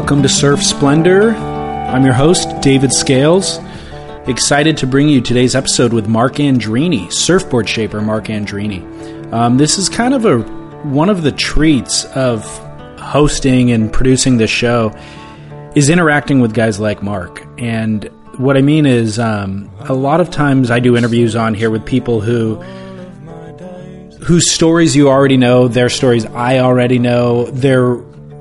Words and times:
Welcome 0.00 0.22
to 0.22 0.30
Surf 0.30 0.62
Splendor. 0.62 1.32
I'm 1.32 2.06
your 2.06 2.14
host, 2.14 2.62
David 2.62 2.90
Scales. 2.90 3.58
Excited 4.26 4.78
to 4.78 4.86
bring 4.86 5.10
you 5.10 5.20
today's 5.20 5.54
episode 5.54 5.92
with 5.92 6.08
Marc 6.08 6.36
Andreini, 6.36 7.12
surfboard 7.12 7.68
shaper 7.68 8.00
Marc 8.00 8.24
Andreini. 8.24 9.30
Um, 9.30 9.58
this 9.58 9.78
is 9.78 9.90
kind 9.90 10.14
of 10.14 10.24
a 10.24 10.38
one 10.88 11.10
of 11.10 11.22
the 11.22 11.30
treats 11.30 12.06
of 12.16 12.42
hosting 12.98 13.72
and 13.72 13.92
producing 13.92 14.38
this 14.38 14.50
show 14.50 14.90
is 15.74 15.90
interacting 15.90 16.40
with 16.40 16.54
guys 16.54 16.80
like 16.80 17.02
Marc. 17.02 17.46
And 17.58 18.04
what 18.38 18.56
I 18.56 18.62
mean 18.62 18.86
is, 18.86 19.18
um, 19.18 19.70
a 19.80 19.92
lot 19.92 20.22
of 20.22 20.30
times 20.30 20.70
I 20.70 20.80
do 20.80 20.96
interviews 20.96 21.36
on 21.36 21.52
here 21.52 21.68
with 21.68 21.84
people 21.84 22.22
who 22.22 22.54
whose 24.22 24.50
stories 24.50 24.96
you 24.96 25.10
already 25.10 25.36
know, 25.36 25.68
their 25.68 25.90
stories 25.90 26.24
I 26.24 26.60
already 26.60 26.98
know. 26.98 27.50
They're 27.50 27.92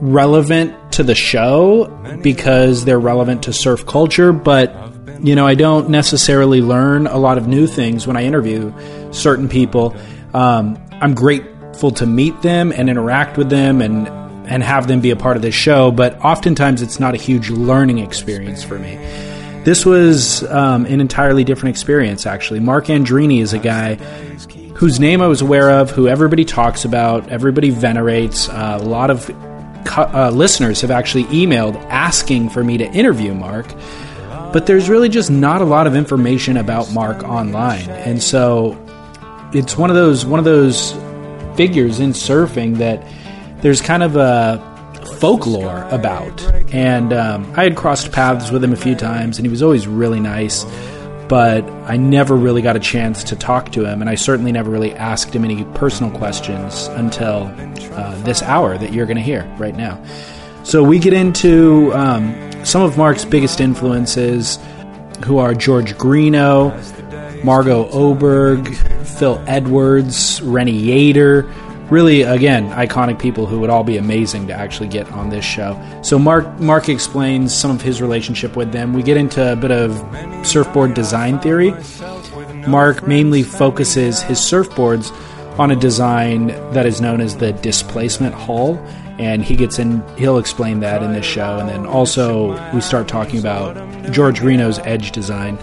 relevant 0.02 0.74
to 1.00 1.04
the 1.06 1.16
show 1.16 1.88
because 2.22 2.84
they're 2.84 3.00
relevant 3.00 3.44
to 3.44 3.54
surf 3.54 3.86
culture, 3.86 4.34
but 4.34 4.76
you 5.22 5.34
know, 5.34 5.48
I 5.48 5.56
don't 5.56 5.90
necessarily 5.90 6.62
learn 6.62 7.08
a 7.08 7.18
lot 7.18 7.38
of 7.38 7.48
new 7.48 7.68
things 7.68 8.06
when 8.06 8.18
I 8.18 8.26
interview 8.26 8.74
certain 9.14 9.48
people. 9.48 9.96
Um, 10.34 10.78
I'm 10.92 11.14
grateful 11.14 11.92
to 11.92 12.06
meet 12.06 12.42
them 12.42 12.74
and 12.74 12.90
interact 12.90 13.38
with 13.38 13.50
them 13.50 13.82
and 13.82 14.10
and 14.46 14.62
have 14.62 14.88
them 14.88 15.00
be 15.00 15.12
a 15.12 15.16
part 15.16 15.38
of 15.38 15.42
this 15.42 15.56
show, 15.56 15.90
but 15.90 16.20
oftentimes 16.20 16.82
it's 16.82 17.00
not 17.00 17.14
a 17.14 17.18
huge 17.18 17.50
learning 17.50 18.00
experience 18.00 18.62
for 18.62 18.78
me. 18.78 18.96
This 19.64 19.86
was 19.86 20.44
um, 20.52 20.86
an 20.86 21.00
entirely 21.00 21.46
different 21.46 21.76
experience, 21.76 22.26
actually. 22.26 22.60
Marc 22.60 22.88
Andreini 22.88 23.42
is 23.42 23.54
a 23.54 23.60
guy 23.60 23.96
whose 24.74 25.00
name 25.00 25.22
I 25.22 25.28
was 25.28 25.42
aware 25.42 25.70
of, 25.70 25.92
who 25.92 26.08
everybody 26.08 26.46
talks 26.46 26.84
about, 26.84 27.30
everybody 27.30 27.70
venerates. 27.70 28.50
Uh, 28.50 28.80
a 28.82 28.84
lot 28.84 29.12
of 29.12 29.30
uh, 29.88 30.32
listeners 30.32 30.82
have 30.82 30.92
actually 30.92 31.26
emailed 31.26 31.76
asking 31.90 32.50
for 32.50 32.64
me 32.64 32.78
to 32.78 32.86
interview 32.86 33.34
Marc, 33.34 33.68
but 34.54 34.66
there's 34.66 34.90
really 34.90 35.10
just 35.10 35.30
not 35.30 35.62
a 35.62 35.66
lot 35.66 35.88
of 35.88 35.96
information 35.96 36.58
about 36.58 36.92
Marc 36.92 37.24
online, 37.24 37.90
and 37.90 38.22
so 38.22 38.78
it's 39.54 39.78
one 39.78 39.90
of 39.90 39.96
those 39.96 40.26
one 40.26 40.40
of 40.40 40.46
those 40.46 40.94
figures 41.56 42.00
in 42.00 42.12
surfing 42.12 42.78
that 42.78 43.06
there's 43.62 43.82
kind 43.82 44.04
of 44.04 44.16
a 44.16 44.66
folklore 45.20 45.84
about. 45.92 46.42
And 46.74 47.14
um, 47.14 47.52
I 47.58 47.64
had 47.64 47.76
crossed 47.76 48.12
paths 48.12 48.52
with 48.52 48.64
him 48.64 48.74
a 48.74 48.78
few 48.78 48.96
times, 48.96 49.38
and 49.38 49.46
he 49.46 49.50
was 49.50 49.62
always 49.62 49.88
really 49.88 50.20
nice. 50.20 50.66
But 51.30 51.64
I 51.86 51.96
never 51.96 52.36
really 52.36 52.62
got 52.62 52.76
a 52.76 52.80
chance 52.80 53.24
to 53.26 53.36
talk 53.36 53.72
to 53.74 53.86
him, 53.86 54.02
and 54.02 54.10
I 54.10 54.16
certainly 54.16 54.52
never 54.52 54.70
really 54.70 54.94
asked 54.96 55.34
him 55.34 55.46
any 55.46 55.64
personal 55.76 56.12
questions 56.18 56.88
until 56.88 57.54
uh, 57.94 58.22
this 58.24 58.42
hour 58.42 58.78
that 58.78 58.92
you're 58.92 59.06
going 59.06 59.18
to 59.18 59.24
hear 59.24 59.46
right 59.60 59.76
now. 59.76 60.04
So 60.64 60.84
we 60.84 61.00
get 61.00 61.14
into 61.14 61.94
um, 61.94 62.66
some 62.66 62.82
of 62.82 62.98
Marc's 62.98 63.26
biggest 63.26 63.62
influences, 63.62 64.60
who 65.24 65.38
are 65.38 65.54
George 65.54 65.98
Greenough, 65.98 67.44
Margo 67.44 67.88
Oberg, 67.90 68.76
Phil 69.06 69.44
Edwards, 69.48 70.42
Rennie 70.42 70.82
Yater, 70.82 71.48
really 71.92 72.22
again 72.22 72.70
iconic 72.72 73.20
people 73.20 73.46
who 73.46 73.60
would 73.60 73.70
all 73.70 73.84
be 73.84 73.98
amazing 73.98 74.48
to 74.48 74.54
actually 74.54 74.88
get 74.88 75.12
on 75.12 75.30
this 75.30 75.46
show. 75.46 75.80
So 76.02 76.20
Marc 76.20 76.60
Marc 76.60 76.90
explains 76.90 77.54
some 77.54 77.72
of 77.72 77.82
his 77.82 78.02
relationship 78.02 78.56
with 78.56 78.72
them. 78.72 78.94
We 78.94 79.04
get 79.04 79.18
into 79.18 79.52
a 79.52 79.56
bit 79.56 79.72
of 79.72 79.98
surfboard 80.46 80.94
design 80.94 81.40
theory. 81.40 81.74
Marc 82.68 83.08
mainly 83.08 83.44
focuses 83.44 84.22
his 84.22 84.40
surfboards 84.40 85.12
on 85.60 85.72
a 85.72 85.76
design 85.76 86.48
that 86.74 86.86
is 86.86 87.02
known 87.02 87.20
as 87.20 87.38
the 87.38 87.52
displacement 87.54 88.34
hull 88.34 88.78
and 89.20 89.44
he 89.44 89.56
gets 89.56 89.78
in 89.78 90.02
he'll 90.18 90.38
explain 90.38 90.80
that 90.80 91.04
in 91.04 91.12
this 91.12 91.26
show 91.26 91.60
and 91.60 91.68
then 91.68 91.86
also 91.86 92.52
we 92.74 92.80
start 92.80 93.08
talking 93.08 93.38
about 93.38 93.76
George 94.12 94.40
Greenough's 94.40 94.80
edge 94.80 95.12
design 95.12 95.60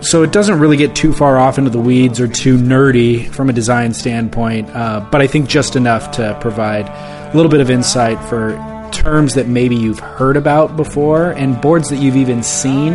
so 0.00 0.22
it 0.22 0.32
doesn't 0.32 0.58
really 0.58 0.76
get 0.76 0.94
too 0.94 1.12
far 1.12 1.38
off 1.38 1.58
into 1.58 1.70
the 1.70 1.80
weeds 1.80 2.20
or 2.20 2.28
too 2.28 2.56
nerdy 2.56 3.28
from 3.28 3.50
a 3.50 3.52
design 3.52 3.92
standpoint, 3.92 4.68
uh, 4.70 5.06
but 5.10 5.20
I 5.20 5.26
think 5.26 5.48
just 5.48 5.76
enough 5.76 6.12
to 6.12 6.36
provide 6.40 6.88
a 6.88 7.36
little 7.36 7.50
bit 7.50 7.60
of 7.60 7.70
insight 7.70 8.22
for 8.28 8.52
terms 8.92 9.34
that 9.34 9.46
maybe 9.46 9.76
you've 9.76 9.98
heard 9.98 10.36
about 10.36 10.76
before 10.76 11.32
and 11.32 11.60
boards 11.60 11.88
that 11.88 11.96
you've 11.96 12.16
even 12.16 12.42
seen 12.42 12.94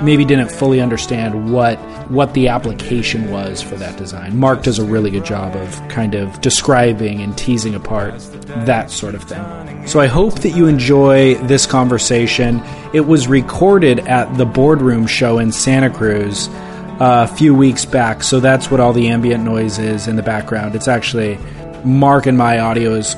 maybe 0.00 0.24
didn't 0.24 0.50
fully 0.50 0.80
understand 0.80 1.52
what 1.52 1.78
what 2.10 2.34
the 2.34 2.48
application 2.48 3.30
was 3.30 3.62
for 3.62 3.76
that 3.76 3.96
design. 3.96 4.36
Marc 4.38 4.62
does 4.62 4.78
a 4.78 4.84
really 4.84 5.10
good 5.10 5.24
job 5.24 5.54
of 5.56 5.88
kind 5.88 6.14
of 6.14 6.40
describing 6.40 7.20
and 7.20 7.36
teasing 7.38 7.74
apart 7.74 8.14
that 8.66 8.90
sort 8.90 9.14
of 9.14 9.22
thing. 9.24 9.86
So 9.86 10.00
I 10.00 10.06
hope 10.06 10.40
that 10.40 10.50
you 10.50 10.66
enjoy 10.66 11.36
this 11.46 11.66
conversation. 11.66 12.62
It 12.92 13.06
was 13.06 13.26
recorded 13.28 14.00
at 14.00 14.36
the 14.36 14.44
Boardroom 14.44 15.06
show 15.06 15.38
in 15.38 15.52
Santa 15.52 15.90
Cruz 15.90 16.48
uh, 16.48 17.26
a 17.30 17.34
few 17.36 17.54
weeks 17.54 17.84
back, 17.84 18.22
so 18.22 18.40
that's 18.40 18.70
what 18.70 18.78
all 18.78 18.92
the 18.92 19.08
ambient 19.08 19.44
noise 19.44 19.78
is 19.78 20.06
in 20.06 20.16
the 20.16 20.22
background. 20.22 20.74
It's 20.74 20.88
actually 20.88 21.38
Marc 21.84 22.26
and 22.26 22.36
my 22.36 22.58
audio 22.58 22.92
is 22.94 23.16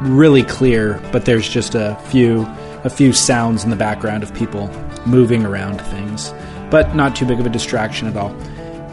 really 0.00 0.42
clear, 0.42 1.00
but 1.12 1.24
there's 1.24 1.48
just 1.48 1.74
a 1.74 1.96
few 2.08 2.46
a 2.84 2.90
few 2.90 3.12
sounds 3.12 3.62
in 3.62 3.70
the 3.70 3.76
background 3.76 4.24
of 4.24 4.34
people 4.34 4.68
moving 5.06 5.44
around 5.44 5.80
things, 5.80 6.32
but 6.70 6.94
not 6.94 7.14
too 7.16 7.26
big 7.26 7.40
of 7.40 7.46
a 7.46 7.50
distraction 7.50 8.08
at 8.08 8.16
all. 8.16 8.34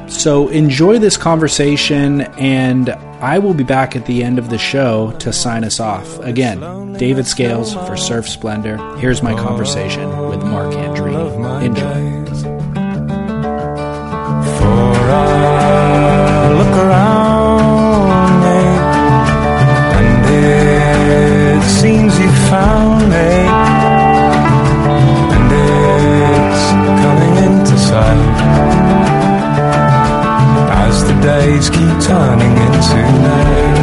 So 0.10 0.48
enjoy 0.48 0.98
this 0.98 1.18
conversation, 1.18 2.22
and 2.40 2.90
I 3.22 3.38
will 3.38 3.54
be 3.54 3.64
back 3.64 3.96
at 3.96 4.08
the 4.08 4.24
end 4.24 4.40
of 4.40 4.50
the 4.50 4.58
show 4.58 5.12
to 5.20 5.32
sign 5.32 5.64
us 5.64 5.80
off. 5.80 6.18
Again, 6.20 6.94
David 6.94 7.28
Scales 7.28 7.76
for 7.76 7.96
Surf 7.96 8.28
Splendor. 8.28 8.78
Here's 8.98 9.22
my 9.22 9.36
conversation 9.36 10.10
with 10.28 10.44
Marc 10.44 10.74
Andreini. 10.74 11.64
Enjoy. 11.64 12.26
For 14.58 15.12
I 15.12 16.54
look 16.58 16.76
around 16.86 18.42
me, 18.42 18.60
and 20.00 20.26
it 21.60 21.70
seems 21.70 22.18
you 22.20 22.32
found 22.50 23.10
me. 23.12 23.49
Days 31.22 31.70
keep 31.70 31.96
turning 32.02 32.56
into 32.66 33.00
night. 33.28 33.80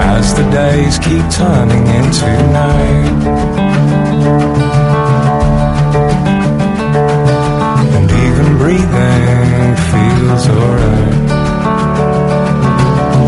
As 0.00 0.34
the 0.34 0.44
days 0.50 0.98
keep 0.98 1.24
turning 1.30 1.86
into 1.86 2.28
night. 2.52 3.12
And 7.94 8.10
even 8.26 8.58
breathing 8.58 9.76
feels 9.90 10.48
alright. 10.48 11.28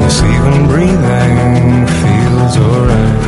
Yes, 0.00 0.22
even 0.34 0.66
breathing 0.66 1.86
feels 2.00 2.56
alright. 2.66 3.20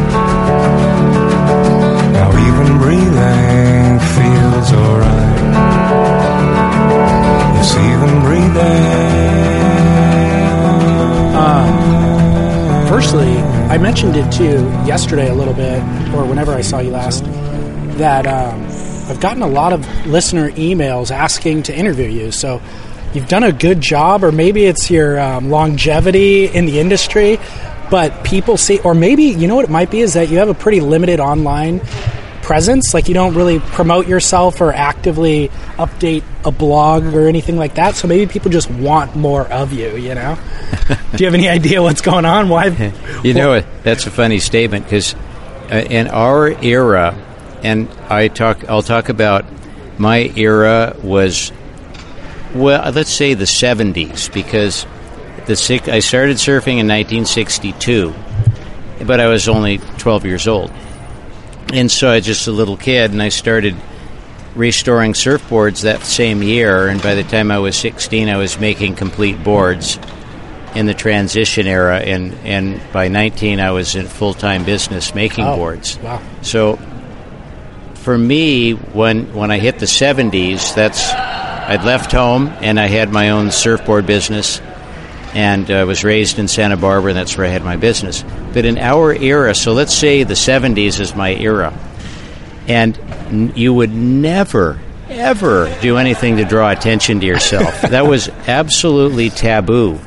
Now, 2.16 2.30
even 2.48 2.78
breathing 2.78 4.00
feels 4.14 4.72
alright 4.72 5.25
even 7.74 8.20
breathing. 8.20 9.26
Um, 11.36 12.88
firstly, 12.88 13.36
I 13.68 13.78
mentioned 13.78 14.16
it 14.16 14.30
too 14.32 14.64
yesterday 14.86 15.28
a 15.28 15.34
little 15.34 15.54
bit, 15.54 15.80
or 16.14 16.24
whenever 16.24 16.52
I 16.52 16.60
saw 16.60 16.78
you 16.80 16.90
last, 16.90 17.24
that 17.98 18.26
um, 18.26 18.62
I've 19.08 19.20
gotten 19.20 19.42
a 19.42 19.48
lot 19.48 19.72
of 19.72 19.86
listener 20.06 20.50
emails 20.52 21.10
asking 21.10 21.64
to 21.64 21.76
interview 21.76 22.08
you. 22.08 22.32
So 22.32 22.60
you've 23.14 23.28
done 23.28 23.44
a 23.44 23.52
good 23.52 23.80
job, 23.80 24.24
or 24.24 24.32
maybe 24.32 24.64
it's 24.64 24.90
your 24.90 25.18
um, 25.18 25.50
longevity 25.50 26.46
in 26.46 26.66
the 26.66 26.80
industry. 26.80 27.38
But 27.90 28.24
people 28.24 28.56
see, 28.56 28.80
or 28.80 28.94
maybe 28.94 29.24
you 29.24 29.46
know 29.46 29.54
what 29.56 29.64
it 29.64 29.70
might 29.70 29.90
be 29.90 30.00
is 30.00 30.14
that 30.14 30.28
you 30.28 30.38
have 30.38 30.48
a 30.48 30.54
pretty 30.54 30.80
limited 30.80 31.20
online 31.20 31.80
presence. 32.46 32.94
Like 32.94 33.08
you 33.08 33.14
don't 33.14 33.34
really 33.34 33.58
promote 33.58 34.06
yourself 34.06 34.60
or 34.60 34.72
actively 34.72 35.48
update 35.76 36.22
a 36.44 36.52
blog 36.52 37.04
or 37.12 37.26
anything 37.26 37.56
like 37.56 37.74
that. 37.74 37.96
So 37.96 38.06
maybe 38.06 38.30
people 38.30 38.52
just 38.52 38.70
want 38.70 39.16
more 39.16 39.46
of 39.48 39.72
you. 39.72 39.96
You 39.96 40.14
know? 40.14 40.38
Do 40.88 41.18
you 41.18 41.26
have 41.26 41.34
any 41.34 41.48
idea 41.48 41.82
what's 41.82 42.00
going 42.00 42.24
on? 42.24 42.48
Why? 42.48 42.66
you 43.24 43.34
know, 43.34 43.60
that's 43.82 44.06
a 44.06 44.10
funny 44.12 44.38
statement 44.38 44.84
because 44.84 45.14
uh, 45.70 45.84
in 45.90 46.06
our 46.06 46.48
era, 46.62 47.14
and 47.64 47.88
I 48.08 48.28
talk, 48.28 48.68
I'll 48.68 48.82
talk 48.82 49.08
about 49.08 49.44
my 49.98 50.30
era 50.36 50.96
was 51.02 51.50
well, 52.54 52.92
let's 52.92 53.10
say 53.10 53.34
the 53.34 53.44
'70s 53.44 54.32
because 54.32 54.86
the 55.46 55.80
I 55.92 55.98
started 55.98 56.36
surfing 56.36 56.78
in 56.78 56.86
1962, 56.86 58.14
but 59.04 59.18
I 59.18 59.26
was 59.26 59.48
only 59.48 59.78
12 59.78 60.24
years 60.26 60.46
old. 60.46 60.70
And 61.72 61.90
so 61.90 62.08
I 62.10 62.16
was 62.16 62.26
just 62.26 62.46
a 62.46 62.52
little 62.52 62.76
kid, 62.76 63.10
and 63.12 63.20
I 63.22 63.28
started 63.28 63.74
restoring 64.54 65.12
surfboards 65.12 65.82
that 65.82 66.02
same 66.02 66.42
year. 66.42 66.88
And 66.88 67.02
by 67.02 67.14
the 67.14 67.24
time 67.24 67.50
I 67.50 67.58
was 67.58 67.76
16, 67.76 68.28
I 68.28 68.36
was 68.36 68.58
making 68.58 68.94
complete 68.96 69.42
boards. 69.42 69.98
in 70.74 70.84
the 70.84 70.92
transition 70.94 71.66
era, 71.66 71.96
and 72.00 72.34
and 72.44 72.78
by 72.92 73.08
19 73.08 73.60
I 73.60 73.70
was 73.70 73.96
in 73.96 74.06
full 74.06 74.34
time 74.34 74.62
business 74.64 75.14
making 75.14 75.46
Oh, 75.46 75.56
boards. 75.56 75.98
wow. 76.00 76.20
So 76.42 76.78
for 77.94 78.18
me, 78.18 78.72
when 78.72 79.32
when 79.32 79.50
I 79.50 79.58
hit 79.58 79.78
the 79.78 79.86
70s, 79.86 80.74
that's 80.74 81.10
I'd 81.14 81.82
left 81.84 82.12
home 82.12 82.48
and 82.60 82.78
I 82.78 82.88
had 82.88 83.10
my 83.10 83.30
own 83.30 83.52
surfboard 83.52 84.04
business, 84.04 84.60
and 85.36 85.70
I 85.70 85.84
was 85.84 86.02
raised 86.02 86.38
in 86.38 86.48
Santa 86.48 86.78
Barbara, 86.78 87.10
and 87.10 87.18
that's 87.18 87.36
where 87.36 87.46
I 87.46 87.50
had 87.50 87.62
my 87.62 87.76
business. 87.76 88.24
But 88.54 88.64
in 88.64 88.78
our 88.78 89.12
era, 89.12 89.54
so 89.54 89.74
let's 89.74 89.92
say 89.94 90.22
the 90.22 90.32
70s 90.34 90.98
is 90.98 91.14
my 91.14 91.34
era, 91.34 91.74
and 92.66 92.98
n- 93.28 93.52
you 93.54 93.74
would 93.74 93.92
never 93.92 94.80
ever 95.10 95.72
do 95.82 95.98
anything 95.98 96.38
to 96.38 96.44
draw 96.44 96.70
attention 96.70 97.20
to 97.20 97.26
yourself. 97.26 97.80
that 97.90 98.06
was 98.06 98.28
absolutely 98.48 99.30
taboo. 99.30 99.98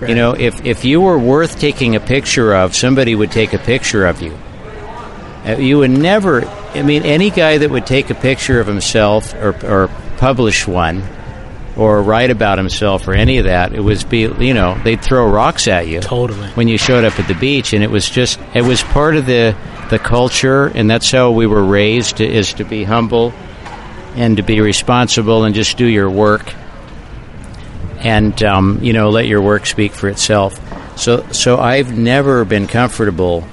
You 0.00 0.16
know, 0.16 0.32
if, 0.32 0.64
if 0.66 0.84
you 0.84 1.00
were 1.00 1.16
worth 1.18 1.60
taking 1.60 1.94
a 1.94 2.00
picture 2.00 2.52
of, 2.54 2.74
somebody 2.74 3.14
would 3.14 3.30
take 3.30 3.52
a 3.52 3.58
picture 3.58 4.04
of 4.06 4.20
you. 4.20 4.36
Uh, 5.46 5.56
You 5.60 5.78
would 5.78 5.92
never, 5.92 6.44
I 6.74 6.82
mean, 6.82 7.04
any 7.04 7.30
guy 7.30 7.58
that 7.58 7.70
would 7.70 7.86
take 7.86 8.10
a 8.10 8.14
picture 8.16 8.58
of 8.58 8.66
himself 8.66 9.32
or, 9.34 9.54
or 9.64 9.88
publish 10.16 10.66
one 10.66 11.02
or 11.76 12.02
write 12.02 12.30
about 12.30 12.58
himself 12.58 13.08
or 13.08 13.14
any 13.14 13.38
of 13.38 13.46
that, 13.46 13.72
it 13.72 13.80
was 13.80 14.04
be, 14.04 14.20
you 14.38 14.52
know, 14.54 14.78
they'd 14.84 15.00
throw 15.02 15.26
rocks 15.28 15.66
at 15.68 15.86
you 15.88 16.00
Totally. 16.00 16.48
when 16.50 16.68
you 16.68 16.76
showed 16.76 17.04
up 17.04 17.18
at 17.18 17.26
the 17.28 17.34
beach, 17.34 17.72
and 17.72 17.82
it 17.82 17.90
was 17.90 18.08
just 18.10 18.38
it 18.54 18.62
was 18.62 18.82
part 18.82 19.16
of 19.16 19.24
the 19.26 19.56
the 19.90 19.98
culture, 19.98 20.66
and 20.66 20.90
that's 20.90 21.10
how 21.10 21.30
we 21.30 21.46
were 21.46 21.62
raised 21.64 22.20
is 22.20 22.52
to 22.54 22.64
be 22.64 22.84
humble 22.84 23.32
and 24.16 24.36
to 24.36 24.42
be 24.42 24.60
responsible 24.60 25.44
and 25.44 25.54
just 25.54 25.76
do 25.78 25.86
your 25.86 26.10
work, 26.10 26.52
and 28.00 28.42
um, 28.42 28.78
you 28.82 28.92
know 28.92 29.10
let 29.10 29.26
your 29.26 29.40
work 29.40 29.66
speak 29.66 29.92
for 29.92 30.08
itself. 30.08 30.58
So 30.98 31.26
so 31.32 31.58
I've 31.58 31.96
never 31.96 32.44
been 32.44 32.66
comfortable 32.66 33.44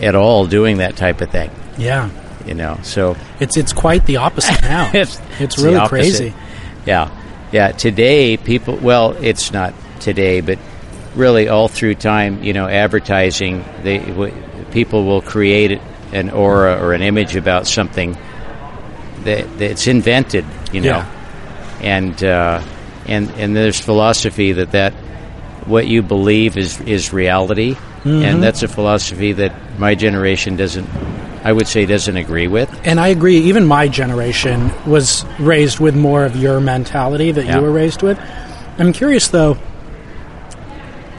at 0.00 0.14
all 0.14 0.46
doing 0.46 0.78
that 0.78 0.96
type 0.96 1.20
of 1.20 1.30
thing, 1.30 1.50
Yeah. 1.78 2.10
you 2.44 2.54
know. 2.54 2.78
So 2.82 3.16
It's 3.40 3.56
it's 3.56 3.72
quite 3.72 4.04
the 4.04 4.16
opposite 4.18 4.60
now. 4.62 4.90
it's, 4.94 5.20
it's 5.38 5.56
the 5.56 5.70
really 5.70 5.88
crazy. 5.88 6.34
Yeah, 6.84 7.08
yeah. 7.52 7.72
Today, 7.72 8.36
people. 8.36 8.76
Well, 8.76 9.12
it's 9.20 9.52
not 9.52 9.74
today, 10.00 10.40
but 10.40 10.58
really 11.14 11.48
all 11.48 11.68
through 11.68 11.94
time, 11.96 12.42
you 12.42 12.52
know, 12.52 12.66
advertising. 12.68 13.64
They 13.82 13.98
w- 13.98 14.34
people 14.72 15.04
will 15.04 15.22
create 15.22 15.80
an 16.12 16.30
aura 16.30 16.80
or 16.82 16.92
an 16.94 17.02
image 17.02 17.36
about 17.36 17.66
something 17.66 18.16
that 19.24 19.58
that's 19.58 19.86
invented. 19.86 20.44
You 20.72 20.80
know, 20.80 20.86
Yeah. 20.88 21.06
and 21.82 22.24
uh, 22.24 22.62
and 23.06 23.30
and 23.32 23.54
there's 23.54 23.78
philosophy 23.80 24.52
that 24.52 24.72
that 24.72 24.92
what 25.66 25.86
you 25.86 26.02
believe 26.02 26.56
is 26.56 26.80
is 26.80 27.12
reality, 27.12 27.74
Mm-hmm. 28.02 28.22
and 28.24 28.42
that's 28.42 28.64
a 28.64 28.68
philosophy 28.68 29.32
that 29.34 29.52
my 29.78 29.94
generation 29.94 30.56
doesn't. 30.56 30.88
I 31.44 31.52
would 31.52 31.66
say 31.66 31.84
doesn't 31.86 32.16
agree 32.16 32.46
with. 32.46 32.70
And 32.84 33.00
I 33.00 33.08
agree. 33.08 33.36
Even 33.38 33.66
my 33.66 33.88
generation 33.88 34.70
was 34.86 35.24
raised 35.38 35.80
with 35.80 35.94
more 35.96 36.24
of 36.24 36.36
your 36.36 36.60
mentality 36.60 37.32
that 37.32 37.44
Yeah. 37.44 37.56
you 37.56 37.62
were 37.62 37.72
raised 37.72 38.02
with. 38.02 38.18
I'm 38.78 38.92
curious 38.92 39.28
though. 39.28 39.58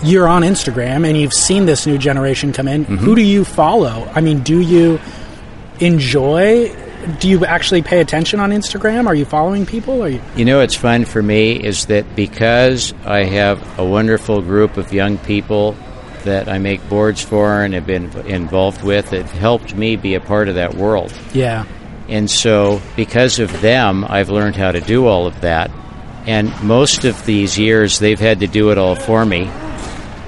You're 0.04 0.28
on 0.28 0.42
Instagram 0.42 1.08
and 1.08 1.18
you've 1.18 1.34
seen 1.34 1.66
this 1.66 1.86
new 1.88 1.98
generation 1.98 2.52
come 2.52 2.68
in. 2.68 2.84
Mm-hmm. 2.84 2.98
Who 2.98 3.16
do 3.16 3.22
you 3.22 3.46
follow? 3.46 4.10
I 4.14 4.22
mean, 4.22 4.40
do 4.44 4.60
you 4.60 5.00
enjoy? 5.80 6.74
Do 7.20 7.30
you 7.30 7.46
actually 7.46 7.82
pay 7.82 8.00
attention 8.00 8.40
on 8.40 8.52
Instagram? 8.52 9.08
Are 9.08 9.16
you 9.16 9.26
following 9.26 9.66
people? 9.66 10.02
Are 10.04 10.10
you? 10.10 10.22
You 10.36 10.46
know, 10.46 10.60
what's 10.60 10.76
fun 10.76 11.06
for 11.06 11.22
me 11.22 11.54
is 11.54 11.86
that 11.88 12.16
because 12.16 12.94
I 13.06 13.24
have 13.24 13.80
a 13.80 13.86
wonderful 13.86 14.42
group 14.42 14.78
of 14.78 14.94
young 14.94 15.18
people 15.20 15.76
that 16.24 16.48
I 16.48 16.58
make 16.58 16.88
boards 16.90 17.22
for 17.22 17.64
and 17.64 17.74
have 17.74 17.86
been 17.86 18.12
involved 18.28 18.84
with, 18.84 19.14
it 19.14 19.26
helped 19.26 19.76
me 19.76 19.96
be 19.96 20.16
a 20.16 20.22
part 20.22 20.50
of 20.50 20.56
that 20.56 20.76
world. 20.76 21.14
Yeah. 21.34 21.66
And 22.08 22.30
so, 22.30 22.82
because 22.96 23.40
of 23.40 23.62
them, 23.62 24.06
I've 24.08 24.30
learned 24.30 24.56
how 24.56 24.72
to 24.72 24.82
do 24.82 25.08
all 25.08 25.26
of 25.26 25.42
that. 25.42 25.72
And 26.26 26.52
most 26.64 27.06
of 27.06 27.26
these 27.26 27.58
years, 27.58 28.00
they've 28.00 28.20
had 28.20 28.42
to 28.42 28.48
do 28.48 28.72
it 28.72 28.78
all 28.78 28.96
for 28.96 29.26
me. 29.26 29.50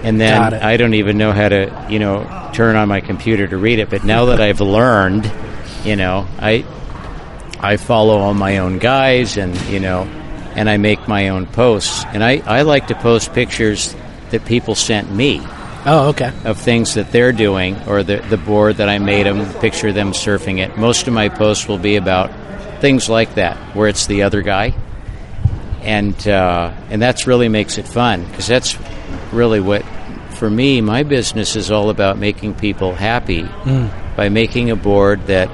And 0.03 0.21
then 0.21 0.53
I 0.53 0.77
don't 0.77 0.93
even 0.93 1.17
know 1.17 1.31
how 1.31 1.49
to, 1.49 1.87
you 1.89 1.99
know, 1.99 2.51
turn 2.53 2.75
on 2.75 2.87
my 2.87 3.01
computer 3.01 3.47
to 3.47 3.57
read 3.57 3.79
it. 3.79 3.89
But 3.89 4.03
now 4.03 4.25
that 4.25 4.39
I've 4.39 4.61
learned, 4.61 5.31
you 5.83 5.95
know, 5.95 6.27
I 6.37 6.65
I 7.59 7.77
follow 7.77 8.19
all 8.19 8.33
my 8.33 8.59
own 8.59 8.77
guys, 8.77 9.37
and 9.37 9.59
you 9.67 9.79
know, 9.79 10.03
and 10.55 10.69
I 10.69 10.77
make 10.77 11.07
my 11.07 11.29
own 11.29 11.47
posts. 11.47 12.05
And 12.05 12.23
I, 12.23 12.41
I 12.45 12.61
like 12.61 12.87
to 12.87 12.95
post 12.95 13.33
pictures 13.33 13.95
that 14.29 14.45
people 14.45 14.75
sent 14.75 15.11
me 15.11 15.39
Oh, 15.87 16.09
okay. 16.09 16.31
of 16.45 16.59
things 16.59 16.95
that 16.95 17.11
they're 17.11 17.31
doing 17.31 17.75
or 17.87 18.01
the, 18.01 18.17
the 18.17 18.37
board 18.37 18.77
that 18.77 18.89
I 18.89 18.97
made 18.97 19.27
them, 19.27 19.53
picture 19.59 19.93
them 19.93 20.13
surfing 20.13 20.57
it. 20.57 20.77
Most 20.77 21.07
of 21.07 21.13
my 21.13 21.29
posts 21.29 21.67
will 21.67 21.77
be 21.77 21.95
about 21.95 22.31
things 22.81 23.07
like 23.07 23.35
that, 23.35 23.55
where 23.75 23.87
it's 23.87 24.07
the 24.07 24.23
other 24.23 24.41
guy. 24.41 24.73
And, 25.81 26.27
uh, 26.27 26.73
and 26.89 26.99
that's 26.99 27.27
really 27.27 27.49
makes 27.49 27.77
it 27.77 27.87
fun 27.87 28.25
because 28.25 28.47
that's 28.47 28.75
really 29.31 29.59
what, 29.59 29.83
for 30.31 30.49
me, 30.49 30.81
my 30.81 31.03
business 31.03 31.55
is 31.55 31.69
all 31.69 31.91
about 31.91 32.17
making 32.17 32.55
people 32.55 32.95
happy 32.95 33.43
by 34.17 34.29
making 34.29 34.71
a 34.71 34.75
board 34.75 35.27
that 35.27 35.49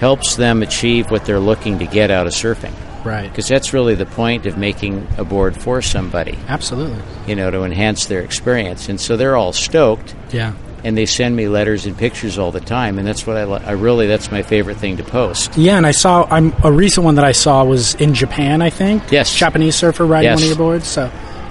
helps 0.00 0.34
them 0.34 0.62
achieve 0.62 1.10
what 1.12 1.24
they're 1.24 1.38
looking 1.38 1.78
to 1.78 1.86
get 1.86 2.10
out 2.10 2.26
of 2.26 2.32
surfing. 2.32 2.74
Right. 3.06 3.28
Because 3.30 3.46
that's 3.48 3.72
really 3.72 3.94
the 3.94 4.04
point 4.06 4.46
of 4.46 4.58
making 4.58 5.06
a 5.16 5.24
board 5.24 5.56
for 5.56 5.80
somebody, 5.80 6.36
Absolutely. 6.48 6.98
you 7.26 7.36
know, 7.36 7.50
to 7.50 7.62
enhance 7.62 8.06
their 8.06 8.20
experience. 8.20 8.88
And 8.88 9.00
so 9.00 9.16
they're 9.16 9.36
all 9.36 9.52
stoked 9.52 10.14
Yeah. 10.32 10.52
and 10.84 10.96
they 10.98 11.06
send 11.06 11.34
me 11.36 11.48
letters 11.48 11.86
and 11.86 11.96
pictures 11.96 12.38
all 12.38 12.50
the 12.52 12.60
time, 12.60 12.98
and 12.98 13.06
that's 13.06 13.26
what 13.26 13.36
I, 13.36 13.42
I 13.42 13.72
really 13.72 14.06
that's 14.06 14.30
my 14.30 14.42
favorite 14.42 14.76
thing 14.78 14.96
to 14.98 15.04
post. 15.04 15.56
Yeah, 15.56 15.76
and 15.76 15.86
I 15.86 15.92
saw 15.92 16.26
I'm 16.30 16.52
a 16.64 16.70
recent 16.72 17.04
one 17.04 17.14
that 17.16 17.24
I 17.24 17.32
saw 17.32 17.64
was 17.64 17.94
in 17.96 18.12
Japan. 18.14 18.60
I 18.62 18.70
think. 18.70 19.10
Yes. 19.12 19.34
Japanese 19.34 19.74
surfer 19.76 20.04
riding 20.06 20.30
Yes. 20.30 20.36
one 20.38 20.42
of 20.44 20.48
your 20.48 20.58
boards. 20.58 20.86
So, 20.88 21.10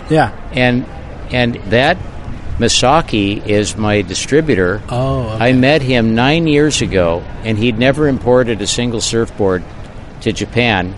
yeah. 0.10 0.32
And 0.52 0.86
and 1.32 1.56
that 1.72 1.98
Misaki 2.60 3.46
is 3.46 3.76
my 3.76 4.02
distributor. 4.02 4.82
Oh. 4.90 5.24
okay. 5.36 5.46
I 5.50 5.52
met 5.54 5.82
him 5.82 6.16
nine 6.16 6.48
years 6.48 6.82
ago, 6.82 7.22
and 7.44 7.58
he'd 7.58 7.78
never 7.78 8.08
imported 8.08 8.62
a 8.62 8.68
single 8.68 9.02
surfboard 9.02 9.64
to 10.22 10.32
Japan, 10.32 10.96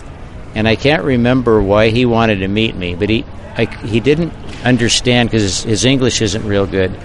and 0.57 0.67
I 0.67 0.75
can't 0.75 1.03
remember 1.03 1.61
why 1.61 1.89
he 1.89 2.05
wanted 2.05 2.37
to 2.39 2.47
meet 2.47 2.75
me, 2.75 2.95
but 2.95 3.09
he 3.09 3.23
I, 3.55 3.65
he 3.85 3.99
didn't 3.99 4.33
understand 4.63 5.29
because 5.29 5.43
his, 5.43 5.63
his 5.63 5.85
English 5.85 6.21
isn't 6.21 6.45
real 6.45 6.65
good. 6.65 6.97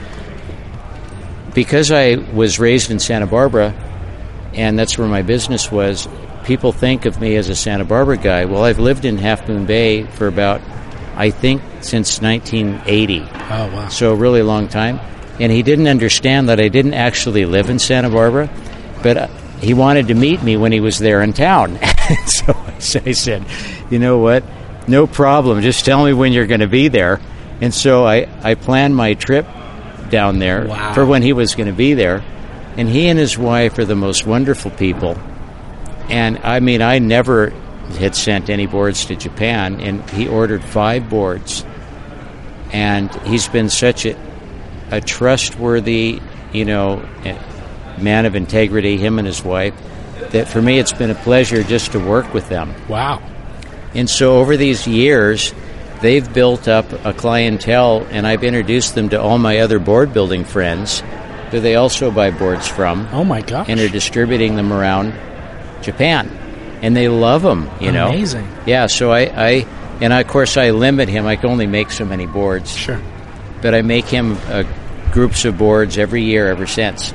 Because 1.55 1.91
I 1.91 2.15
was 2.15 2.59
raised 2.59 2.91
in 2.91 2.99
Santa 2.99 3.27
Barbara, 3.27 3.75
and 4.55 4.79
that's 4.79 4.97
where 4.99 5.09
my 5.09 5.23
business 5.23 5.71
was. 5.71 6.09
People 6.45 6.73
think 6.73 7.05
of 7.05 7.21
me 7.21 7.37
as 7.37 7.49
a 7.51 7.55
Santa 7.55 7.85
Barbara 7.85 8.17
guy. 8.17 8.47
Well, 8.47 8.65
I've 8.65 8.79
lived 8.79 9.05
in 9.05 9.19
Half 9.19 9.49
Moon 9.49 9.67
Bay 9.67 10.05
for 10.05 10.27
about, 10.27 10.61
I 11.15 11.31
think, 11.31 11.63
since 11.81 12.21
1980 12.21 13.21
Oh 13.21 13.27
wow. 13.29 13.89
so 13.89 14.13
a 14.13 14.15
really 14.15 14.43
long 14.43 14.69
time. 14.69 14.99
And 15.41 15.53
he 15.53 15.63
didn't 15.63 15.89
understand 15.89 16.49
that 16.49 16.59
I 16.61 16.69
didn't 16.69 16.95
actually 16.95 17.45
live 17.45 17.69
in 17.71 17.79
Santa 17.79 18.09
Barbara, 18.11 18.51
but 19.03 19.31
he 19.63 19.75
wanted 19.75 20.09
to 20.09 20.15
meet 20.15 20.43
me 20.43 20.57
when 20.57 20.73
he 20.73 20.81
was 20.81 20.99
there 20.99 21.23
in 21.23 21.33
town. 21.33 21.79
so 22.27 22.55
I 23.07 23.13
said, 23.13 23.45
you 23.91 23.99
know 23.99 24.19
what? 24.19 24.45
No 24.89 25.07
problem. 25.07 25.63
Just 25.63 25.85
tell 25.85 26.05
me 26.05 26.13
when 26.13 26.33
you're 26.33 26.47
going 26.47 26.61
to 26.61 26.67
be 26.69 26.89
there. 26.89 27.21
And 27.61 27.73
so 27.73 28.05
I, 28.05 28.29
I 28.43 28.55
planned 28.55 28.97
my 28.97 29.15
trip 29.15 29.47
down 30.11 30.39
there 30.41 30.67
Wow. 30.67 30.93
for 30.95 31.07
when 31.07 31.23
he 31.23 31.33
was 31.33 31.55
going 31.55 31.69
to 31.69 31.73
be 31.75 31.95
there. 31.95 32.25
And 32.77 32.89
he 32.89 33.09
and 33.09 33.19
his 33.19 33.39
wife 33.39 33.79
are 33.79 33.85
the 33.85 33.95
most 33.95 34.27
wonderful 34.27 34.71
people. 34.73 35.17
And 36.09 36.39
I 36.39 36.61
mean, 36.61 36.83
I 36.83 36.99
never 36.99 37.51
had 37.99 38.17
sent 38.17 38.51
any 38.51 38.67
boards 38.67 39.05
to 39.07 39.17
Japan, 39.17 39.81
and 39.81 40.09
he 40.11 40.27
ordered 40.27 40.65
five 40.65 41.09
boards 41.09 41.65
and 42.73 43.15
he's 43.27 43.49
been 43.49 43.69
such 43.69 44.07
a, 44.07 44.17
a 44.91 45.01
trustworthy, 45.01 46.21
you 46.53 46.65
know, 46.65 47.07
eh, 47.25 47.39
man 47.99 48.27
of 48.27 48.35
integrity. 48.37 48.97
Him 48.99 49.19
and 49.19 49.27
his 49.27 49.43
wife. 49.45 49.75
That 50.31 50.49
for 50.49 50.63
me, 50.63 50.79
it's 50.79 50.93
been 50.93 51.11
a 51.11 51.15
pleasure 51.15 51.63
just 51.63 51.93
to 51.93 51.99
work 51.99 52.33
with 52.33 52.49
them. 52.49 52.75
Wow. 52.89 53.23
And 53.95 54.09
so 54.09 54.39
over 54.39 54.57
these 54.57 54.87
years, 54.87 55.53
they've 56.01 56.33
built 56.33 56.69
up 56.69 56.91
a 57.05 57.13
clientele, 57.13 58.07
and 58.11 58.27
I've 58.27 58.43
introduced 58.45 58.95
them 58.95 59.11
to 59.11 59.21
all 59.21 59.37
my 59.39 59.59
other 59.59 59.79
board 59.79 60.15
building 60.15 60.45
friends, 60.45 61.03
who 61.51 61.61
they 61.61 61.75
also 61.75 62.11
buy 62.11 62.31
boards 62.31 62.67
from, 62.67 63.07
Oh 63.13 63.25
my 63.25 63.43
gosh. 63.43 63.69
and 63.69 63.79
are 63.81 63.89
distributing 63.89 64.57
them 64.57 64.73
around 64.73 65.13
Japan, 65.83 66.29
and 66.81 66.97
they 66.97 67.09
love 67.09 67.43
them. 67.43 67.69
You 67.81 67.93
know, 67.93 68.09
Amazing. 68.09 68.49
Yeah. 68.67 68.87
So 68.87 69.11
I, 69.13 69.21
I 69.23 69.49
and 70.01 70.13
of 70.13 70.27
course 70.29 70.57
I 70.57 70.71
limit 70.71 71.09
him. 71.11 71.27
I 71.27 71.37
can 71.37 71.51
only 71.51 71.67
make 71.67 71.91
so 71.91 72.05
many 72.07 72.27
boards 72.27 72.75
Sure. 72.75 73.01
but 73.61 73.75
I 73.75 73.83
make 73.83 74.07
him 74.07 74.39
uh, 74.47 74.63
groups 75.13 75.45
of 75.45 75.59
boards 75.59 75.99
every 75.99 76.23
year 76.23 76.49
ever 76.49 76.67
since. 76.67 77.13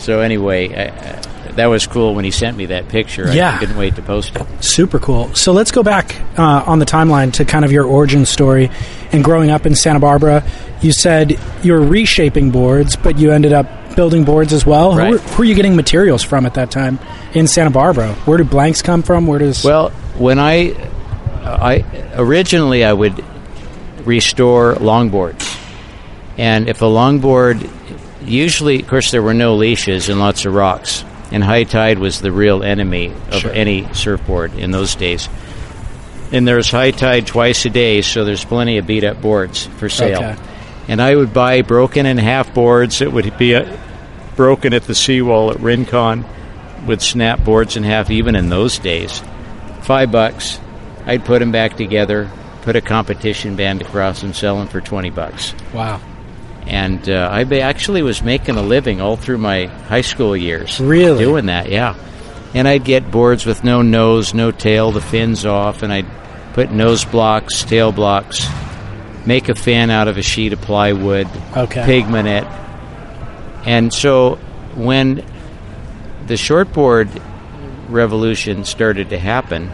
So 0.00 0.20
anyway, 0.20 0.68
I, 0.74 1.20
that 1.52 1.66
was 1.66 1.86
cool 1.86 2.14
when 2.14 2.24
he 2.24 2.30
sent 2.30 2.56
me 2.56 2.66
that 2.66 2.88
picture. 2.88 3.32
Yeah. 3.32 3.54
I 3.54 3.58
couldn't 3.58 3.76
wait 3.76 3.96
to 3.96 4.02
post 4.02 4.34
it. 4.34 4.46
Super 4.64 4.98
cool. 4.98 5.34
So 5.34 5.52
let's 5.52 5.70
go 5.70 5.82
back 5.82 6.16
uh, 6.38 6.64
on 6.66 6.78
the 6.78 6.86
timeline 6.86 7.32
to 7.34 7.44
kind 7.44 7.64
of 7.64 7.72
your 7.72 7.84
origin 7.84 8.24
story 8.24 8.70
and 9.12 9.22
growing 9.22 9.50
up 9.50 9.66
in 9.66 9.74
Santa 9.74 10.00
Barbara. 10.00 10.42
You 10.80 10.92
said 10.92 11.38
you 11.62 11.72
were 11.74 11.82
reshaping 11.82 12.50
boards, 12.50 12.96
but 12.96 13.18
you 13.18 13.30
ended 13.30 13.52
up 13.52 13.94
building 13.94 14.24
boards 14.24 14.54
as 14.54 14.64
well. 14.64 14.96
Right. 14.96 15.08
Who, 15.08 15.12
were, 15.12 15.18
who 15.18 15.38
were 15.38 15.44
you 15.44 15.54
getting 15.54 15.76
materials 15.76 16.22
from 16.22 16.46
at 16.46 16.54
that 16.54 16.70
time 16.70 16.98
in 17.34 17.46
Santa 17.46 17.70
Barbara? 17.70 18.14
Where 18.24 18.38
do 18.38 18.44
blanks 18.44 18.80
come 18.80 19.02
from? 19.02 19.26
Where 19.26 19.38
does 19.38 19.62
Well, 19.62 19.90
when 20.16 20.38
I, 20.38 20.74
I 21.42 21.84
originally 22.14 22.84
I 22.84 22.92
would 22.94 23.22
restore 24.06 24.76
longboards, 24.76 25.58
and 26.38 26.68
if 26.70 26.80
a 26.80 26.86
longboard, 26.86 27.68
usually, 28.24 28.80
of 28.82 28.88
course, 28.88 29.10
there 29.10 29.22
were 29.22 29.34
no 29.34 29.54
leashes 29.56 30.08
and 30.08 30.18
lots 30.20 30.44
of 30.46 30.54
rocks, 30.54 31.04
and 31.30 31.42
high 31.44 31.64
tide 31.64 31.98
was 31.98 32.20
the 32.20 32.32
real 32.32 32.62
enemy 32.62 33.12
of 33.30 33.40
Sure. 33.40 33.52
any 33.52 33.86
surfboard 33.94 34.54
in 34.54 34.70
those 34.70 34.94
days. 34.94 35.28
And 36.32 36.46
there's 36.46 36.70
high 36.70 36.92
tide 36.92 37.26
twice 37.26 37.64
a 37.64 37.70
day, 37.70 38.02
so 38.02 38.24
there's 38.24 38.44
plenty 38.44 38.78
of 38.78 38.86
beat 38.86 39.04
up 39.04 39.20
boards 39.20 39.66
for 39.78 39.88
sale. 39.88 40.18
Okay. 40.22 40.36
And 40.88 41.00
I 41.02 41.14
would 41.14 41.32
buy 41.32 41.62
broken 41.62 42.06
and 42.06 42.18
half 42.20 42.52
boards 42.54 42.98
that 43.00 43.12
would 43.12 43.36
be 43.38 43.54
uh, 43.54 43.76
broken 44.36 44.72
at 44.72 44.84
the 44.84 44.94
seawall 44.94 45.50
at 45.50 45.60
Rincon, 45.60 46.24
would 46.86 47.02
snap 47.02 47.44
boards 47.44 47.76
in 47.76 47.82
half 47.82 48.10
even 48.10 48.34
in 48.36 48.48
those 48.48 48.78
days. 48.78 49.22
Five 49.82 50.10
bucks. 50.12 50.58
I'd 51.06 51.24
put 51.24 51.40
them 51.40 51.50
back 51.52 51.76
together, 51.76 52.30
put 52.62 52.76
a 52.76 52.80
competition 52.80 53.56
band 53.56 53.82
across 53.82 54.22
and 54.22 54.34
sell 54.34 54.58
them 54.58 54.68
for 54.68 54.80
20 54.80 55.10
bucks. 55.10 55.54
wow, 55.72 56.00
And 56.66 57.08
uh, 57.08 57.28
I 57.32 57.42
actually 57.58 58.02
was 58.02 58.22
making 58.22 58.56
a 58.56 58.62
living 58.62 59.00
all 59.00 59.16
through 59.16 59.38
my 59.38 59.66
high 59.66 60.02
school 60.02 60.36
years. 60.36 60.78
Really? 60.80 61.24
Doing 61.24 61.46
that, 61.46 61.68
yeah. 61.68 61.94
And 62.54 62.66
I'd 62.68 62.84
get 62.84 63.10
boards 63.10 63.44
with 63.46 63.64
no 63.64 63.82
nose, 63.82 64.34
no 64.34 64.50
tail, 64.50 64.92
the 64.92 65.00
fins 65.00 65.44
off, 65.46 65.82
and 65.82 65.92
I'd 65.92 66.06
put 66.52 66.70
nose 66.70 67.04
blocks, 67.04 67.62
tail 67.64 67.92
blocks, 67.92 68.46
make 69.26 69.48
a 69.48 69.54
fin 69.54 69.90
out 69.90 70.08
of 70.08 70.16
a 70.18 70.22
sheet 70.22 70.52
of 70.52 70.60
plywood, 70.60 71.28
Okay. 71.56 71.84
pigment 71.84 72.28
it. 72.28 72.44
And 73.66 73.92
so 73.92 74.36
when 74.74 75.24
the 76.26 76.34
shortboard 76.34 77.08
revolution 77.88 78.64
started 78.64 79.10
to 79.10 79.18
happen, 79.18 79.70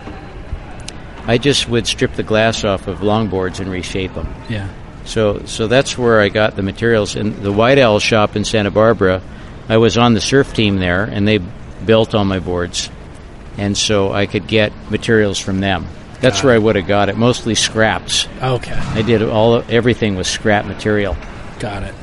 I 1.27 1.39
just 1.39 1.69
would 1.69 1.87
strip 1.87 2.15
the 2.15 2.23
glass 2.23 2.65
off 2.65 2.89
of 2.89 2.99
longboards 2.99 3.61
and 3.61 3.71
reshape 3.71 4.15
them. 4.15 4.33
yeah, 4.49 4.69
So, 5.07 5.45
so 5.47 5.67
that's 5.67 5.97
where 5.97 6.21
I 6.21 6.29
got 6.29 6.57
the 6.57 6.63
materials. 6.63 7.17
In 7.17 7.43
the 7.43 7.53
White 7.53 7.79
Owl 7.79 7.99
shop 8.01 8.37
in 8.37 8.45
Santa 8.45 8.71
Barbara, 8.71 9.23
I 9.69 9.79
was 9.79 9.97
on 9.97 10.15
the 10.15 10.21
surf 10.21 10.53
team 10.53 10.77
there, 10.77 11.05
and 11.05 11.27
they 11.27 11.39
built 11.85 12.15
all 12.15 12.25
my 12.25 12.41
boards, 12.41 12.91
and 13.57 13.77
so 13.77 14.13
I 14.13 14.27
could 14.27 14.47
get 14.47 14.73
materials 14.91 15.39
from 15.39 15.61
them. 15.61 15.87
That's 16.21 16.43
where 16.43 16.55
I 16.55 16.59
would 16.59 16.77
have 16.77 16.87
got 16.87 17.09
it, 17.09 17.17
mostly 17.17 17.55
scraps. 17.55 18.27
okay, 18.43 18.73
I 18.73 19.03
did 19.03 19.23
all 19.23 19.63
everything 19.69 20.17
was 20.17 20.27
scrap 20.27 20.65
material, 20.65 21.17
got 21.61 21.83
it. 21.83 21.95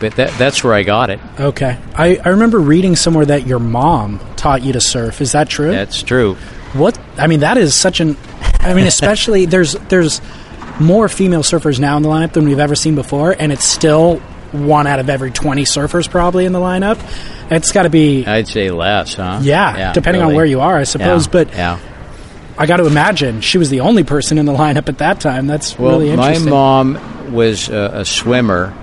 but 0.00 0.16
that 0.16 0.36
that's 0.38 0.64
where 0.64 0.72
I 0.74 0.82
got 0.82 1.10
it. 1.10 1.20
Okay, 1.38 1.78
I, 1.94 2.16
I 2.24 2.30
remember 2.30 2.58
reading 2.58 2.96
somewhere 2.96 3.26
that 3.26 3.46
your 3.46 3.58
mom 3.58 4.18
taught 4.36 4.62
you 4.62 4.72
to 4.72 4.80
surf. 4.80 5.20
Is 5.20 5.32
that 5.32 5.48
true? 5.48 5.70
That's 5.70 6.02
true. 6.02 6.34
What 6.72 6.98
I 7.18 7.26
mean, 7.26 7.40
that 7.40 7.58
is 7.58 7.74
such 7.74 8.00
an. 8.00 8.16
I 8.60 8.72
mean, 8.74 8.86
especially 8.86 9.44
there's 9.44 9.74
there's 9.74 10.20
more 10.80 11.08
female 11.08 11.42
surfers 11.42 11.78
now 11.78 11.96
in 11.96 12.02
the 12.02 12.08
lineup 12.08 12.32
than 12.32 12.44
we've 12.44 12.58
ever 12.58 12.74
seen 12.74 12.94
before, 12.94 13.34
and 13.38 13.52
it's 13.52 13.64
still 13.64 14.16
one 14.52 14.86
out 14.86 14.98
of 14.98 15.08
every 15.08 15.30
twenty 15.30 15.62
surfers 15.64 16.08
probably 16.10 16.44
in 16.44 16.52
the 16.52 16.58
lineup. 16.60 16.98
It's 17.50 17.72
got 17.72 17.82
to 17.84 17.90
be 17.90 18.26
I'd 18.26 18.48
say 18.48 18.70
less, 18.70 19.14
huh? 19.14 19.40
yeah, 19.42 19.92
depending 19.92 20.22
on 20.22 20.34
where 20.34 20.44
you 20.44 20.60
are, 20.60 20.76
I 20.76 20.84
suppose. 20.84 21.26
Yeah, 21.26 21.32
But 21.32 21.48
yeah. 21.52 21.78
I 22.58 22.66
got 22.66 22.76
to 22.78 22.86
imagine 22.86 23.40
she 23.40 23.56
was 23.58 23.70
the 23.70 23.80
only 23.80 24.04
person 24.04 24.36
in 24.38 24.44
the 24.46 24.52
lineup 24.56 24.88
at 24.88 24.98
that 24.98 25.20
time. 25.20 25.46
That's 25.46 25.78
Well, 25.78 25.98
really 26.00 26.14
my 26.16 26.28
interesting. 26.28 26.50
mom 26.50 27.32
was 27.32 27.68
a, 27.70 27.90
a 28.00 28.04
swimmer, 28.04 28.74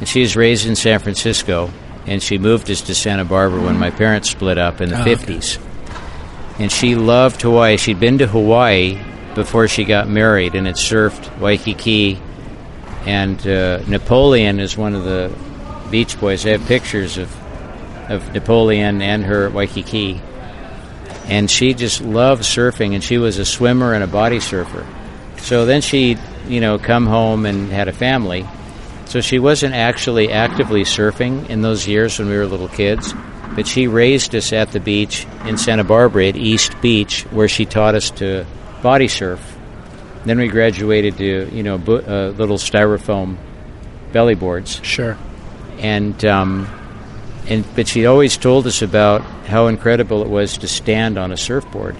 and 0.00 0.08
she 0.08 0.20
was 0.20 0.36
raised 0.36 0.66
in 0.66 0.74
San 0.76 0.98
Francisco, 0.98 1.70
and 2.06 2.20
she 2.22 2.38
moved 2.38 2.68
us 2.70 2.80
to 2.82 2.94
Santa 2.94 3.24
Barbara 3.24 3.62
when 3.62 3.78
my 3.78 3.90
parents 3.90 4.30
split 4.30 4.58
up 4.58 4.80
in 4.80 4.88
the 4.90 4.98
Oh, 4.98 5.00
okay. 5.02 5.14
50s. 5.14 5.60
And 6.60 6.70
she 6.72 6.94
loved 6.96 7.40
Hawaii. 7.42 7.76
She'd 7.76 7.98
been 8.00 8.18
to 8.18 8.26
Hawaii 8.26 8.98
before 9.34 9.68
she 9.68 9.84
got 9.84 10.08
married 10.08 10.54
and 10.54 10.66
it 10.66 10.76
surfed 10.76 11.38
Waikiki. 11.38 12.20
And 13.06 13.44
uh, 13.46 13.82
Napoleon 13.86 14.60
is 14.60 14.76
one 14.76 14.94
of 14.94 15.04
the 15.04 15.32
Beach 15.90 16.18
Boys. 16.18 16.46
I 16.46 16.50
have 16.50 16.66
pictures 16.66 17.18
of, 17.18 17.30
of 18.10 18.32
Napoleon 18.32 19.02
and 19.02 19.24
her 19.24 19.46
at 19.46 19.52
Waikiki. 19.52 20.20
And 21.26 21.50
she 21.50 21.74
just 21.74 22.02
loved 22.02 22.42
surfing, 22.42 22.94
and 22.94 23.02
she 23.02 23.16
was 23.16 23.38
a 23.38 23.44
swimmer 23.44 23.94
and 23.94 24.04
a 24.04 24.06
body 24.06 24.40
surfer. 24.40 24.86
So 25.38 25.64
then 25.64 25.80
she, 25.80 26.16
you 26.48 26.60
know, 26.60 26.78
come 26.78 27.06
home 27.06 27.46
and 27.46 27.70
had 27.70 27.88
a 27.88 27.92
family. 27.92 28.46
So 29.06 29.20
she 29.20 29.38
wasn't 29.38 29.74
actually 29.74 30.32
actively 30.32 30.82
surfing 30.82 31.48
in 31.48 31.62
those 31.62 31.86
years 31.86 32.18
when 32.18 32.28
we 32.28 32.36
were 32.36 32.46
little 32.46 32.68
kids, 32.68 33.14
but 33.54 33.66
she 33.66 33.86
raised 33.86 34.34
us 34.34 34.52
at 34.52 34.72
the 34.72 34.80
beach 34.80 35.26
in 35.44 35.56
Santa 35.56 35.84
Barbara 35.84 36.28
at 36.28 36.36
East 36.36 36.80
Beach, 36.80 37.22
where 37.24 37.48
she 37.48 37.64
taught 37.64 37.94
us 37.94 38.10
to 38.12 38.46
body 38.84 39.08
surf. 39.08 39.40
Then 40.26 40.38
we 40.38 40.48
graduated 40.48 41.16
to, 41.18 41.48
you 41.50 41.62
know, 41.62 41.78
bo- 41.78 42.04
uh, 42.04 42.34
little 42.36 42.58
styrofoam 42.58 43.36
belly 44.12 44.36
boards 44.36 44.80
sure. 44.84 45.18
and 45.78 46.24
um, 46.24 46.68
and 47.48 47.64
but 47.74 47.88
she 47.88 48.06
always 48.06 48.36
told 48.36 48.66
us 48.66 48.80
about 48.82 49.22
how 49.48 49.66
incredible 49.66 50.22
it 50.22 50.28
was 50.28 50.58
to 50.58 50.68
stand 50.68 51.18
on 51.18 51.32
a 51.32 51.36
surfboard. 51.36 51.96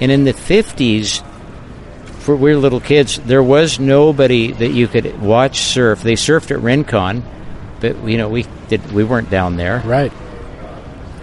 And 0.00 0.10
in 0.10 0.24
the 0.24 0.32
fifties, 0.32 1.22
for 2.18 2.34
we 2.34 2.54
were 2.54 2.60
little 2.60 2.80
kids, 2.80 3.18
there 3.20 3.42
was 3.42 3.78
nobody 3.78 4.50
that 4.52 4.72
you 4.72 4.88
could 4.88 5.20
watch 5.20 5.60
surf. 5.60 6.02
They 6.02 6.14
surfed 6.14 6.50
at 6.50 6.60
Rincon, 6.60 7.22
but 7.80 8.02
you 8.08 8.18
know 8.18 8.28
we 8.28 8.46
did 8.68 8.80
we 8.92 9.04
weren't 9.04 9.30
down 9.30 9.56
there. 9.56 9.80
Right. 9.84 10.12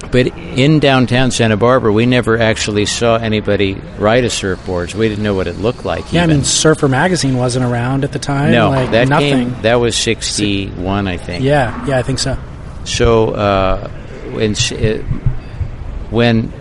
But 0.10 0.27
in 0.38 0.79
downtown 0.79 1.31
Santa 1.31 1.58
Barbara, 1.58 1.91
we 1.93 2.05
never 2.05 2.38
actually 2.38 2.86
saw 2.86 3.17
anybody 3.17 3.75
ride 3.98 4.24
a 4.24 4.29
surfboard. 4.29 4.89
So 4.89 4.98
we 4.98 5.08
didn't 5.08 5.24
know 5.24 5.36
what 5.36 5.48
it 5.48 5.58
looked 5.58 5.86
like. 5.86 6.12
Yeah, 6.12 6.24
I 6.24 6.27
mean, 6.27 6.43
Surfer 6.43 6.88
Magazine 6.88 7.38
wasn't 7.38 7.65
around 7.65 8.03
at 8.03 8.12
the 8.12 8.20
time. 8.20 8.51
no, 8.51 8.70
like 8.70 8.91
that 8.91 9.08
nothing. 9.10 9.51
came. 9.51 9.62
That 9.62 9.75
was 9.75 9.96
sixty 9.96 10.67
one, 10.70 11.08
I 11.08 11.17
think. 11.17 11.43
yeah, 11.43 11.86
yeah, 11.86 11.98
I 11.98 12.01
think 12.01 12.20
so. 12.20 12.38
So 12.84 13.29
uh, 13.31 13.89
when 14.31 14.55
it, 14.72 15.01
when 16.10 16.51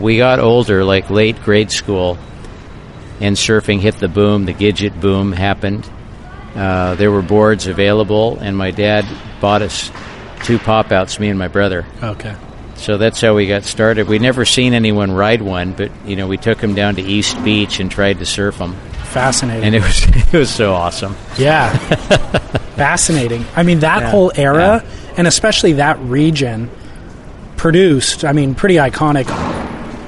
we 0.00 0.16
got 0.16 0.38
older, 0.40 0.82
like 0.84 1.10
late 1.10 1.40
grade 1.42 1.70
school, 1.70 2.18
and 3.20 3.36
surfing 3.36 3.80
hit 3.80 3.98
the 3.98 4.08
boom, 4.08 4.44
the 4.46 4.54
Gidget 4.54 5.00
boom 5.00 5.32
happened. 5.32 5.88
Uh, 6.54 6.94
there 6.94 7.10
were 7.10 7.22
boards 7.22 7.66
available, 7.66 8.38
and 8.38 8.56
my 8.56 8.70
dad 8.70 9.04
bought 9.40 9.60
us 9.62 9.90
two 10.44 10.58
pop 10.58 10.90
outs, 10.90 11.20
me 11.20 11.28
and 11.28 11.38
my 11.38 11.48
brother. 11.48 11.84
Okay. 12.02 12.34
So 12.76 12.98
that's 12.98 13.20
how 13.20 13.34
we 13.34 13.46
got 13.46 13.64
started. 13.64 14.06
We'd 14.08 14.20
never 14.22 14.44
seen 14.44 14.74
anyone 14.74 15.10
ride 15.12 15.42
one, 15.42 15.72
but 15.72 15.90
you 16.06 16.14
know 16.16 16.26
we 16.26 16.36
took 16.36 16.58
them 16.58 16.74
down 16.74 16.96
to 16.96 17.02
East 17.02 17.42
Beach 17.42 17.80
and 17.80 17.90
tried 17.90 18.18
to 18.20 18.26
surf 18.26 18.58
them, 18.58 18.74
Fascinating. 19.04 19.64
and 19.64 19.74
it 19.74 19.82
was 19.82 20.04
it 20.34 20.38
was 20.38 20.50
so 20.50 20.72
awesome. 20.74 21.16
Yeah. 21.38 21.76
Fascinating. 22.76 23.44
I 23.56 23.62
mean, 23.62 23.80
that 23.80 24.00
Yeah, 24.02 24.10
whole 24.10 24.30
era, 24.36 24.84
and 25.16 25.26
especially 25.26 25.74
that 25.74 25.98
region, 26.00 26.70
produced, 27.56 28.24
I 28.24 28.32
mean, 28.32 28.54
pretty 28.54 28.74
iconic 28.76 29.24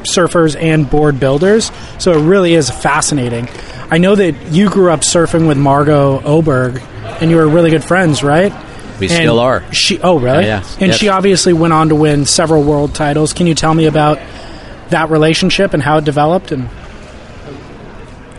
surfers 0.02 0.54
and 0.60 0.88
board 0.88 1.18
builders. 1.18 1.72
So 1.98 2.12
it 2.12 2.22
really 2.22 2.52
is 2.54 2.68
fascinating. 2.70 3.48
I 3.90 3.96
know 3.98 4.14
that 4.14 4.52
you 4.52 4.68
grew 4.68 4.90
up 4.90 5.00
surfing 5.00 5.48
with 5.48 5.56
Margo 5.56 6.20
Oberg, 6.22 6.82
and 7.22 7.30
you 7.30 7.36
were 7.36 7.48
really 7.48 7.70
good 7.70 7.82
friends, 7.84 8.22
right? 8.22 8.52
We 8.98 9.06
And 9.06 9.14
still 9.16 9.38
are. 9.38 9.62
She, 9.72 10.00
oh, 10.00 10.18
really? 10.18 10.44
Yeah, 10.44 10.58
yes, 10.60 10.76
And 10.80 10.94
she 10.94 11.08
obviously 11.08 11.52
went 11.52 11.72
on 11.72 11.88
to 11.90 11.94
win 11.94 12.24
several 12.26 12.62
world 12.64 12.94
titles. 12.94 13.32
Can 13.32 13.46
you 13.46 13.54
tell 13.54 13.72
me 13.74 13.86
about 13.86 14.18
that 14.90 15.10
relationship 15.10 15.74
and 15.74 15.82
how 15.82 15.98
it 15.98 16.04
developed? 16.04 16.50
And 16.52 16.68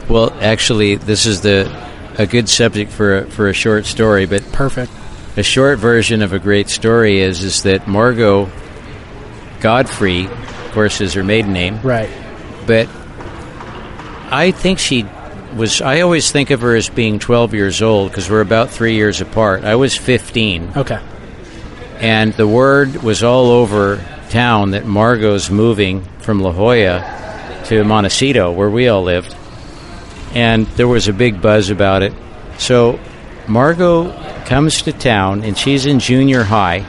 Well, 0.09 0.33
actually, 0.41 0.95
this 0.95 1.25
is 1.25 1.41
the 1.41 1.69
a 2.17 2.25
good 2.25 2.49
subject 2.49 2.91
for 2.91 3.19
a, 3.19 3.25
for 3.29 3.47
a 3.47 3.53
short 3.53 3.85
story, 3.85 4.25
but 4.25 4.43
perfect. 4.51 4.91
a 5.37 5.43
short 5.43 5.79
version 5.79 6.21
of 6.21 6.33
a 6.33 6.39
great 6.39 6.67
story 6.69 7.19
is 7.21 7.43
is 7.43 7.63
that 7.63 7.87
Margo 7.87 8.49
Godfrey, 9.61 10.25
of 10.25 10.71
course, 10.73 10.99
is 10.99 11.13
her 11.13 11.23
maiden 11.23 11.53
name, 11.53 11.79
Right. 11.81 12.09
but 12.67 12.89
I 14.31 14.51
think 14.51 14.79
she 14.79 15.03
was. 15.55 15.81
I 15.81 16.01
always 16.01 16.31
think 16.31 16.49
of 16.51 16.61
her 16.61 16.75
as 16.75 16.89
being 16.89 17.19
12 17.19 17.53
years 17.53 17.81
old 17.81 18.11
because 18.11 18.29
we're 18.29 18.41
about 18.41 18.69
three 18.69 18.95
years 18.95 19.21
apart. 19.21 19.63
I 19.63 19.75
was 19.75 19.95
15, 19.95 20.73
Okay. 20.77 20.99
and 21.99 22.33
the 22.33 22.47
word 22.47 23.03
was 23.03 23.23
all 23.23 23.47
over 23.47 24.03
town 24.29 24.71
that 24.71 24.85
Margo's 24.85 25.49
moving 25.49 26.03
from 26.19 26.39
La 26.41 26.51
Jolla 26.51 27.61
to 27.65 27.83
Montecito, 27.83 28.51
where 28.51 28.69
we 28.69 28.87
all 28.87 29.03
lived, 29.03 29.35
and 30.33 30.65
there 30.77 30.87
was 30.87 31.07
a 31.07 31.13
big 31.13 31.41
buzz 31.41 31.69
about 31.69 32.03
it. 32.03 32.13
So 32.57 32.99
Margo 33.47 34.11
comes 34.45 34.81
to 34.83 34.93
town, 34.93 35.43
and 35.43 35.57
she's 35.57 35.85
in 35.85 35.99
junior 35.99 36.43
high, 36.43 36.85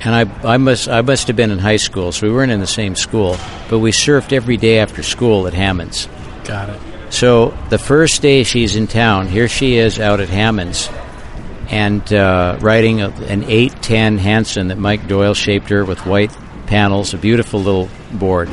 and 0.00 0.14
I, 0.14 0.52
I 0.54 0.56
must 0.58 0.88
I 0.88 1.00
must 1.02 1.26
have 1.26 1.36
been 1.36 1.50
in 1.50 1.58
high 1.58 1.76
school, 1.78 2.12
so 2.12 2.26
we 2.28 2.32
weren't 2.32 2.52
in 2.52 2.60
the 2.60 2.66
same 2.66 2.94
school, 2.94 3.36
but 3.68 3.80
we 3.80 3.90
surfed 3.90 4.32
every 4.32 4.56
day 4.56 4.78
after 4.78 5.02
school 5.02 5.46
at 5.48 5.54
Hammond's. 5.54 6.08
Got 6.44 6.68
it. 6.70 6.80
So 7.10 7.56
the 7.70 7.78
first 7.78 8.22
day 8.22 8.44
she's 8.44 8.76
in 8.76 8.86
town, 8.86 9.28
here 9.28 9.48
she 9.48 9.76
is 9.76 9.98
out 9.98 10.20
at 10.20 10.28
Hammond's, 10.28 10.90
and 11.68 12.12
uh, 12.12 12.58
riding 12.60 13.00
a, 13.00 13.08
an 13.08 13.44
eight 13.44 13.82
ten 13.82 14.18
Hansen 14.18 14.68
that 14.68 14.78
Mike 14.78 15.08
Doyle 15.08 15.34
shaped 15.34 15.68
her 15.70 15.84
with 15.84 16.06
white 16.06 16.36
panels, 16.66 17.14
a 17.14 17.18
beautiful 17.18 17.60
little 17.60 17.88
board. 18.12 18.48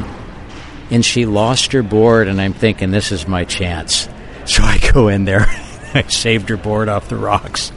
And 0.92 1.04
she 1.04 1.26
lost 1.26 1.72
her 1.74 1.84
board, 1.84 2.28
and 2.28 2.40
I'm 2.40 2.54
thinking 2.54 2.92
this 2.92 3.12
is 3.12 3.28
my 3.28 3.44
chance. 3.46 4.10
So 4.46 4.62
I 4.62 4.78
go 4.94 5.08
in 5.08 5.26
there, 5.26 5.42
I 5.96 6.04
saved 6.04 6.50
her 6.50 6.58
board 6.58 6.88
off 6.88 7.10
the 7.10 7.16
rocks 7.16 7.72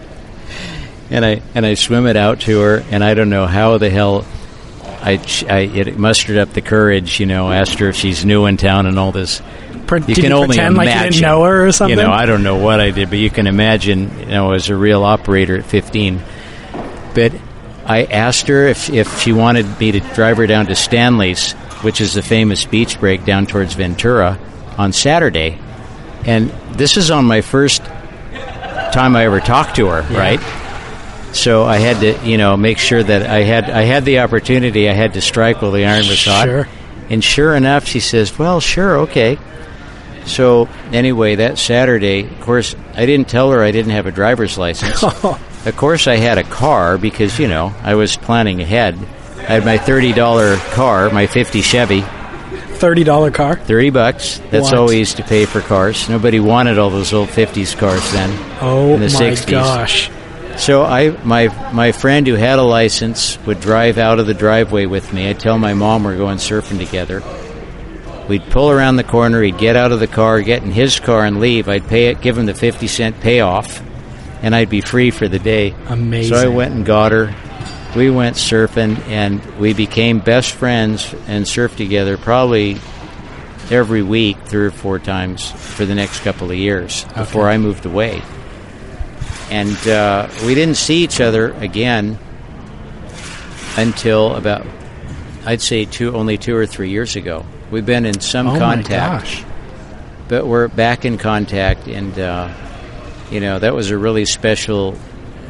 and 1.11 1.25
I 1.25 1.43
and 1.55 1.65
I 1.65 1.75
swim 1.75 2.07
it 2.07 2.17
out 2.17 2.41
to 2.41 2.61
her, 2.61 2.85
and 2.91 3.03
I 3.03 3.15
don't 3.15 3.31
know 3.31 3.47
how 3.47 3.79
the 3.79 3.91
hell 3.91 4.27
I, 4.83 5.13
I 5.49 5.61
it 5.61 5.99
mustered 5.99 6.37
up 6.37 6.53
the 6.53 6.61
courage, 6.61 7.21
you 7.21 7.27
know, 7.27 7.51
asked 7.51 7.79
her 7.79 7.89
if 7.89 7.97
she's 7.97 8.25
new 8.25 8.47
in 8.47 8.57
town 8.57 8.87
and 8.87 8.99
all 8.99 9.13
this. 9.13 9.41
Pre- 9.89 10.01
you 10.01 10.15
can 10.15 10.25
you 10.25 10.33
only 10.33 10.59
imagine, 10.59 10.77
like 10.77 10.95
you 10.95 11.11
didn't 11.11 11.23
know 11.23 11.45
her 11.45 11.67
or 11.67 11.73
something. 11.73 11.99
You 11.99 12.05
know, 12.05 12.13
I 12.13 12.27
don't 12.27 12.43
know 12.43 12.57
what 12.57 12.79
I 12.79 12.91
did, 12.91 13.09
but 13.09 13.19
you 13.19 13.31
can 13.31 13.47
imagine, 13.47 14.19
you 14.21 14.27
know, 14.27 14.53
as 14.53 14.69
a 14.69 14.77
real 14.77 15.03
operator 15.03 15.57
at 15.57 15.65
15. 15.65 16.21
But 17.15 17.33
I 17.87 18.05
asked 18.05 18.49
her 18.49 18.69
if 18.69 18.91
if 18.91 19.21
she 19.21 19.33
wanted 19.33 19.81
me 19.81 19.93
to 19.93 20.01
drive 20.01 20.37
her 20.37 20.47
down 20.47 20.67
to 20.67 20.75
Stanley's, 20.75 21.53
which 21.83 22.03
is 22.03 22.13
the 22.13 22.23
famous 22.23 22.67
beach 22.67 23.01
break 23.01 23.25
down 23.25 23.47
towards 23.47 23.73
Ventura, 23.73 24.39
on 24.77 24.93
Saturday, 24.93 25.59
and 26.25 26.51
this 26.73 26.99
is 26.99 27.11
on 27.11 27.25
my 27.25 27.41
first 27.41 27.83
time 28.93 29.17
I 29.17 29.25
ever 29.25 29.41
talked 29.41 29.77
to 29.77 29.87
her, 29.89 30.07
yeah. 30.11 30.19
right? 30.19 31.35
So 31.35 31.65
I 31.65 31.79
had 31.79 32.01
to, 32.01 32.29
you 32.29 32.37
know, 32.37 32.57
make 32.57 32.79
sure 32.79 33.03
that 33.03 33.23
I 33.23 33.43
had 33.43 33.71
I 33.71 33.83
had 33.83 34.05
the 34.05 34.21
opportunity. 34.21 34.89
I 34.89 34.93
had 34.93 35.15
to 35.15 35.23
strike 35.23 35.63
while 35.63 35.73
the 35.73 35.87
iron 35.87 36.07
was 36.09 36.25
hot. 36.25 36.45
Sure. 36.45 36.69
And 37.09 37.25
sure 37.25 37.55
enough, 37.55 37.87
she 37.87 38.01
says, 38.01 38.39
"Well, 38.39 38.61
sure, 38.61 38.99
okay." 39.01 39.39
So 40.29 40.69
anyway, 40.93 41.37
that 41.37 41.59
Saturday, 41.59 42.21
of 42.21 42.41
course, 42.41 42.77
I 42.95 43.07
didn't 43.07 43.29
tell 43.29 43.51
her 43.51 43.63
I 43.63 43.71
didn't 43.71 43.93
have 43.93 44.07
a 44.07 44.13
driver's 44.13 44.57
license. 44.59 45.03
of 45.25 45.75
course, 45.77 46.07
I 46.07 46.17
had 46.17 46.39
a 46.39 46.45
car 46.45 46.99
because 46.99 47.39
you 47.39 47.49
know 47.49 47.75
I 47.83 47.95
was 47.95 48.17
planning 48.17 48.61
ahead. 48.61 48.97
I 49.39 49.53
had 49.53 49.65
my 49.65 49.79
thirty 49.79 50.13
dollar 50.13 50.57
car, 50.73 51.11
my 51.11 51.27
fifty 51.27 51.63
Chevy. 51.63 52.03
Thirty 52.79 53.03
dollar 53.05 53.31
car. 53.31 53.57
Thirty 53.57 53.91
bucks. 53.91 54.41
That's 54.51 54.71
what? 54.71 54.75
all 54.75 54.87
we 54.87 54.99
used 54.99 55.17
to 55.17 55.25
pay 55.25 55.47
for 55.47 55.61
cars. 55.61 56.09
Nobody 56.09 56.39
wanted 56.39 56.79
all 56.79 56.91
those 56.91 57.13
old 57.13 57.31
fifties 57.31 57.75
cars 57.75 58.13
then. 58.13 58.31
Oh 58.61 58.95
in 58.95 59.01
the 59.01 59.07
my 59.07 59.31
60s. 59.31 59.51
gosh! 59.51 60.11
So 60.59 60.83
I, 60.83 61.11
my 61.25 61.49
my 61.73 61.93
friend 61.93 62.27
who 62.27 62.35
had 62.35 62.59
a 62.59 62.63
license 62.63 63.39
would 63.47 63.61
drive 63.61 63.97
out 63.97 64.19
of 64.19 64.27
the 64.27 64.35
driveway 64.35 64.87
with 64.87 65.13
me. 65.13 65.29
I'd 65.29 65.39
tell 65.41 65.59
my 65.59 65.75
mom 65.75 66.05
we're 66.05 66.17
going 66.17 66.39
surfing 66.39 66.79
together. 66.79 67.23
We'd 68.29 68.45
pull 68.51 68.71
around 68.71 68.97
the 68.97 69.05
corner. 69.05 69.43
He'd 69.43 69.59
get 69.59 69.77
out 69.77 69.93
of 69.93 70.01
the 70.01 70.07
car, 70.07 70.41
get 70.43 70.63
in 70.63 70.71
his 70.71 71.01
car, 71.01 71.25
and 71.25 71.41
leave. 71.41 71.69
I'd 71.69 71.87
pay 71.87 72.09
it, 72.09 72.21
give 72.21 72.37
him 72.37 72.47
the 72.47 72.55
fifty 72.55 72.87
cent 72.87 73.21
payoff, 73.21 73.83
and 74.43 74.55
I'd 74.55 74.71
be 74.71 74.81
free 74.81 75.11
for 75.11 75.29
the 75.29 75.39
day. 75.39 75.75
Amazing. 75.87 76.37
So 76.37 76.43
I 76.43 76.49
went 76.49 76.75
and 76.75 76.85
got 76.85 77.13
her. 77.13 77.35
We 77.97 78.11
went 78.11 78.37
surfing, 78.37 78.99
and 79.09 79.45
we 79.57 79.73
became 79.73 80.19
best 80.21 80.53
friends 80.53 81.15
and 81.27 81.47
surfed 81.47 81.77
together 81.77 82.19
probably 82.19 82.77
every 83.71 84.03
week, 84.03 84.37
three 84.45 84.67
or 84.67 84.71
four 84.71 84.99
times 84.99 85.51
for 85.51 85.87
the 85.87 85.95
next 85.95 86.21
couple 86.21 86.51
of 86.51 86.57
years 86.57 87.05
okay. 87.07 87.21
before 87.21 87.49
I 87.49 87.57
moved 87.59 87.87
away 87.87 88.23
and 89.51 89.89
uh, 89.89 90.29
we 90.45 90.55
didn't 90.55 90.77
see 90.77 91.03
each 91.03 91.21
other 91.21 91.53
again 91.55 92.19
until 93.77 94.35
about 94.35 94.67
I'd 95.47 95.63
say 95.63 95.85
two 95.85 96.15
only 96.15 96.37
two 96.37 96.55
or 96.57 96.67
three 96.67 96.91
years 96.91 97.17
ago. 97.17 97.47
We've 97.71 97.85
been 97.85 98.07
in 98.07 98.21
some 98.21 98.47
oh 98.47 98.59
contact, 98.59 99.45
but 100.27 100.47
we're 100.47 100.69
back 100.69 101.05
in 101.05 101.19
contact, 101.19 101.87
and 101.87 102.19
uh, 102.19 102.53
you 103.31 103.41
know 103.41 103.59
that 103.59 103.75
was 103.75 103.91
a 103.91 103.99
really 103.99 104.25
special 104.25 104.97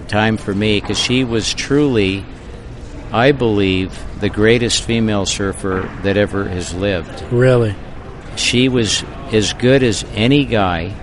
time 0.09 0.37
for 0.37 0.53
me 0.53 0.81
because 0.81 0.99
she 0.99 1.23
was 1.23 1.55
truly, 1.55 2.25
I 3.13 3.31
believe, 3.33 3.97
the 4.21 4.29
greatest 4.29 4.83
female 4.83 5.27
surfer 5.27 5.89
that 6.03 6.17
ever 6.17 6.49
has 6.49 6.75
lived. 6.75 7.23
Really, 7.33 7.77
she 8.37 8.69
was 8.69 9.05
as 9.33 9.53
good 9.53 9.85
as 9.85 10.05
any 10.15 10.45
guy 10.45 10.95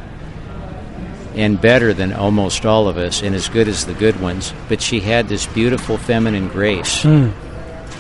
and 1.36 1.60
better 1.62 1.94
than 1.94 2.14
almost 2.14 2.66
all 2.66 2.88
of 2.88 2.98
us 2.98 3.22
and 3.22 3.36
as 3.36 3.50
good 3.50 3.68
as 3.68 3.86
the 3.86 3.94
good 3.94 4.20
ones. 4.20 4.54
But 4.68 4.82
she 4.82 5.00
had 5.00 5.28
this 5.28 5.46
beautiful 5.46 5.98
feminine 5.98 6.48
grace 6.48 7.04
mm. 7.04 7.34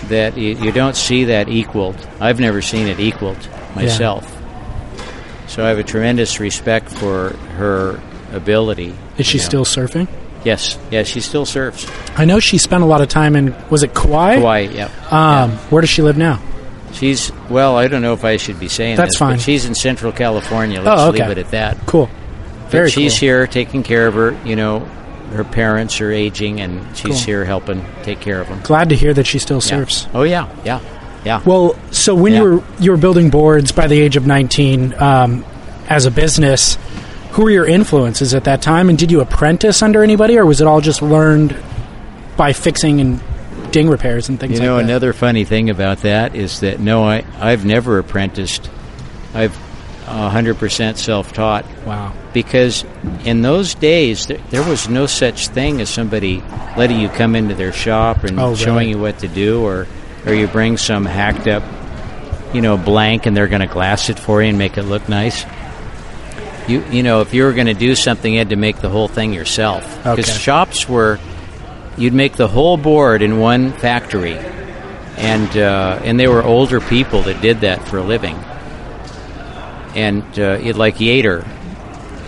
That 0.08 0.38
you, 0.38 0.56
you, 0.58 0.72
don't 0.72 0.96
see 0.96 1.26
that 1.26 1.50
equaled. 1.50 1.96
I've 2.20 2.40
never 2.40 2.62
seen 2.62 2.88
it 2.88 3.00
equaled 3.00 3.38
myself. 3.76 4.24
Yeah. 4.24 5.48
So 5.48 5.66
I 5.66 5.70
have 5.70 5.80
a 5.80 5.84
tremendous 5.84 6.40
respect 6.40 6.90
for 6.90 7.30
her 7.58 8.02
ability. 8.32 8.94
Is 9.18 9.26
she 9.26 9.38
know. 9.38 9.44
still 9.44 9.66
surfing? 9.66 10.08
Yes, 10.44 10.78
yes, 10.92 11.08
she 11.08 11.22
still 11.22 11.46
surfs. 11.46 11.90
I 12.16 12.26
know 12.26 12.40
she 12.40 12.60
spent 12.60 12.84
a 12.84 12.86
lot 12.86 13.02
of 13.02 13.10
time 13.10 13.36
in 13.36 13.56
was 13.70 13.82
it 13.82 13.96
Kauai? 13.96 14.36
Kauai, 14.36 14.60
yep. 14.60 14.92
Um, 15.12 15.52
yeah. 15.52 15.58
Where 15.70 15.82
does 15.82 15.90
she 15.90 16.04
live 16.04 16.18
now? 16.18 16.40
She's 16.94 17.32
well. 17.50 17.76
I 17.76 17.88
don't 17.88 18.02
know 18.02 18.14
if 18.14 18.24
I 18.24 18.38
should 18.38 18.60
be 18.60 18.70
saying 18.70 18.96
that's 18.96 19.16
this, 19.16 19.20
fine. 19.20 19.36
But 19.38 19.42
she's 19.42 19.66
in 19.66 19.76
Central 19.76 20.12
California. 20.12 20.82
Let's 20.82 21.02
oh, 21.02 21.10
okay. 21.10 21.28
leave 21.28 21.38
it 21.38 21.46
at 21.46 21.52
that. 21.52 21.78
Cool. 21.88 22.10
Very 22.70 22.90
she's 22.90 23.14
cool. 23.14 23.20
here 23.20 23.48
taking 23.48 23.84
care 23.84 24.08
of 24.08 24.14
her. 24.14 24.40
You 24.46 24.56
know, 24.56 24.88
her 25.36 25.44
parents 25.44 26.02
are 26.02 26.12
aging, 26.12 26.60
and 26.62 26.82
she's 26.98 27.12
Cool. 27.18 27.26
here 27.26 27.46
helping 27.46 27.86
take 28.04 28.20
care 28.20 28.42
of 28.42 28.48
them. 28.48 28.60
Glad 28.64 28.90
to 28.90 28.96
hear 28.96 29.14
that 29.14 29.28
she 29.28 29.40
still 29.40 29.62
surfs. 29.62 30.08
Oh 30.14 30.24
yeah, 30.24 30.48
yeah, 30.64 30.80
yeah. 31.24 31.42
Well, 31.46 31.76
so 31.92 32.16
when 32.16 32.34
Yeah. 32.34 32.40
you 32.40 32.44
were 32.46 32.64
you 32.80 32.92
were 32.92 32.98
building 32.98 33.30
boards 33.30 33.72
by 33.72 33.88
the 33.88 34.00
age 34.00 34.16
of 34.18 34.26
nineteen 34.26 34.94
um, 34.98 35.46
as 35.90 36.06
a 36.06 36.12
business, 36.12 36.78
who 37.32 37.44
were 37.44 37.52
your 37.52 37.66
influences 37.68 38.34
at 38.34 38.46
that 38.46 38.62
time, 38.62 38.90
and 38.90 38.98
did 38.98 39.12
you 39.12 39.22
apprentice 39.22 39.82
under 39.84 40.04
anybody, 40.04 40.38
or 40.38 40.46
was 40.46 40.62
it 40.62 40.68
all 40.68 40.82
just 40.82 41.02
learned 41.02 41.56
by 42.38 42.54
fixing 42.54 43.00
and 43.02 43.20
ding 43.72 43.90
repairs 43.90 44.30
and 44.30 44.40
things 44.40 44.58
you 44.60 44.66
know, 44.66 44.78
another 44.78 45.12
funny 45.14 45.44
thing 45.44 45.70
about 45.70 46.02
that 46.04 46.34
is 46.36 46.62
that 46.62 46.80
no, 46.80 47.04
I 47.04 47.24
I've 47.40 47.66
never 47.66 47.98
apprenticed. 48.00 48.70
I've 49.34 49.58
100% 50.06 50.98
self-taught 50.98 51.66
wow. 51.86 52.14
because 52.34 52.86
in 53.24 53.42
those 53.42 53.74
days 53.76 54.28
there, 54.28 54.38
there 54.52 54.64
was 54.68 54.88
no 54.88 55.06
such 55.06 55.48
thing 55.48 55.82
as 55.82 55.90
somebody 55.90 56.44
letting 56.78 57.00
you 57.00 57.10
come 57.10 57.36
into 57.36 57.56
their 57.56 57.74
shop 57.74 58.24
and 58.24 58.40
Oh, 58.40 58.56
showing 58.56 58.78
really? 58.78 58.90
you 58.92 59.00
what 59.00 59.20
to 59.20 59.28
do 59.28 59.64
or 59.64 59.88
or 60.26 60.34
you 60.34 60.48
bring 60.48 60.78
some 60.78 61.06
hacked 61.06 61.48
up 61.48 61.64
you 62.54 62.62
know 62.62 62.78
blank 62.78 63.26
and 63.26 63.36
they're 63.36 63.48
going 63.48 63.62
to 63.68 63.74
glass 63.74 64.10
it 64.10 64.20
for 64.20 64.42
you 64.42 64.50
and 64.50 64.58
make 64.58 64.78
it 64.78 64.84
look 64.84 65.10
nice 65.10 65.44
you 66.68 66.84
you 66.92 67.02
know 67.04 67.22
if 67.22 67.34
you 67.34 67.44
were 67.44 67.54
going 67.54 67.68
to 67.68 67.74
do 67.74 67.96
something 67.96 68.34
you 68.34 68.40
had 68.40 68.50
to 68.50 68.56
make 68.56 68.78
the 68.82 68.90
whole 68.90 69.08
thing 69.08 69.34
yourself 69.34 69.84
because 69.98 70.20
Okay. 70.30 70.38
shops 70.38 70.88
were 70.88 71.20
you'd 71.98 72.14
make 72.14 72.34
the 72.34 72.48
whole 72.48 72.78
board 72.78 73.22
in 73.22 73.40
one 73.40 73.72
factory 73.74 74.38
and 75.18 75.58
uh, 75.58 76.00
and 76.04 76.20
they 76.20 76.28
were 76.28 76.44
older 76.44 76.80
people 76.80 77.24
that 77.24 77.42
did 77.42 77.62
that 77.62 77.88
for 77.88 77.98
a 77.98 78.04
living 78.04 78.38
and 79.96 80.24
uh, 80.38 80.60
like 80.76 80.98
Yater 80.98 81.48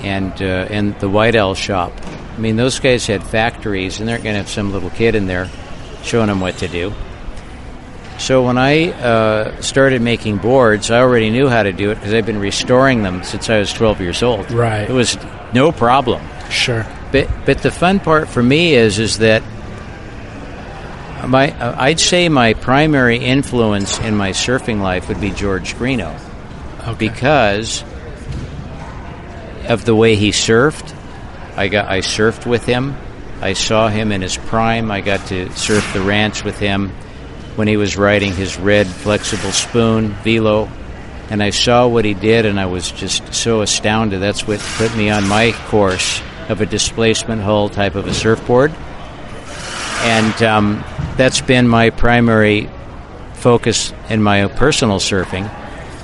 and 0.04 0.34
uh, 0.42 0.68
and 0.70 0.98
the 1.00 1.10
White 1.10 1.36
Owl 1.36 1.56
shop. 1.56 1.94
I 2.36 2.40
mean, 2.40 2.56
those 2.56 2.80
guys 2.80 3.08
had 3.08 3.24
factories, 3.24 4.00
and 4.00 4.08
they're 4.08 4.18
going 4.18 4.34
to 4.34 4.38
have 4.38 4.50
some 4.50 4.72
little 4.72 4.92
kid 4.92 5.16
in 5.16 5.26
there 5.26 5.50
showing 6.04 6.28
them 6.28 6.40
what 6.40 6.58
to 6.60 6.68
do. 6.68 6.94
So 8.20 8.44
when 8.44 8.58
I 8.58 8.92
uh, 8.92 9.62
started 9.62 10.02
making 10.02 10.38
boards, 10.38 10.90
I 10.90 11.00
already 11.02 11.30
knew 11.30 11.50
how 11.50 11.64
to 11.64 11.72
do 11.72 11.92
it 11.92 11.96
because 11.96 12.14
I've 12.14 12.26
been 12.26 12.40
restoring 12.40 13.04
them 13.04 13.24
since 13.24 13.50
I 13.50 13.60
was 13.60 13.72
12 13.74 14.02
years 14.02 14.24
old. 14.24 14.52
Right. 14.52 14.90
It 14.90 14.94
was 14.94 15.18
no 15.54 15.72
problem. 15.72 16.22
Sure. 16.50 16.86
But 17.12 17.30
but 17.46 17.60
the 17.60 17.72
fun 17.72 18.00
part 18.00 18.28
for 18.28 18.42
me 18.42 18.74
is 18.74 19.00
is 19.00 19.20
that 19.20 19.44
my 21.28 21.52
uh, 21.52 21.76
I'd 21.78 22.00
say 22.00 22.28
my 22.30 22.54
primary 22.54 23.18
influence 23.18 24.00
in 24.00 24.16
my 24.16 24.32
surfing 24.32 24.82
life 24.82 25.08
would 25.10 25.22
be 25.22 25.32
George 25.32 25.78
Greenough 25.78 26.24
Okay. 26.88 27.10
because 27.10 27.84
of 29.68 29.84
the 29.84 29.94
way 29.94 30.16
he 30.16 30.30
surfed. 30.30 30.96
I 31.58 31.68
got 31.68 31.90
I 31.90 32.00
surfed 32.00 32.46
with 32.46 32.66
him. 32.66 32.96
I 33.42 33.54
saw 33.54 33.90
him 33.90 34.12
in 34.12 34.22
his 34.22 34.38
prime. 34.38 34.90
I 34.90 35.02
got 35.02 35.28
to 35.28 35.52
surf 35.52 35.94
the 35.94 36.02
ranch 36.02 36.44
with 36.44 36.58
him 36.60 36.90
when 37.56 37.68
he 37.68 37.76
was 37.76 37.98
riding 37.98 38.34
his 38.34 38.58
red 38.58 38.88
flexible 38.88 39.52
spoon 39.52 40.10
velo, 40.24 40.70
and 41.30 41.44
I 41.44 41.50
saw 41.50 41.88
what 41.88 42.06
he 42.06 42.14
did, 42.14 42.46
and 42.46 42.60
I 42.60 42.68
was 42.68 42.92
just 42.92 43.34
so 43.34 43.62
astounded. 43.62 44.22
That's 44.22 44.48
what 44.48 44.60
put 44.78 44.96
me 44.96 45.10
on 45.10 45.28
my 45.28 45.52
course 45.68 46.22
of 46.50 46.62
a 46.62 46.66
displacement 46.66 47.42
hull 47.42 47.68
type 47.70 47.96
of 47.96 48.08
a 48.08 48.14
surfboard, 48.14 48.72
and 50.04 50.44
um, 50.44 50.84
that's 51.18 51.42
been 51.42 51.68
my 51.68 51.90
primary 51.90 52.70
focus 53.34 53.94
in 54.10 54.24
my 54.24 54.48
personal 54.48 55.00
surfing. 55.00 55.52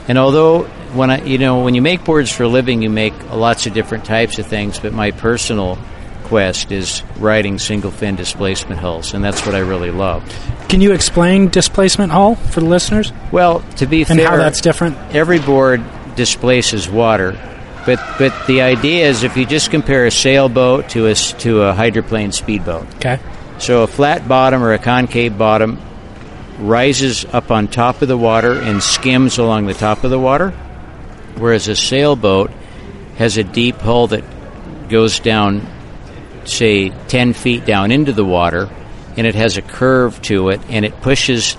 And 0.08 0.18
although 0.18 0.64
when 0.94 1.10
I, 1.12 1.24
you 1.24 1.38
know, 1.38 1.64
when 1.64 1.76
you 1.76 1.82
make 1.82 2.04
boards 2.04 2.32
for 2.32 2.44
a 2.44 2.48
living, 2.48 2.82
you 2.82 2.90
make 2.90 3.14
lots 3.32 3.66
of 3.68 3.74
different 3.74 4.06
types 4.06 4.38
of 4.40 4.46
things. 4.48 4.80
But 4.80 4.94
my 4.94 5.12
personal 5.12 5.78
quest 6.26 6.72
is 6.72 7.04
riding 7.18 7.60
single 7.60 7.92
fin 7.92 8.16
displacement 8.16 8.80
hulls, 8.82 9.14
and 9.14 9.24
that's 9.24 9.46
what 9.46 9.56
I 9.56 9.60
really 9.60 9.92
love. 9.92 10.24
Can 10.70 10.82
you 10.82 10.94
explain 10.94 11.50
displacement 11.50 12.12
hull 12.12 12.36
for 12.36 12.60
the 12.62 12.66
listeners 12.66 13.12
Well, 13.32 13.60
to 13.78 13.86
be 13.86 14.04
fair 14.04 14.14
and 14.14 14.22
fair, 14.22 14.30
how 14.32 14.38
that's 14.38 14.62
different? 14.62 14.98
every 15.14 15.40
board 15.40 15.84
displaces 16.16 16.90
water, 16.90 17.38
but 17.86 18.00
but 18.18 18.34
the 18.48 18.62
idea 18.62 19.08
is 19.10 19.24
if 19.24 19.36
you 19.38 19.46
just 19.46 19.70
compare 19.72 20.06
a 20.06 20.12
sailboat 20.12 20.90
to 20.90 21.08
a 21.08 21.14
to 21.16 21.62
a 21.64 21.74
hydroplane 21.74 22.32
speedboat, 22.32 22.88
Okay. 22.96 23.20
so 23.60 23.84
a 23.84 23.88
flat 23.88 24.28
bottom 24.28 24.64
or 24.64 24.74
a 24.74 24.80
concave 24.80 25.38
bottom 25.38 25.78
rises 26.60 27.26
up 27.26 27.52
on 27.52 27.68
top 27.68 28.02
of 28.02 28.08
the 28.08 28.18
water 28.18 28.54
and 28.54 28.82
skims 28.82 29.38
along 29.38 29.66
the 29.66 29.74
top 29.74 30.04
of 30.04 30.12
the 30.12 30.20
water, 30.20 30.52
whereas 31.38 31.68
a 31.68 31.76
sailboat 31.76 32.52
has 33.18 33.38
a 33.38 33.44
deep 33.44 33.76
hull 33.78 34.08
that 34.08 34.24
goes 34.90 35.20
down, 35.20 35.68
say, 36.46 36.90
10 36.90 37.34
feet 37.34 37.66
down 37.66 37.92
into 37.92 38.14
the 38.14 38.26
water, 38.26 38.70
and 39.18 39.28
it 39.28 39.36
has 39.36 39.58
a 39.58 39.62
curve 39.62 40.22
to 40.24 40.50
it, 40.50 40.62
and 40.70 40.86
it 40.86 41.02
pushes 41.02 41.58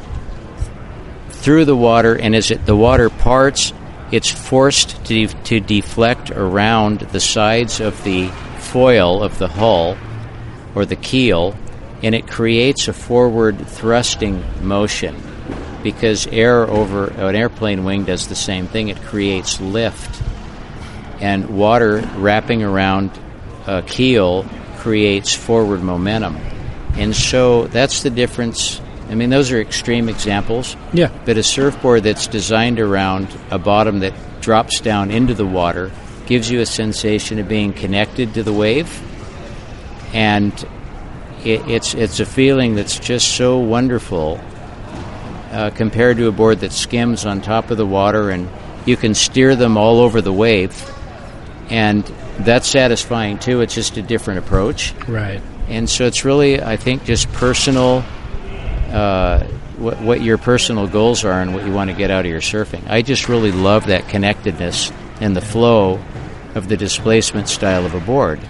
through 1.31 1.65
the 1.65 1.77
water, 1.77 2.15
and 2.15 2.35
as 2.35 2.51
it, 2.51 2.65
the 2.67 2.77
water 2.77 3.11
parts, 3.11 3.73
it's 4.11 4.31
forced 4.31 5.05
to, 5.07 5.27
to 5.27 5.61
deflect 5.61 6.31
around 6.31 7.01
the 7.01 7.21
sides 7.21 7.81
of 7.81 8.03
the 8.05 8.29
foil 8.59 9.23
of 9.23 9.39
the 9.39 9.49
hull 9.49 9.97
or 10.75 10.85
the 10.85 10.97
keel, 10.97 11.57
and 12.03 12.15
it 12.15 12.27
creates 12.27 12.89
a 12.89 12.93
forward 12.93 13.67
thrusting 13.67 14.43
motion 14.63 15.17
because 15.83 16.27
air 16.29 16.69
over 16.69 17.09
an 17.09 17.37
airplane 17.37 17.85
wing 17.85 18.05
does 18.05 18.29
the 18.29 18.35
same 18.35 18.67
thing. 18.67 18.89
It 18.89 19.01
creates 19.03 19.61
lift, 19.61 20.23
and 21.21 21.57
water 21.57 22.01
wrapping 22.17 22.63
around 22.63 23.11
a 23.67 23.83
keel 23.83 24.47
creates 24.79 25.35
forward 25.35 25.83
momentum. 25.83 26.37
And 26.97 27.15
so 27.15 27.67
that's 27.69 28.03
the 28.03 28.11
difference. 28.11 28.81
I 29.09 29.15
mean, 29.15 29.31
those 29.31 29.53
are 29.53 29.61
extreme 29.61 30.09
examples. 30.09 30.77
Yeah. 30.93 31.11
But 31.25 31.37
a 31.37 31.43
surfboard 31.43 32.05
that's 32.05 32.27
designed 32.27 32.81
around 32.81 33.29
a 33.51 33.59
bottom 33.59 34.01
that 34.01 34.15
drops 34.41 34.81
down 34.81 35.11
into 35.11 35.35
the 35.35 35.47
water 35.47 35.91
gives 36.27 36.51
you 36.51 36.61
a 36.61 36.67
sensation 36.67 37.39
of 37.39 37.49
being 37.49 37.73
connected 37.73 38.35
to 38.35 38.43
the 38.43 38.53
wave, 38.53 39.03
and 40.15 40.53
it, 41.47 41.69
it's 41.69 41.95
it's 41.95 42.21
a 42.21 42.27
feeling 42.27 42.75
that's 42.75 42.99
just 42.99 43.37
so 43.37 43.59
wonderful 43.59 44.41
uh, 45.51 45.71
compared 45.71 46.17
to 46.17 46.29
a 46.29 46.33
board 46.33 46.61
that 46.61 46.73
skims 46.73 47.25
on 47.25 47.41
top 47.41 47.71
of 47.71 47.77
the 47.77 47.87
water, 47.87 48.31
and 48.31 48.49
you 48.87 48.97
can 48.97 49.15
steer 49.15 49.55
them 49.55 49.77
all 49.77 50.01
over 50.01 50.21
the 50.21 50.33
wave, 50.33 50.91
and 51.71 52.05
that's 52.41 52.67
satisfying 52.69 53.39
too. 53.39 53.61
It's 53.61 53.75
just 53.75 53.97
a 53.97 54.03
different 54.03 54.41
approach. 54.41 54.93
Right. 55.07 55.41
And 55.69 55.89
so 55.89 56.05
it's 56.05 56.25
really, 56.25 56.63
I 56.63 56.77
think, 56.77 57.05
just 57.05 57.31
personal, 57.33 58.05
uh, 58.91 59.45
what, 59.79 60.01
what 60.03 60.23
your 60.23 60.37
personal 60.37 60.87
goals 60.87 61.25
are 61.25 61.41
and 61.41 61.55
what 61.55 61.65
you 61.65 61.73
want 61.73 61.91
to 61.91 61.97
get 61.97 62.11
out 62.11 62.27
of 62.27 62.31
your 62.31 62.41
surfing. 62.41 62.89
I 62.89 63.03
just 63.03 63.29
really 63.29 63.53
love 63.53 63.87
that 63.87 64.09
connectedness 64.09 64.93
and 65.21 65.35
the 65.35 65.41
flow 65.41 66.01
of 66.55 66.69
the 66.69 66.77
displacement 66.77 67.49
style 67.49 67.87
of 67.87 67.95
a 67.95 68.01
board. 68.01 68.41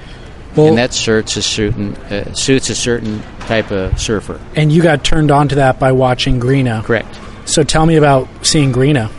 Well, 0.56 0.68
and 0.68 0.78
that 0.78 0.92
suits 0.94 1.36
a 1.36 1.42
certain 1.42 1.94
uh, 1.96 2.32
suits 2.34 2.70
a 2.70 2.74
certain 2.74 3.22
type 3.40 3.70
of 3.70 3.98
surfer. 4.00 4.40
and 4.56 4.72
you 4.72 4.82
got 4.82 5.04
turned 5.04 5.30
on 5.30 5.48
to 5.48 5.56
that 5.56 5.78
by 5.78 5.92
watching 5.92 6.38
Greenough. 6.38 6.84
Correct. 6.84 7.18
So 7.46 7.62
tell 7.62 7.84
me 7.86 7.96
about 7.96 8.28
seeing 8.46 8.72
Greenough. 8.72 9.12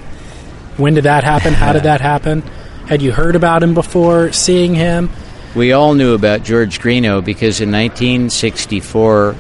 When 0.77 0.93
did 0.93 1.03
that 1.05 1.23
happen? 1.23 1.53
How 1.53 1.73
did 1.73 1.83
that 1.83 2.01
happen? 2.01 2.41
Had 2.87 3.01
you 3.01 3.11
heard 3.11 3.35
about 3.35 3.63
him 3.63 3.73
before 3.73 4.31
seeing 4.31 4.73
him? 4.75 5.09
We 5.55 5.71
all 5.71 5.93
knew 5.93 6.13
about 6.13 6.43
George 6.43 6.79
Greenough 6.81 7.23
because 7.23 7.61
in 7.61 7.71
1964, 7.71 9.35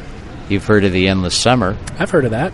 you've 0.49 0.65
heard 0.65 0.83
of 0.85 0.91
the 0.93 1.07
Endless 1.07 1.37
Summer. 1.37 1.77
I've 1.99 2.09
heard 2.11 2.25
of 2.25 2.31
that. 2.31 2.53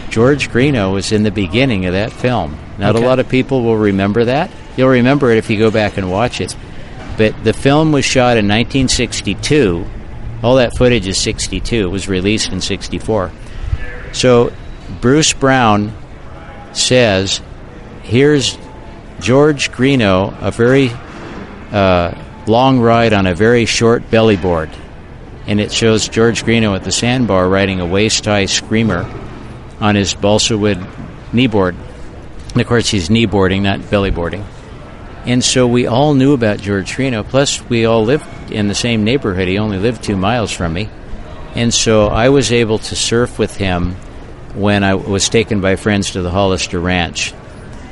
George 0.10 0.50
Greenough 0.50 0.92
was 0.92 1.12
in 1.12 1.22
the 1.22 1.30
beginning 1.30 1.86
of 1.86 1.92
that 1.92 2.12
film. 2.12 2.58
Not 2.78 2.96
Okay. 2.96 3.04
a 3.04 3.08
lot 3.08 3.18
of 3.18 3.28
people 3.28 3.62
will 3.62 3.76
remember 3.76 4.24
that. 4.24 4.50
You'll 4.76 4.88
remember 4.88 5.30
it 5.30 5.38
if 5.38 5.50
you 5.50 5.58
go 5.58 5.70
back 5.70 5.96
and 5.98 6.10
watch 6.10 6.40
it. 6.40 6.56
But 7.18 7.42
the 7.42 7.52
film 7.52 7.90
was 7.90 8.04
shot 8.04 8.38
in 8.38 8.46
1962. 8.46 9.84
All 10.42 10.54
that 10.54 10.76
footage 10.78 11.08
is 11.08 11.20
62. 11.20 11.86
It 11.86 11.90
was 11.90 12.08
released 12.08 12.52
in 12.52 12.60
64. 12.60 13.32
So 14.12 14.52
Bruce 15.00 15.32
Brown 15.32 15.92
says, 16.72 17.40
"Here's 18.04 18.56
George 19.20 19.72
Greenough, 19.72 20.34
a 20.40 20.52
very 20.52 20.92
uh, 21.72 22.14
long 22.46 22.78
ride 22.78 23.12
on 23.12 23.26
a 23.26 23.34
very 23.34 23.66
short 23.66 24.08
belly 24.10 24.36
board." 24.36 24.70
And 25.48 25.60
it 25.60 25.72
shows 25.72 26.08
George 26.08 26.44
Greenough 26.44 26.76
at 26.76 26.84
the 26.84 26.92
sandbar 26.92 27.48
riding 27.48 27.80
a 27.80 27.86
waist 27.86 28.26
high 28.26 28.46
screamer 28.46 29.10
on 29.80 29.96
his 29.96 30.14
balsa 30.14 30.56
wood 30.56 30.78
kneeboard. 31.32 31.74
And 32.52 32.60
of 32.60 32.66
course, 32.68 32.88
he's 32.88 33.08
kneeboarding, 33.08 33.62
not 33.62 33.90
belly 33.90 34.10
boarding. 34.10 34.44
And 35.28 35.44
so 35.44 35.66
we 35.66 35.86
all 35.86 36.14
knew 36.14 36.32
about 36.32 36.58
George 36.58 36.96
Greenough. 36.96 37.28
Plus, 37.28 37.62
we 37.68 37.84
all 37.84 38.02
lived 38.02 38.50
in 38.50 38.68
the 38.68 38.74
same 38.74 39.04
neighborhood. 39.04 39.46
He 39.46 39.58
only 39.58 39.76
lived 39.76 40.02
two 40.02 40.16
miles 40.16 40.50
from 40.50 40.72
me. 40.72 40.88
And 41.54 41.72
so 41.72 42.06
I 42.06 42.30
was 42.30 42.50
able 42.50 42.78
to 42.78 42.96
surf 42.96 43.38
with 43.38 43.54
him 43.54 43.92
when 44.54 44.82
I 44.82 44.94
was 44.94 45.28
taken 45.28 45.60
by 45.60 45.76
friends 45.76 46.12
to 46.12 46.22
the 46.22 46.30
Hollister 46.30 46.80
Ranch. 46.80 47.34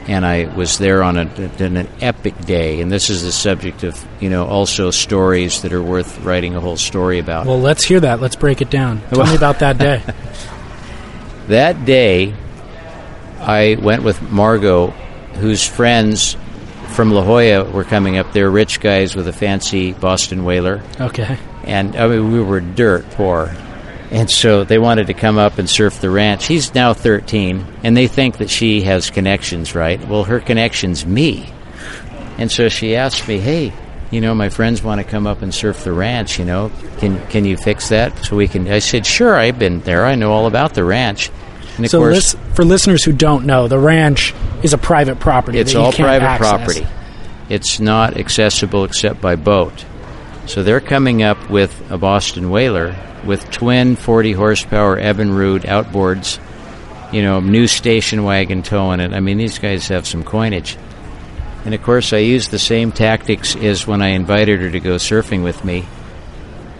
And 0.09 0.25
I 0.25 0.46
was 0.46 0.79
there 0.79 1.03
on, 1.03 1.18
a, 1.18 1.27
on 1.61 1.77
an 1.77 1.88
epic 2.01 2.40
day. 2.46 2.81
And 2.81 2.90
this 2.90 3.11
is 3.11 3.22
the 3.22 3.33
subject 3.33 3.85
of, 3.85 4.03
you 4.18 4.31
know, 4.31 4.46
also 4.46 4.90
stories 4.90 5.61
that 5.61 5.75
are 5.75 5.83
worth 5.83 6.20
writing 6.20 6.57
a 6.57 6.61
whole 6.61 6.79
story 6.79 7.18
about. 7.18 7.44
Well, 7.44 7.61
let's 7.61 7.85
hear 7.85 8.01
that. 8.01 8.18
Let's 8.18 8.37
break 8.37 8.62
it 8.62 8.70
down. 8.70 9.03
Tell 9.11 9.27
me 9.27 9.37
about 9.37 9.59
that 9.59 9.77
day. 9.77 10.03
That 11.49 11.85
day, 11.85 12.35
I 13.38 13.77
went 13.81 14.03
with 14.03 14.20
Margo, 14.20 14.88
whose 15.35 15.64
friends 15.64 16.37
from 16.94 17.12
La 17.12 17.22
Jolla 17.22 17.64
were 17.70 17.85
coming 17.85 18.18
up. 18.18 18.33
They're 18.33 18.51
rich 18.51 18.81
guys 18.81 19.14
with 19.16 19.29
a 19.29 19.33
fancy 19.33 19.92
Boston 19.92 20.44
whaler, 20.44 20.83
Okay. 21.01 21.38
and 21.64 21.94
I 21.96 22.07
mean 22.09 22.33
we 22.33 22.40
were 22.42 22.61
dirt 22.61 23.09
poor, 23.11 23.51
and 24.11 24.31
so 24.31 24.64
they 24.64 24.79
wanted 24.79 25.09
to 25.09 25.14
come 25.14 25.38
up 25.38 25.59
and 25.59 25.68
surf 25.68 26.01
the 26.01 26.11
ranch. 26.11 26.46
He's 26.46 26.75
now 26.75 26.94
13, 26.94 27.64
and 27.85 27.96
they 27.96 28.07
think 28.07 28.38
that 28.38 28.51
she 28.51 28.83
has 28.83 29.11
connections, 29.11 29.75
right? 29.75 30.07
Well, 30.09 30.25
her 30.25 30.40
connection's 30.40 31.05
me, 31.07 31.46
and 32.38 32.51
so 32.51 32.68
she 32.68 32.96
asked 32.96 33.27
me, 33.29 33.38
"Hey." 33.38 33.72
You 34.09 34.20
know, 34.20 34.37
my 34.37 34.51
friends 34.51 34.85
want 34.85 35.01
to 35.01 35.05
come 35.05 35.27
up 35.27 35.42
and 35.42 35.53
surf 35.53 35.83
the 35.83 35.90
ranch. 35.92 36.38
You 36.38 36.44
know, 36.44 36.70
can 36.99 37.18
can 37.27 37.44
you 37.44 37.57
fix 37.57 37.88
that 37.88 38.16
so 38.25 38.37
we 38.37 38.46
can? 38.46 38.68
I 38.70 38.79
said, 38.79 39.05
sure. 39.05 39.35
I've 39.35 39.59
been 39.59 39.81
there. 39.81 40.07
I 40.07 40.14
know 40.14 40.31
all 40.31 40.46
about 40.46 40.75
the 40.75 40.85
ranch. 40.85 41.29
And 41.77 41.85
of 41.85 41.91
So, 41.91 41.99
course, 41.99 42.35
lis- 42.35 42.37
for 42.55 42.65
listeners 42.65 43.05
who 43.05 43.12
don't 43.12 43.45
know, 43.47 43.69
the 43.69 43.79
ranch 43.79 44.35
is 44.62 44.73
a 44.73 44.79
private 44.79 45.21
property. 45.21 45.59
it's 45.59 45.73
that 45.73 45.79
you 45.79 45.85
all 45.85 45.93
private 45.93 46.25
access. 46.25 46.49
property. 46.49 46.87
It's 47.49 47.79
not 47.81 48.17
accessible 48.17 48.85
except 48.85 49.21
by 49.21 49.37
boat. 49.37 49.85
So 50.47 50.62
they're 50.62 50.81
coming 50.81 51.23
up 51.23 51.51
with 51.51 51.91
a 51.91 51.99
Boston 51.99 52.51
whaler 52.51 52.95
with 53.25 53.51
twin 53.51 53.97
40 53.97 54.33
horsepower 54.33 54.97
Evinrude 55.01 55.62
outboards, 55.65 56.39
you 57.12 57.23
know, 57.23 57.41
new 57.41 57.67
station 57.67 58.25
wagon 58.25 58.62
towing 58.62 59.01
it. 59.01 59.12
I 59.12 59.21
mean, 59.21 59.39
these 59.39 59.59
guys 59.59 59.89
have 59.89 60.07
some 60.07 60.23
coinage. 60.25 60.77
And 61.65 61.75
of 61.75 61.83
course, 61.83 62.12
I 62.12 62.19
used 62.19 62.53
the 62.53 62.59
same 62.61 62.93
tactics 62.93 63.57
as 63.57 63.87
when 63.87 64.01
I 64.01 64.09
invited 64.11 64.61
her 64.61 64.71
to 64.71 64.79
go 64.81 64.95
surfing 64.97 65.43
with 65.43 65.65
me 65.65 65.85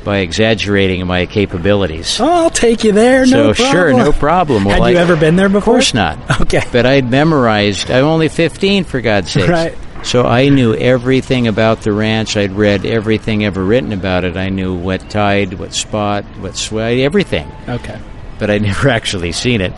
by 0.07 0.19
exaggerating 0.19 1.05
my 1.07 1.27
capabilities. 1.27 2.19
Oh, 2.21 2.45
I'll 2.45 2.51
take 2.51 2.85
you 2.85 2.93
there. 2.93 3.27
so 3.27 3.49
No 3.49 3.53
problem. 3.55 3.73
sure, 3.73 3.93
no 3.93 4.13
problem. 4.13 4.63
Had 4.65 4.79
you 4.79 4.99
I- 4.99 5.03
ever 5.03 5.17
been 5.17 5.35
there 5.37 5.49
before? 5.49 5.59
Of 5.59 5.65
course 5.65 5.93
not. 5.95 6.41
Okay. 6.43 6.63
But 6.73 6.87
I'd 6.87 7.11
memorized. 7.11 7.91
I'm 7.91 8.05
only 8.05 8.29
15, 8.29 8.85
for 8.85 9.01
God's 9.01 9.33
sake. 9.33 9.49
Right. 9.49 9.77
So 10.05 10.25
I 10.25 10.49
knew 10.49 10.75
everything 10.75 11.49
about 11.49 11.83
the 11.83 11.91
ranch. 11.93 12.37
I'd 12.37 12.53
read 12.53 12.87
everything 12.87 13.45
ever 13.45 13.65
written 13.65 13.93
about 13.93 14.23
it. 14.23 14.37
I 14.37 14.49
knew 14.49 14.75
what 14.75 15.11
tide, 15.11 15.55
what 15.55 15.75
spot, 15.75 16.25
what 16.39 16.57
sway, 16.57 17.05
everything. 17.05 17.51
Okay. 17.69 17.99
But 18.39 18.49
I'd 18.51 18.63
never 18.71 18.89
actually 18.89 19.33
seen 19.33 19.61
it. 19.61 19.73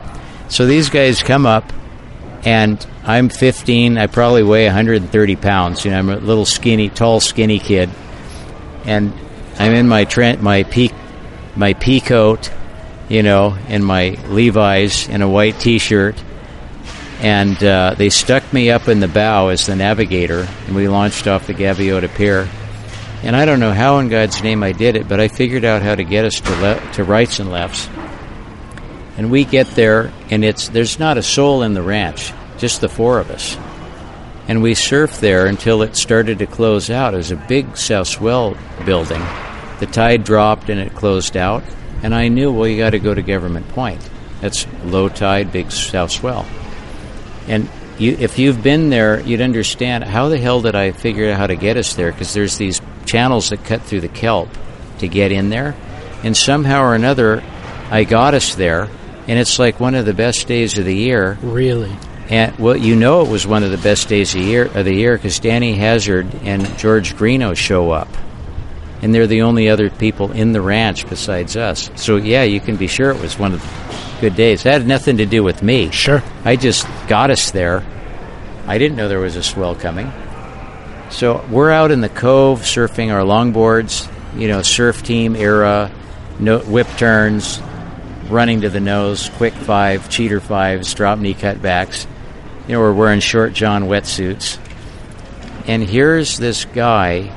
So 0.49 0.67
these 0.67 0.91
guys 0.91 1.23
come 1.23 1.47
up, 1.47 1.73
and 2.45 2.85
I'm 3.05 3.31
15. 3.31 3.97
I 3.97 4.07
probably 4.09 4.43
weigh 4.43 4.67
130 4.67 5.37
pounds. 5.37 5.85
You 5.87 5.93
know, 5.93 5.99
I'm 5.99 6.11
a 6.11 6.17
little 6.19 6.45
skinny, 6.45 6.91
tall, 6.91 7.21
skinny 7.21 7.59
kid, 7.59 7.89
and 8.85 9.13
I'm 9.59 9.73
in 9.75 9.89
my 9.89 10.05
Trent, 10.05 10.41
my 10.41 10.63
pea, 10.63 10.93
my 11.57 11.75
pea 11.75 12.01
coat, 12.01 12.51
you 13.09 13.23
know, 13.23 13.59
and 13.69 13.85
my 13.85 14.11
Levi's 14.29 15.09
and 15.09 15.23
a 15.23 15.29
white 15.29 15.59
T-shirt, 15.59 16.23
and 17.21 17.63
uh, 17.65 17.95
they 17.97 18.11
stuck 18.11 18.53
me 18.53 18.71
up 18.71 18.87
in 18.87 19.01
the 19.01 19.09
bow 19.09 19.49
as 19.49 19.67
the 19.67 19.75
navigator, 19.75 20.47
and 20.67 20.77
we 20.77 20.87
launched 20.87 21.27
off 21.27 21.49
the 21.49 21.55
Gaviota 21.55 22.09
Pier. 22.15 22.49
And 23.25 23.35
I 23.35 23.45
don't 23.47 23.59
know 23.59 23.73
how 23.73 23.99
in 23.99 24.09
God's 24.09 24.43
name 24.45 24.63
I 24.63 24.71
did 24.71 24.95
it, 24.95 25.09
but 25.09 25.19
I 25.19 25.27
figured 25.27 25.65
out 25.65 25.83
how 25.83 25.97
to 25.97 26.05
get 26.05 26.25
us 26.25 26.41
to 26.41 26.57
le- 26.61 26.93
to 26.93 27.03
rights 27.03 27.41
and 27.41 27.51
lefts. 27.51 27.89
And 29.17 29.33
we 29.33 29.45
get 29.45 29.67
there, 29.71 30.13
and 30.31 30.45
it's 30.45 30.69
there's 30.69 31.01
not 31.01 31.19
a 31.19 31.23
soul 31.23 31.63
in 31.63 31.75
the 31.75 31.83
ranch, 31.83 32.33
just 32.59 32.81
the 32.81 32.89
four 32.89 33.19
of 33.19 33.33
us. 33.33 33.57
And 34.47 34.63
we 34.63 34.75
surfed 34.75 35.19
there 35.19 35.47
until 35.47 35.83
it 35.83 35.97
started 35.97 36.39
to 36.39 36.47
close 36.47 36.91
out. 36.91 37.15
It 37.15 37.19
was 37.19 37.33
a 37.33 37.37
big 37.37 37.77
South 37.77 38.07
Swell 38.07 38.57
building. 38.87 39.21
The 39.79 39.87
tide 39.87 40.25
dropped 40.25 40.69
and 40.69 40.81
it 40.81 40.95
closed 40.95 41.37
out. 41.37 41.63
And 42.03 42.15
I 42.15 42.29
knew, 42.29 42.53
well, 42.53 42.69
you 42.69 42.79
got 42.79 42.91
to 42.91 42.99
go 42.99 43.13
to 43.15 43.23
Government 43.23 43.69
Point. 43.71 44.09
That's 44.41 44.67
low 44.85 45.09
tide, 45.09 45.53
big 45.53 45.73
south 45.73 46.13
swell. 46.13 46.47
And 47.49 47.69
you, 47.99 48.17
if 48.19 48.39
you've 48.39 48.63
been 48.63 48.91
there, 48.91 49.21
you'd 49.21 49.41
understand 49.41 50.05
how 50.05 50.29
the 50.29 50.39
hell 50.39 50.61
did 50.61 50.75
I 50.75 50.93
figure 50.93 51.31
out 51.31 51.39
how 51.39 51.47
to 51.49 51.57
get 51.57 51.77
us 51.77 51.95
there? 51.95 52.13
Because 52.13 52.33
there's 52.35 52.57
these 52.57 52.81
channels 53.07 53.51
that 53.51 53.65
cut 53.65 53.83
through 53.83 54.03
the 54.03 54.09
kelp 54.09 54.49
to 54.99 55.09
get 55.09 55.33
in 55.33 55.51
there. 55.51 55.75
And 56.23 56.37
somehow 56.37 56.83
or 56.83 56.95
another, 56.95 57.43
I 57.91 58.05
got 58.05 58.35
us 58.35 58.55
there. 58.55 58.89
And 59.27 59.39
it's 59.39 59.59
like 59.59 59.81
one 59.81 59.95
of 59.95 60.07
the 60.07 60.15
best 60.15 60.47
days 60.47 60.79
of 60.79 60.85
the 60.85 60.95
year. 60.95 61.37
Really? 61.43 61.95
And 62.29 62.57
well, 62.59 62.77
you 62.77 62.95
know, 62.95 63.23
it 63.23 63.29
was 63.29 63.47
one 63.47 63.65
of 63.65 63.71
the 63.71 63.79
best 63.79 64.09
days 64.09 64.35
of, 64.35 64.43
year, 64.43 64.67
of 64.67 64.85
the 64.85 64.95
year 64.95 65.17
because 65.17 65.39
Danny 65.39 65.75
Hazard 65.75 66.33
and 66.45 66.79
George 66.79 67.17
Greenough 67.17 67.57
show 67.57 67.91
up, 67.91 68.09
and 69.03 69.15
they're 69.15 69.27
the 69.27 69.43
only 69.43 69.69
other 69.69 69.91
people 69.91 70.33
in 70.33 70.53
the 70.53 70.61
ranch 70.61 71.09
besides 71.09 71.57
us. 71.57 71.91
So 71.97 72.17
yeah, 72.17 72.43
you 72.43 72.61
can 72.61 72.77
be 72.77 72.87
sure 72.87 73.11
it 73.11 73.21
was 73.21 73.39
one 73.39 73.53
of 73.53 73.61
the 73.61 74.21
good 74.21 74.37
days. 74.37 74.67
It 74.67 74.73
had 74.73 74.87
nothing 74.87 75.19
to 75.19 75.27
do 75.27 75.43
with 75.43 75.63
me. 75.63 75.91
Sure. 75.91 76.23
I 76.45 76.57
just 76.57 76.87
got 77.07 77.31
us 77.31 77.51
there. 77.51 77.85
I 78.67 78.79
didn't 78.79 78.97
know 78.97 79.09
there 79.09 79.21
was 79.21 79.37
a 79.37 79.43
swell 79.43 79.75
coming. 79.75 80.13
So 81.11 81.45
we're 81.51 81.71
out 81.71 81.91
in 81.91 82.01
the 82.01 82.09
cove 82.09 82.61
surfing 82.61 83.13
our 83.13 83.23
longboards, 83.23 84.13
you 84.39 84.49
know, 84.49 84.63
surf 84.63 85.03
team 85.03 85.37
era, 85.37 85.91
no, 86.39 86.59
whip 86.59 86.89
turns, 86.99 87.61
running 88.29 88.61
to 88.61 88.69
the 88.69 88.81
nose, 88.81 89.31
quick 89.31 89.55
five, 89.55 90.11
cheater 90.11 90.41
fives, 90.41 90.93
drop 90.93 91.19
knee 91.19 91.35
cutbacks. 91.35 92.07
You 92.67 92.75
know, 92.75 92.81
we're 92.81 92.93
wearing 92.93 93.21
short 93.21 93.55
john 93.55 93.85
wetsuits. 93.85 94.59
And 95.67 95.83
here's 95.83 96.37
this 96.37 96.65
guy 96.67 97.33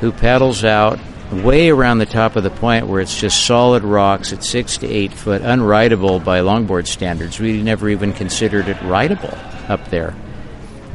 who 0.00 0.12
paddles 0.12 0.64
out 0.64 0.98
way 1.32 1.70
around 1.70 1.98
the 1.98 2.06
top 2.06 2.36
of 2.36 2.44
the 2.44 2.50
point 2.50 2.86
where 2.86 3.00
it's 3.00 3.18
just 3.18 3.46
solid 3.46 3.82
rocks 3.82 4.32
at 4.32 4.44
six 4.44 4.78
to 4.78 4.86
eight 4.86 5.12
foot, 5.12 5.42
unrideable 5.42 6.22
by 6.24 6.40
longboard 6.40 6.86
standards. 6.86 7.40
We 7.40 7.62
never 7.62 7.88
even 7.88 8.12
considered 8.12 8.68
it 8.68 8.80
rideable 8.82 9.36
up 9.68 9.88
there. 9.88 10.14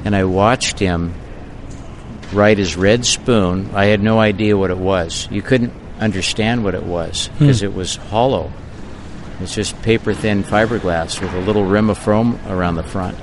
And 0.06 0.16
I 0.16 0.24
watched 0.24 0.80
him 0.80 1.14
ride 2.32 2.58
his 2.58 2.78
red 2.78 3.06
spoon. 3.06 3.72
I 3.74 3.86
had 3.86 4.02
no 4.02 4.20
idea 4.20 4.58
what 4.58 4.72
it 4.72 4.78
was. 4.78 5.28
You 5.32 5.42
couldn't 5.42 5.74
understand 6.00 6.64
what 6.64 6.76
it 6.76 6.84
was 6.84 7.28
hmm. 7.28 7.40
because 7.40 7.64
it 7.64 7.74
was 7.74 7.96
hollow. 7.96 8.52
It's 9.42 9.56
just 9.56 9.82
paper 9.82 10.14
thin 10.14 10.44
fiberglass 10.44 11.22
with 11.22 11.34
a 11.34 11.40
little 11.40 11.66
rim 11.66 11.90
of 11.90 11.98
foam 11.98 12.40
around 12.48 12.76
the 12.76 12.84
front. 12.84 13.18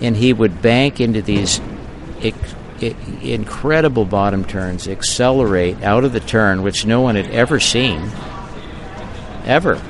And 0.00 0.16
he 0.16 0.32
would 0.32 0.62
bank 0.62 1.00
into 1.00 1.22
these 1.22 1.60
incredible 2.82 4.04
bottom 4.04 4.44
turns, 4.44 4.88
accelerate 4.88 5.82
out 5.82 6.04
of 6.04 6.12
the 6.12 6.20
turn, 6.20 6.62
which 6.62 6.86
no 6.86 7.00
one 7.00 7.16
had 7.16 7.30
ever 7.30 7.60
seen, 7.60 8.10
ever, 9.44 9.80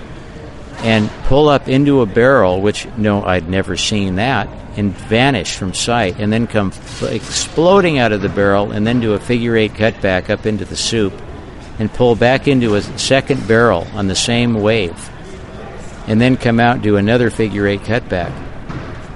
and 0.79 1.11
pull 1.24 1.48
up 1.48 1.68
into 1.68 2.01
a 2.01 2.07
barrel, 2.07 2.61
which 2.61 2.87
no, 2.96 3.24
I'd 3.24 3.48
never 3.48 3.77
seen 3.77 4.16
that, 4.16 4.48
and 4.77 4.92
vanish 4.92 5.57
from 5.57 5.74
sight, 5.74 6.18
and 6.18 6.33
then 6.33 6.46
come 6.46 6.68
f- 6.68 7.03
exploding 7.03 7.98
out 7.98 8.12
of 8.12 8.22
the 8.22 8.29
barrel, 8.29 8.70
and 8.70 8.87
then 8.87 9.01
do 9.01 9.14
a 9.14 9.20
figure 9.20 9.57
eight 9.57 9.74
cutback 9.74 10.31
up 10.31 10.46
into 10.46 10.64
the 10.64 10.77
soup, 10.77 11.12
and 11.79 11.92
pull 11.92 12.14
back 12.14 12.48
into 12.48 12.74
a 12.74 12.83
second 12.83 13.46
barrel 13.48 13.87
on 13.94 14.07
the 14.09 14.14
same 14.14 14.55
wave, 14.55 15.11
and 16.07 16.20
then 16.20 16.37
come 16.37 16.61
out 16.61 16.74
and 16.74 16.83
do 16.83 16.96
another 16.96 17.31
figure 17.31 17.66
eight 17.66 17.81
cutback. 17.81 18.33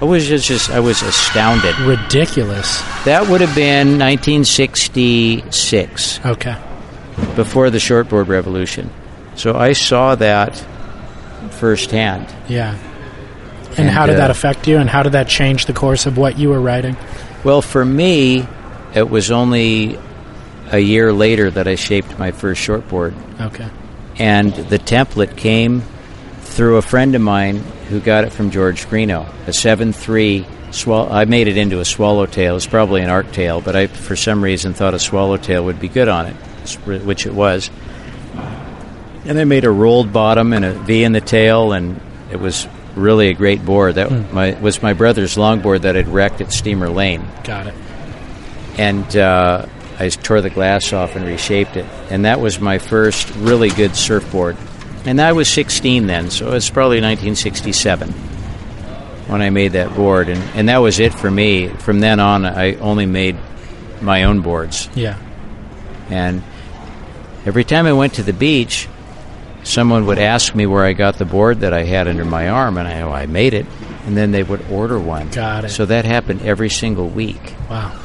I 0.02 0.04
was 0.04 0.26
just, 0.26 0.68
I 0.68 0.80
was 0.80 1.00
astounded. 1.00 1.78
Ridiculous. 1.78 2.80
That 3.04 3.28
would 3.28 3.40
have 3.40 3.54
been 3.54 4.00
1966, 4.00 6.18
Okay. 6.26 6.56
before 7.36 7.70
the 7.70 7.78
shortboard 7.78 8.26
revolution. 8.26 8.90
So 9.36 9.54
I 9.56 9.74
saw 9.74 10.16
that 10.16 10.56
firsthand. 11.52 12.26
Yeah. 12.48 12.76
And, 13.70 13.78
And, 13.78 13.90
how 13.90 14.06
did 14.06 14.16
uh, 14.16 14.18
that 14.18 14.30
affect 14.32 14.66
you? 14.66 14.78
And 14.78 14.90
how 14.90 15.04
did 15.04 15.12
that 15.12 15.28
change 15.28 15.66
the 15.66 15.72
course 15.72 16.04
of 16.06 16.18
what 16.18 16.36
you 16.36 16.48
were 16.48 16.60
writing? 16.60 16.96
Well, 17.44 17.62
for 17.62 17.84
me, 17.84 18.44
it 18.96 19.08
was 19.08 19.30
only 19.30 20.00
a 20.72 20.80
year 20.80 21.12
later 21.12 21.48
that 21.48 21.68
I 21.68 21.76
shaped 21.76 22.18
my 22.18 22.32
first 22.32 22.60
shortboard. 22.66 23.14
Okay. 23.40 23.68
And 24.18 24.52
the 24.52 24.80
template 24.80 25.36
came 25.36 25.84
through 26.52 26.76
a 26.76 26.82
friend 26.82 27.14
of 27.14 27.22
mine 27.22 27.56
who 27.88 28.00
got 28.00 28.24
it 28.24 28.32
from 28.32 28.50
George 28.50 28.88
Greenough, 28.88 29.26
a 29.48 29.50
7.3 29.50 30.74
swall. 30.74 31.10
I 31.12 31.24
made 31.24 31.48
it 31.48 31.56
into 31.56 31.80
a 31.80 31.84
swallowtail. 31.84 32.56
It's 32.56 32.66
probably 32.66 33.00
an 33.02 33.10
arc 33.10 33.32
tail, 33.32 33.60
but 33.60 33.74
I, 33.74 33.86
for 33.86 34.16
some 34.16 34.42
reason, 34.44 34.74
thought 34.74 34.94
a 34.94 34.98
swallowtail 34.98 35.64
would 35.64 35.80
be 35.80 35.88
good 35.88 36.08
on 36.08 36.26
it, 36.26 36.34
which 37.04 37.26
it 37.26 37.34
was. 37.34 37.70
And 39.24 39.38
I 39.38 39.44
made 39.44 39.64
a 39.64 39.70
rolled 39.70 40.12
bottom 40.12 40.52
and 40.52 40.64
a 40.64 40.72
V 40.72 41.04
in 41.04 41.12
the 41.12 41.20
tail, 41.20 41.72
and 41.72 42.00
it 42.30 42.40
was 42.40 42.66
really 42.96 43.28
a 43.28 43.34
great 43.34 43.64
board. 43.64 43.94
That 43.94 44.32
my, 44.32 44.52
was 44.60 44.82
my 44.82 44.92
brother's 44.92 45.36
longboard 45.36 45.82
that 45.82 45.96
I'd 45.96 46.08
wrecked 46.08 46.40
at 46.40 46.52
Steamer 46.52 46.88
Lane 46.90 47.26
Got 47.44 47.68
it. 47.68 47.74
and 48.78 49.16
uh, 49.16 49.66
I 49.98 50.08
tore 50.08 50.40
the 50.40 50.50
glass 50.50 50.92
off 50.92 51.14
and 51.16 51.24
reshaped 51.24 51.76
it. 51.76 51.86
And 52.10 52.24
that 52.24 52.40
was 52.40 52.60
my 52.60 52.78
first 52.78 53.30
really 53.36 53.70
good 53.70 53.94
surfboard. 53.96 54.56
And 55.04 55.20
I 55.20 55.32
was 55.32 55.48
16 55.48 56.06
then, 56.06 56.30
so 56.30 56.52
it's 56.52 56.70
probably 56.70 57.00
1967 57.00 58.10
when 59.28 59.42
I 59.42 59.50
made 59.50 59.72
that 59.72 59.94
board. 59.96 60.28
And, 60.28 60.40
and 60.56 60.68
that 60.68 60.78
was 60.78 61.00
it 61.00 61.12
for 61.12 61.30
me. 61.30 61.68
From 61.68 62.00
then 62.00 62.20
on, 62.20 62.44
I 62.44 62.74
only 62.76 63.06
made 63.06 63.36
my 64.00 64.24
own 64.24 64.42
boards. 64.42 64.88
Yeah. 64.94 65.18
And 66.08 66.42
every 67.44 67.64
time 67.64 67.86
I 67.86 67.92
went 67.92 68.14
to 68.14 68.22
the 68.22 68.32
beach, 68.32 68.88
someone 69.64 70.06
would 70.06 70.18
ask 70.18 70.54
me 70.54 70.66
where 70.66 70.84
I 70.84 70.92
got 70.92 71.18
the 71.18 71.24
board 71.24 71.60
that 71.60 71.72
I 71.72 71.84
had 71.84 72.06
under 72.06 72.24
my 72.24 72.48
arm, 72.48 72.76
and 72.78 72.86
I, 72.86 73.00
oh, 73.00 73.10
I 73.10 73.26
made 73.26 73.54
it. 73.54 73.66
And 74.06 74.16
then 74.16 74.32
they 74.32 74.42
would 74.42 74.68
order 74.70 74.98
one. 74.98 75.30
Got 75.30 75.64
it. 75.64 75.70
So 75.70 75.86
that 75.86 76.04
happened 76.04 76.42
every 76.42 76.70
single 76.70 77.08
week. 77.08 77.54
Wow. 77.70 77.98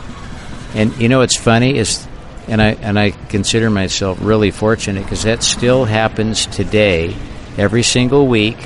And 0.74 0.96
you 0.98 1.10
know 1.10 1.20
what's 1.20 1.38
funny 1.38 1.78
is, 1.78 2.07
and 2.48 2.62
I 2.62 2.72
and 2.74 2.98
I 2.98 3.12
consider 3.12 3.70
myself 3.70 4.20
really 4.22 4.52
fortunate 4.52 5.04
because 5.04 5.24
that 5.24 5.44
still 5.44 5.86
happens 5.86 6.46
today. 6.46 7.16
Every 7.58 7.84
single 7.84 8.28
week, 8.28 8.58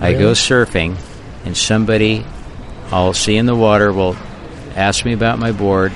I 0.00 0.12
go 0.14 0.32
surfing, 0.32 0.96
and 1.44 1.56
somebody 1.56 2.24
I'll 2.90 3.12
see 3.12 3.36
in 3.36 3.46
the 3.46 3.54
water 3.54 3.92
will 3.92 4.16
ask 4.74 5.04
me 5.04 5.12
about 5.12 5.38
my 5.38 5.52
board, 5.52 5.92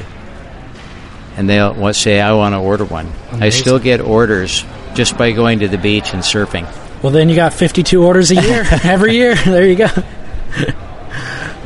and 1.37 1.49
they'll 1.49 1.95
say 1.95 2.21
I 2.21 2.33
want 2.33 2.55
to 2.55 2.59
order 2.59 2.85
one. 2.85 3.11
I 3.33 3.49
still 3.49 3.79
get 3.79 4.01
orders 4.01 4.65
just 4.95 5.17
by 5.17 5.33
going 5.33 5.61
to 5.61 5.69
the 5.69 5.79
beach 5.79 6.13
and 6.13 6.23
surfing. 6.23 6.71
Well, 7.03 7.13
then 7.13 7.29
you 7.29 7.35
got 7.35 7.53
52 7.53 8.03
orders 8.03 8.31
a 8.31 8.35
year 8.37 8.65
every 8.85 9.15
year. 9.15 9.35
There 9.35 9.67
you 9.67 9.77
go. 9.77 9.89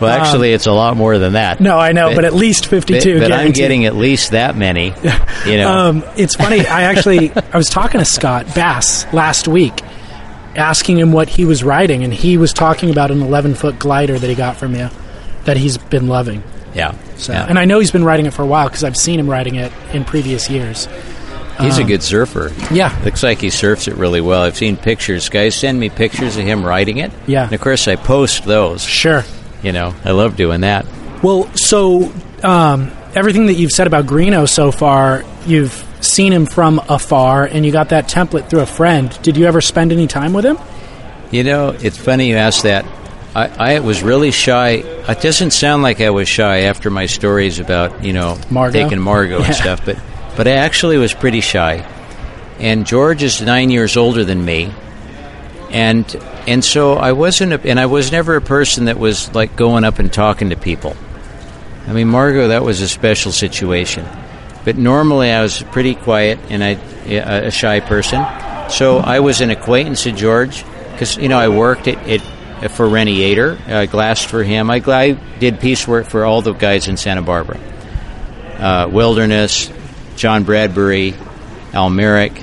Well, 0.00 0.11
actually, 0.11 0.52
it's 0.52 0.66
a 0.66 0.72
lot 0.72 0.96
more 0.96 1.18
than 1.18 1.32
that. 1.35 1.59
Um, 1.59 1.64
No, 1.64 1.78
I 1.78 1.92
know, 1.92 2.09
But- 2.11 2.16
but 2.16 2.24
at 2.26 2.35
least 2.35 2.66
52. 2.66 3.20
but 3.20 3.32
I'm 3.32 3.52
getting 3.52 3.87
at 3.87 3.94
least 3.96 4.32
that 4.32 4.56
many. 4.56 4.92
You 5.46 5.59
know. 5.59 5.70
Um, 5.72 6.04
it's 6.16 6.35
funny. 6.35 6.66
I 6.66 6.82
actually 6.82 7.30
I 7.52 7.56
was 7.56 7.68
talking 7.68 8.00
to 8.00 8.04
Scott 8.04 8.52
Bass 8.54 9.06
last 9.12 9.46
week, 9.46 9.80
asking 10.56 10.98
him 10.98 11.12
what 11.12 11.28
he 11.28 11.44
was 11.44 11.62
riding, 11.62 12.02
and 12.02 12.12
he 12.12 12.37
was 12.37 12.52
talking 12.52 12.90
about 12.90 13.11
an 13.12 13.22
11 13.22 13.54
foot 13.54 13.78
glider 13.78 14.18
that 14.18 14.26
he 14.28 14.35
got 14.35 14.56
from 14.56 14.74
you, 14.74 14.88
that 15.44 15.56
he's 15.56 15.78
been 15.78 16.09
loving. 16.09 16.42
yeah. 16.74 16.94
So, 17.16 17.32
yeah. 17.32 17.46
and 17.48 17.59
I 17.59 17.64
know 17.64 17.78
he's 17.78 17.90
been 17.92 18.04
riding 18.04 18.26
it 18.26 18.35
for 18.35 18.42
a 18.42 18.46
while 18.46 18.66
because 18.68 18.85
I've 18.85 18.96
seen 18.96 19.18
him 19.20 19.30
riding 19.30 19.54
it 19.54 19.72
in 19.94 20.04
previous 20.04 20.50
years. 20.50 20.87
He's 21.61 21.78
a 21.78 21.82
um, 21.82 21.88
good 21.88 22.02
surfer. 22.02 22.52
Yeah, 22.70 22.94
Looks 23.04 23.22
like 23.22 23.38
he 23.40 23.48
surfs 23.48 23.88
it 23.88 23.94
really 23.96 24.20
well. 24.20 24.42
I've 24.42 24.56
seen 24.56 24.76
pictures. 24.76 25.28
Guys 25.30 25.54
send 25.54 25.80
me 25.80 25.88
pictures 25.88 26.37
of 26.37 26.44
him 26.44 26.62
riding 26.64 26.98
it. 26.98 27.11
Yeah. 27.26 27.44
And 27.44 27.52
of 27.54 27.61
course, 27.62 27.88
I 27.88 27.96
post 27.96 28.44
those. 28.44 28.82
sure. 28.82 29.22
You 29.62 29.72
know, 29.72 29.94
I 30.04 30.10
love 30.12 30.36
doing 30.36 30.60
that. 30.62 30.86
Well, 31.22 31.52
so 31.54 32.12
um, 32.42 32.92
everything 33.14 33.46
that 33.46 33.54
you've 33.54 33.70
said 33.72 33.86
about 33.86 34.06
Greenough 34.06 34.48
so 34.50 34.70
far, 34.70 35.24
you've 35.46 35.72
seen 36.00 36.32
him 36.32 36.46
from 36.46 36.78
afar, 36.88 37.44
and 37.44 37.64
you 37.66 37.72
got 37.72 37.88
that 37.88 38.08
template 38.08 38.48
through 38.50 38.60
a 38.60 38.66
friend. 38.66 39.16
Did 39.22 39.36
you 39.36 39.46
ever 39.46 39.60
spend 39.60 39.92
any 39.92 40.06
time 40.06 40.32
with 40.32 40.44
him? 40.44 40.58
You 41.30 41.42
know, 41.42 41.70
it's 41.70 41.96
funny 41.98 42.28
you 42.28 42.36
ask 42.36 42.62
that. 42.62 42.84
I, 43.34 43.76
I 43.76 43.80
was 43.80 44.02
really 44.02 44.30
shy. 44.30 44.70
It 45.08 45.20
doesn't 45.20 45.50
sound 45.50 45.82
like 45.82 46.00
I 46.00 46.10
was 46.10 46.28
shy 46.28 46.60
after 46.60 46.88
my 46.90 47.06
stories 47.06 47.58
about, 47.58 48.04
you 48.04 48.12
know, 48.12 48.38
Margo? 48.50 48.80
taking 48.82 49.00
Margo 49.00 49.40
Yeah. 49.40 49.46
and 49.46 49.54
stuff, 49.54 49.84
but, 49.84 49.98
but 50.36 50.46
I 50.46 50.52
actually 50.52 50.96
was 50.98 51.12
pretty 51.12 51.40
shy. 51.40 51.84
And 52.60 52.86
George 52.86 53.22
is 53.22 53.42
nine 53.42 53.68
years 53.70 53.96
older 53.96 54.24
than 54.24 54.42
me. 54.44 54.72
And 55.70 56.06
and 56.46 56.64
so 56.64 56.94
I 56.94 57.12
wasn't, 57.12 57.52
a, 57.52 57.68
and 57.68 57.80
I 57.80 57.87
was 57.87 58.12
never 58.12 58.37
a 58.37 58.40
person 58.40 58.85
that 58.85 58.98
was 58.98 59.35
like 59.35 59.56
going 59.56 59.85
up 59.85 59.98
and 59.98 60.12
talking 60.12 60.50
to 60.50 60.56
people. 60.56 60.96
I 61.87 61.92
mean, 61.92 62.09
Margo, 62.09 62.48
that 62.48 62.62
was 62.62 62.80
a 62.80 62.88
special 62.88 63.32
situation. 63.32 64.06
But 64.64 64.76
normally 64.76 65.30
I 65.30 65.42
was 65.42 65.62
pretty 65.62 65.94
quiet 65.94 66.38
and 66.48 66.62
I, 66.62 66.70
a 67.09 67.50
shy 67.50 67.80
person. 67.80 68.24
So 68.70 68.98
I 68.98 69.20
was 69.20 69.40
an 69.40 69.50
acquaintance 69.50 70.06
of 70.06 70.16
George 70.16 70.64
because, 70.92 71.16
you 71.16 71.28
know, 71.28 71.38
I 71.38 71.48
worked 71.48 71.88
at, 71.88 71.98
at 72.09 72.70
for 72.70 72.88
Rennie 72.88 73.18
Yater. 73.18 73.61
I 73.68 73.87
glassed 73.87 74.26
for 74.26 74.42
him. 74.42 74.70
I, 74.70 74.82
I 74.87 75.12
did 75.12 75.61
piecework 75.61 76.06
for 76.06 76.24
all 76.24 76.42
the 76.42 76.52
guys 76.52 76.88
in 76.88 76.96
Santa 76.96 77.22
Barbara. 77.22 77.61
Uh, 78.59 78.88
Wilderness, 78.90 79.70
John 80.16 80.44
Bradbury, 80.44 81.14
Al 81.72 81.90
Merrick. 81.90 82.42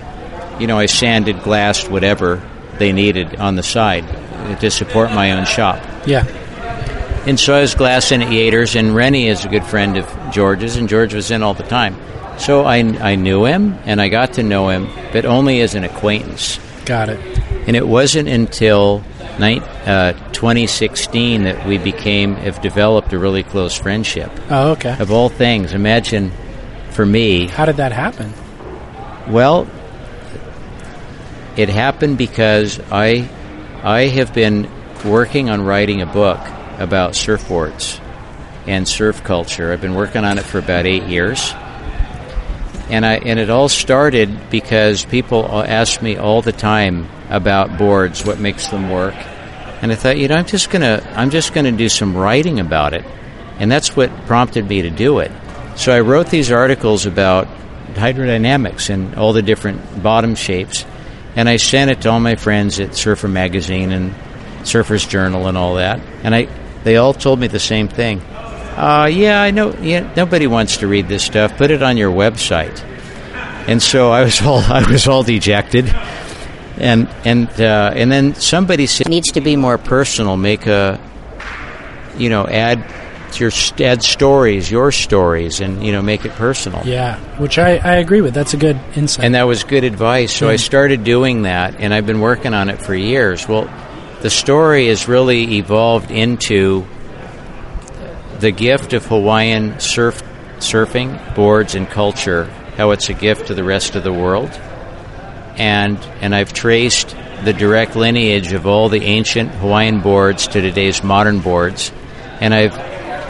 you 0.60 0.68
know, 0.68 0.78
I 0.78 0.86
sanded, 0.86 1.42
glassed, 1.42 1.90
whatever 1.90 2.42
they 2.80 2.92
needed 2.92 3.36
on 3.38 3.56
the 3.56 3.64
side 3.64 4.06
to 4.60 4.70
support 4.72 5.12
my 5.12 5.32
own 5.32 5.46
shop. 5.46 5.82
Yeah. 6.06 6.26
And 7.26 7.40
so 7.40 7.54
I 7.56 7.62
was 7.62 7.74
glassing 7.76 8.22
at 8.22 8.30
Yater's, 8.30 8.76
and 8.76 8.94
Rennie 8.94 9.28
is 9.28 9.46
a 9.46 9.48
good 9.48 9.64
friend 9.64 9.98
of 9.98 10.34
George's, 10.34 10.76
and 10.76 10.90
George 10.90 11.14
was 11.14 11.32
in 11.32 11.42
all 11.42 11.54
the 11.54 11.64
time. 11.64 11.96
So 12.38 12.66
I, 12.66 12.78
I 12.78 13.16
knew 13.16 13.46
him, 13.46 13.78
and 13.86 14.02
I 14.02 14.10
got 14.10 14.34
to 14.34 14.44
know 14.44 14.68
him, 14.70 14.90
but 15.14 15.24
only 15.26 15.62
as 15.62 15.76
an 15.76 15.84
acquaintance. 15.86 16.60
Got 16.86 17.08
it. 17.10 17.20
And 17.68 17.78
it 17.78 17.88
wasn't 17.88 18.28
until 18.28 19.02
night, 19.40 19.62
uh, 19.88 20.14
2016 20.34 21.44
that 21.44 21.66
we 21.66 21.78
became, 21.78 22.36
have 22.36 22.62
developed 22.62 23.14
a 23.14 23.18
really 23.20 23.44
close 23.44 23.78
friendship. 23.78 24.30
Oh, 24.50 24.72
okay. 24.72 24.98
Of 25.00 25.12
all 25.12 25.30
things, 25.30 25.74
imagine 25.74 26.32
for 26.92 27.06
me, 27.06 27.48
How 27.48 27.66
did 27.66 27.78
that 27.78 27.94
happen? 27.94 28.34
well, 29.32 29.66
it 31.58 31.70
happened 31.70 32.18
because 32.18 32.80
I, 32.92 33.30
I 33.84 34.08
have 34.08 34.34
been 34.34 34.70
working 35.06 35.50
on 35.50 35.62
writing 35.62 36.02
a 36.02 36.06
book 36.06 36.40
about 36.80 37.12
surfboards 37.12 38.00
and 38.68 38.88
surf 38.88 39.24
culture. 39.24 39.72
I've 39.72 39.82
been 39.82 39.96
working 39.96 40.24
on 40.24 40.38
it 40.38 40.46
for 40.46 40.60
about 40.60 40.86
eight 40.86 41.04
years. 41.04 41.54
And 42.90 43.06
I 43.06 43.16
and 43.16 43.40
it 43.40 43.50
all 43.50 43.70
started 43.70 44.50
because 44.50 45.06
people 45.06 45.46
ask 45.46 46.02
me 46.02 46.18
all 46.18 46.42
the 46.42 46.52
time 46.52 47.10
about 47.30 47.78
boards, 47.78 48.26
what 48.26 48.40
makes 48.40 48.68
them 48.68 48.90
work. 48.90 49.16
And 49.82 49.92
I 49.92 49.96
thought, 49.96 50.18
you 50.18 50.28
know, 50.28 50.36
I'm 50.36 50.46
just 50.46 50.70
gonna 50.70 51.02
I'm 51.16 51.30
just 51.30 51.54
gonna 51.54 51.72
do 51.72 51.90
some 51.90 52.16
writing 52.16 52.60
about 52.60 52.94
it. 52.94 53.06
And 53.58 53.72
that's 53.72 53.96
what 53.96 54.10
prompted 54.26 54.68
me 54.68 54.82
to 54.82 54.90
do 54.90 55.20
it. 55.20 55.32
So 55.76 55.96
I 55.96 56.02
wrote 56.02 56.30
these 56.30 56.52
articles 56.52 57.06
about 57.06 57.48
hydrodynamics 57.94 58.90
and 58.90 59.16
all 59.16 59.34
the 59.34 59.42
different 59.42 60.04
bottom 60.04 60.36
shapes. 60.36 60.86
And 61.36 61.50
I 61.50 61.58
sent 61.58 61.92
it 61.92 62.02
to 62.02 62.12
all 62.12 62.20
my 62.20 62.36
friends 62.36 62.80
at 62.80 62.96
Surfer 62.96 63.28
Magazine 63.28 63.92
and 63.92 64.14
Surfer's 64.68 65.06
Journal 65.06 65.48
and 65.48 65.58
all 65.58 65.76
that. 65.76 66.00
And 66.24 66.36
I 66.36 66.48
they 66.84 66.98
all 66.98 67.14
told 67.14 67.40
me 67.40 67.48
the 67.48 67.60
same 67.60 67.88
thing. 67.88 68.20
Uh, 68.20 69.10
yeah, 69.12 69.42
I 69.42 69.52
know. 69.52 69.74
Yeah, 69.74 70.12
nobody 70.16 70.48
wants 70.48 70.78
to 70.78 70.88
read 70.88 71.08
this 71.08 71.24
stuff. 71.24 71.58
Put 71.58 71.72
it 71.72 71.84
on 71.84 71.98
your 71.98 72.12
website. 72.12 72.84
And 73.68 73.82
so 73.82 74.12
I 74.12 74.24
was 74.24 74.42
all 74.42 74.58
I 74.68 74.90
was 74.90 75.08
all 75.08 75.24
dejected, 75.24 75.94
and 76.78 77.08
and 77.24 77.50
uh, 77.60 77.94
and 77.96 78.12
then 78.12 78.36
somebody 78.36 78.88
said 78.88 79.08
needs 79.10 79.32
to 79.34 79.42
be 79.42 79.56
more 79.56 79.78
personal. 79.78 80.38
Make 80.38 80.66
a, 80.68 81.00
you 82.18 82.30
know, 82.30 82.48
add 82.48 82.84
your 83.40 83.52
add 83.80 84.04
stories, 84.04 84.70
your 84.70 84.92
stories, 84.92 85.60
and 85.62 85.86
you 85.86 85.92
know, 85.92 86.02
make 86.02 86.26
it 86.26 86.32
personal. 86.32 86.82
Yeah, 86.86 87.18
which 87.38 87.58
I, 87.58 87.78
I 87.78 87.96
agree 87.96 88.22
with. 88.22 88.34
That's 88.34 88.54
a 88.54 88.58
good 88.58 88.80
insight. 88.96 89.26
And 89.26 89.36
that 89.36 89.44
was 89.44 89.64
good 89.64 89.84
advice. 89.84 90.34
So 90.34 90.50
I 90.50 90.58
started 90.58 91.04
doing 91.04 91.44
that, 91.44 91.80
and 91.80 91.94
I've 91.94 92.06
been 92.06 92.22
working 92.22 92.54
on 92.54 92.70
it 92.70 92.82
for 92.82 92.96
years. 92.96 93.48
Well, 93.48 93.70
the 94.22 94.30
story 94.30 94.88
has 94.88 95.08
really 95.08 95.58
evolved 95.58 96.12
into 96.12 96.86
the 98.40 98.52
gift 98.52 98.94
of 98.94 99.06
Hawaiian 99.06 99.80
surf, 99.80 100.22
surfing, 100.58 101.36
boards, 101.36 101.76
and 101.76 101.88
culture, 101.88 102.46
how 102.78 102.92
it's 102.92 103.10
a 103.10 103.14
gift 103.14 103.48
to 103.48 103.54
the 103.54 103.64
rest 103.64 103.96
of 103.96 104.04
the 104.04 104.14
world. 104.14 104.50
And, 105.58 105.98
and 106.22 106.34
I've 106.34 106.54
traced 106.54 107.16
the 107.44 107.54
direct 107.54 107.96
lineage 107.96 108.54
of 108.54 108.66
all 108.66 108.90
the 108.90 109.04
ancient 109.04 109.50
Hawaiian 109.52 110.02
boards 110.02 110.48
to 110.48 110.62
today's 110.62 111.04
modern 111.04 111.40
boards. 111.40 111.92
And 112.40 112.54
I've 112.54 112.74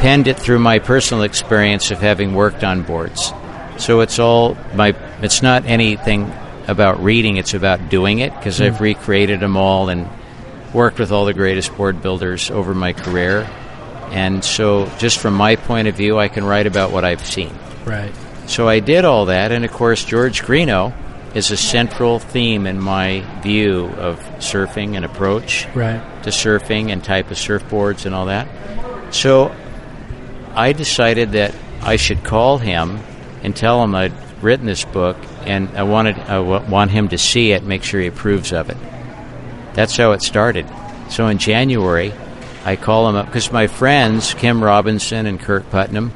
penned 0.03 0.27
it 0.27 0.37
through 0.37 0.59
my 0.59 0.79
personal 0.79 1.23
experience 1.23 1.89
of 1.89 2.01
having 2.01 2.33
worked 2.33 2.61
on 2.61 2.83
boards. 2.83 3.31
So 3.77 4.01
it's 4.01 4.19
all 4.19 4.57
my, 4.75 4.89
it's 5.21 5.41
not 5.41 5.63
anything 5.65 6.29
about 6.67 7.01
reading, 7.01 7.37
it's 7.37 7.53
about 7.53 7.87
doing 7.87 8.19
it 8.19 8.33
because 8.33 8.59
I've 8.59 8.79
hmm. 8.79 8.83
recreated 8.83 9.39
them 9.39 9.55
all 9.55 9.87
and 9.87 10.09
worked 10.73 10.99
with 10.99 11.13
all 11.13 11.23
the 11.23 11.33
greatest 11.33 11.73
board 11.77 12.01
builders 12.01 12.51
over 12.51 12.73
my 12.73 12.91
career. 12.91 13.49
And 14.09 14.43
so, 14.43 14.91
just 14.97 15.19
from 15.19 15.35
my 15.35 15.55
point 15.55 15.87
of 15.87 15.95
view, 15.95 16.19
I 16.19 16.27
can 16.27 16.43
write 16.43 16.67
about 16.67 16.91
what 16.91 17.05
I've 17.05 17.25
seen. 17.25 17.57
right. 17.85 18.13
So 18.45 18.67
I 18.67 18.81
did 18.81 19.05
all 19.05 19.27
that, 19.27 19.53
and 19.53 19.63
of 19.63 19.71
course, 19.71 20.03
George 20.03 20.43
Greenough 20.43 20.93
is 21.33 21.49
a 21.49 21.55
central 21.55 22.19
theme 22.19 22.67
in 22.67 22.77
my 22.77 23.23
view 23.41 23.85
of 23.97 24.19
surfing 24.39 24.97
and 24.97 25.05
approach 25.05 25.65
Right. 25.73 26.01
to 26.23 26.29
surfing 26.29 26.91
and 26.91 27.01
type 27.01 27.31
of 27.31 27.37
surfboards 27.37 28.05
and 28.05 28.13
all 28.13 28.25
that. 28.25 28.49
So 29.11 29.55
I 30.55 30.73
decided 30.73 31.31
that 31.31 31.53
I 31.81 31.95
should 31.95 32.23
call 32.23 32.57
him 32.57 32.99
and 33.41 33.55
tell 33.55 33.83
him 33.83 33.95
I'd 33.95 34.13
written 34.41 34.65
this 34.65 34.85
book 34.85 35.17
and 35.45 35.69
I 35.77 35.83
wanted 35.83 36.17
I 36.19 36.35
w- 36.35 36.69
want 36.69 36.91
him 36.91 37.09
to 37.09 37.17
see 37.17 37.51
it, 37.51 37.63
make 37.63 37.83
sure 37.83 37.99
he 37.99 38.07
approves 38.07 38.53
of 38.53 38.69
it. 38.69 38.77
That's 39.73 39.97
how 39.97 40.11
it 40.11 40.21
started. 40.21 40.67
So 41.09 41.27
in 41.27 41.37
January, 41.37 42.13
I 42.65 42.75
call 42.75 43.09
him 43.09 43.15
up 43.15 43.25
because 43.25 43.51
my 43.51 43.67
friends 43.67 44.33
Kim 44.33 44.63
Robinson 44.63 45.25
and 45.25 45.39
Kirk 45.39 45.69
Putnam, 45.69 46.13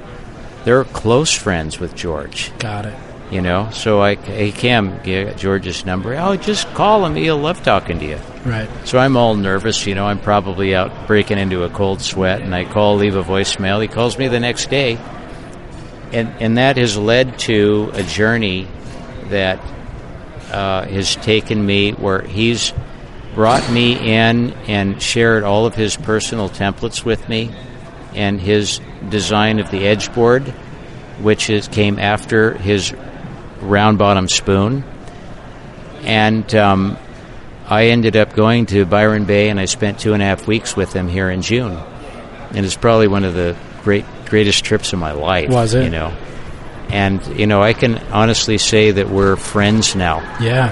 they're 0.63 0.83
close 0.83 1.33
friends 1.33 1.79
with 1.79 1.95
George 1.95 2.57
Got 2.59 2.85
it. 2.85 2.95
You 3.31 3.41
know. 3.41 3.69
So 3.71 4.01
I, 4.01 4.15
hey 4.15 4.51
Kim, 4.51 5.01
get 5.03 5.37
George's 5.37 5.85
number. 5.85 6.15
Oh, 6.15 6.35
just 6.35 6.67
call 6.73 7.05
him. 7.05 7.15
He'll 7.15 7.37
love 7.37 7.63
talking 7.63 7.99
to 7.99 8.05
you. 8.05 8.19
Right. 8.45 8.69
So 8.85 8.97
I'm 8.97 9.17
all 9.17 9.35
nervous, 9.35 9.85
you 9.85 9.95
know. 9.95 10.05
I'm 10.05 10.19
probably 10.19 10.73
out 10.75 11.07
breaking 11.07 11.37
into 11.37 11.63
a 11.63 11.69
cold 11.69 12.01
sweat, 12.01 12.41
and 12.41 12.55
I 12.55 12.65
call, 12.65 12.95
leave 12.95 13.15
a 13.15 13.23
voicemail. 13.23 13.81
He 13.81 13.87
calls 13.87 14.17
me 14.17 14.27
the 14.27 14.39
next 14.39 14.69
day, 14.69 14.97
and 16.13 16.29
and 16.39 16.57
that 16.57 16.77
has 16.77 16.97
led 16.97 17.39
to 17.39 17.91
a 17.93 18.03
journey 18.03 18.67
that 19.25 19.59
uh, 20.51 20.85
has 20.85 21.15
taken 21.17 21.65
me 21.65 21.91
where 21.91 22.21
he's 22.21 22.73
brought 23.35 23.69
me 23.69 23.93
in 23.93 24.53
and 24.67 25.01
shared 25.01 25.43
all 25.43 25.65
of 25.65 25.75
his 25.75 25.97
personal 25.97 26.49
templates 26.49 27.03
with 27.03 27.27
me, 27.27 27.51
and 28.15 28.39
his 28.39 28.79
design 29.09 29.59
of 29.59 29.69
the 29.69 29.85
edge 29.85 30.13
board, 30.13 30.47
which 31.21 31.49
is 31.49 31.67
came 31.67 31.99
after 31.99 32.53
his 32.53 32.95
round 33.61 33.97
bottom 33.97 34.27
spoon, 34.27 34.83
and. 36.03 36.53
Um, 36.55 36.97
I 37.69 37.87
ended 37.87 38.15
up 38.15 38.33
going 38.33 38.67
to 38.67 38.85
Byron 38.85 39.25
Bay, 39.25 39.49
and 39.49 39.59
I 39.59 39.65
spent 39.65 39.99
two 39.99 40.13
and 40.13 40.23
a 40.23 40.25
half 40.25 40.47
weeks 40.47 40.77
with 40.77 40.93
him 40.93 41.09
here 41.09 41.29
in 41.29 41.41
June, 41.41 41.73
and 42.53 42.65
it's 42.65 42.77
probably 42.77 43.09
one 43.09 43.25
of 43.25 43.33
the 43.33 43.57
great 43.83 44.05
greatest 44.25 44.63
trips 44.63 44.93
of 44.93 44.99
my 44.99 45.11
life. 45.11 45.49
Was 45.49 45.73
it? 45.73 45.83
You 45.83 45.89
know, 45.89 46.15
and 46.87 47.21
you 47.37 47.45
know, 47.45 47.61
I 47.61 47.73
can 47.73 47.97
honestly 48.13 48.57
say 48.57 48.91
that 48.91 49.09
we're 49.09 49.35
friends 49.35 49.97
now, 49.97 50.19
Yeah. 50.39 50.69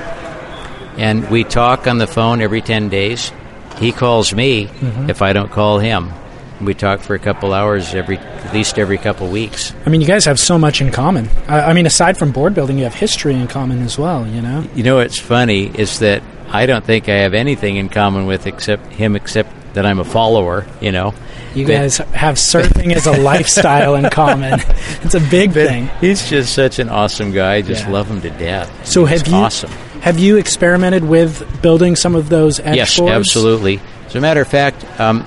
and 0.98 1.30
we 1.30 1.44
talk 1.44 1.86
on 1.86 1.98
the 1.98 2.08
phone 2.08 2.40
every 2.42 2.62
ten 2.62 2.88
days. 2.88 3.30
He 3.78 3.92
calls 3.92 4.34
me 4.34 4.68
Mm-hmm. 4.68 5.10
if 5.10 5.22
I 5.22 5.34
don't 5.34 5.52
call 5.52 5.80
him. 5.80 6.14
We 6.62 6.74
talk 6.74 7.02
for 7.02 7.16
a 7.16 7.20
couple 7.20 7.54
hours 7.54 7.94
every, 7.94 8.18
at 8.18 8.54
least 8.54 8.80
every 8.80 8.98
couple 8.98 9.28
weeks. 9.28 9.74
I 9.86 9.90
mean, 9.90 10.00
you 10.02 10.08
guys 10.08 10.26
have 10.26 10.40
so 10.40 10.58
much 10.58 10.82
in 10.82 10.92
common. 10.92 11.30
I, 11.48 11.62
I 11.62 11.74
mean, 11.74 11.86
aside 11.86 12.18
from 12.18 12.32
board 12.32 12.54
building, 12.54 12.78
you 12.78 12.86
have 12.86 12.94
history 12.96 13.34
in 13.36 13.48
common 13.48 13.82
as 13.82 13.98
well. 13.98 14.26
You 14.28 14.42
know. 14.42 14.66
You 14.76 14.84
know 14.84 14.96
what's 14.98 15.20
funny 15.20 15.66
is 15.68 16.00
that 16.00 16.24
I 16.50 16.66
don't 16.66 16.86
think 16.86 17.10
I 17.10 17.16
have 17.18 17.34
anything 17.34 17.76
in 17.76 17.90
common 17.90 18.26
with 18.26 18.48
except 18.48 18.88
him, 18.94 19.16
except 19.16 19.52
that 19.74 19.86
I'm 19.86 20.00
a 20.00 20.06
follower. 20.06 20.66
You 20.80 20.92
know, 20.94 21.14
You 21.54 21.66
But- 21.66 21.74
guys 21.74 21.98
have 22.14 22.36
surfing 22.36 22.94
as 22.96 23.06
a 23.08 23.12
lifestyle 23.18 23.96
in 23.96 24.10
common. 24.10 24.62
It's 25.04 25.14
a 25.16 25.20
big 25.20 25.52
thing. 25.52 25.90
He's 26.02 26.28
just 26.30 26.54
such 26.54 26.80
an 26.80 26.90
awesome 26.90 27.32
guy. 27.32 27.56
I 27.56 27.62
just 27.62 27.84
Yeah. 27.86 27.92
love 27.92 28.08
him 28.10 28.22
to 28.22 28.30
death. 28.32 28.72
So 28.88 29.06
He's 29.06 29.20
have 29.22 29.28
you 29.28 29.36
awesome? 29.36 29.72
have 30.02 30.18
you 30.20 30.38
experimented 30.38 31.04
with 31.04 31.62
building 31.62 31.96
some 31.96 32.16
of 32.16 32.30
those 32.30 32.60
edge 32.60 32.76
Yes, 32.78 32.98
boards? 32.98 33.12
absolutely. 33.14 33.80
As 34.08 34.16
a 34.16 34.22
matter 34.22 34.42
of 34.42 34.48
fact, 34.48 34.84
um, 35.00 35.26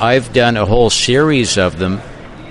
I've 0.00 0.32
done 0.32 0.56
a 0.56 0.64
whole 0.64 0.88
series 0.88 1.58
of 1.58 1.78
them 1.78 2.00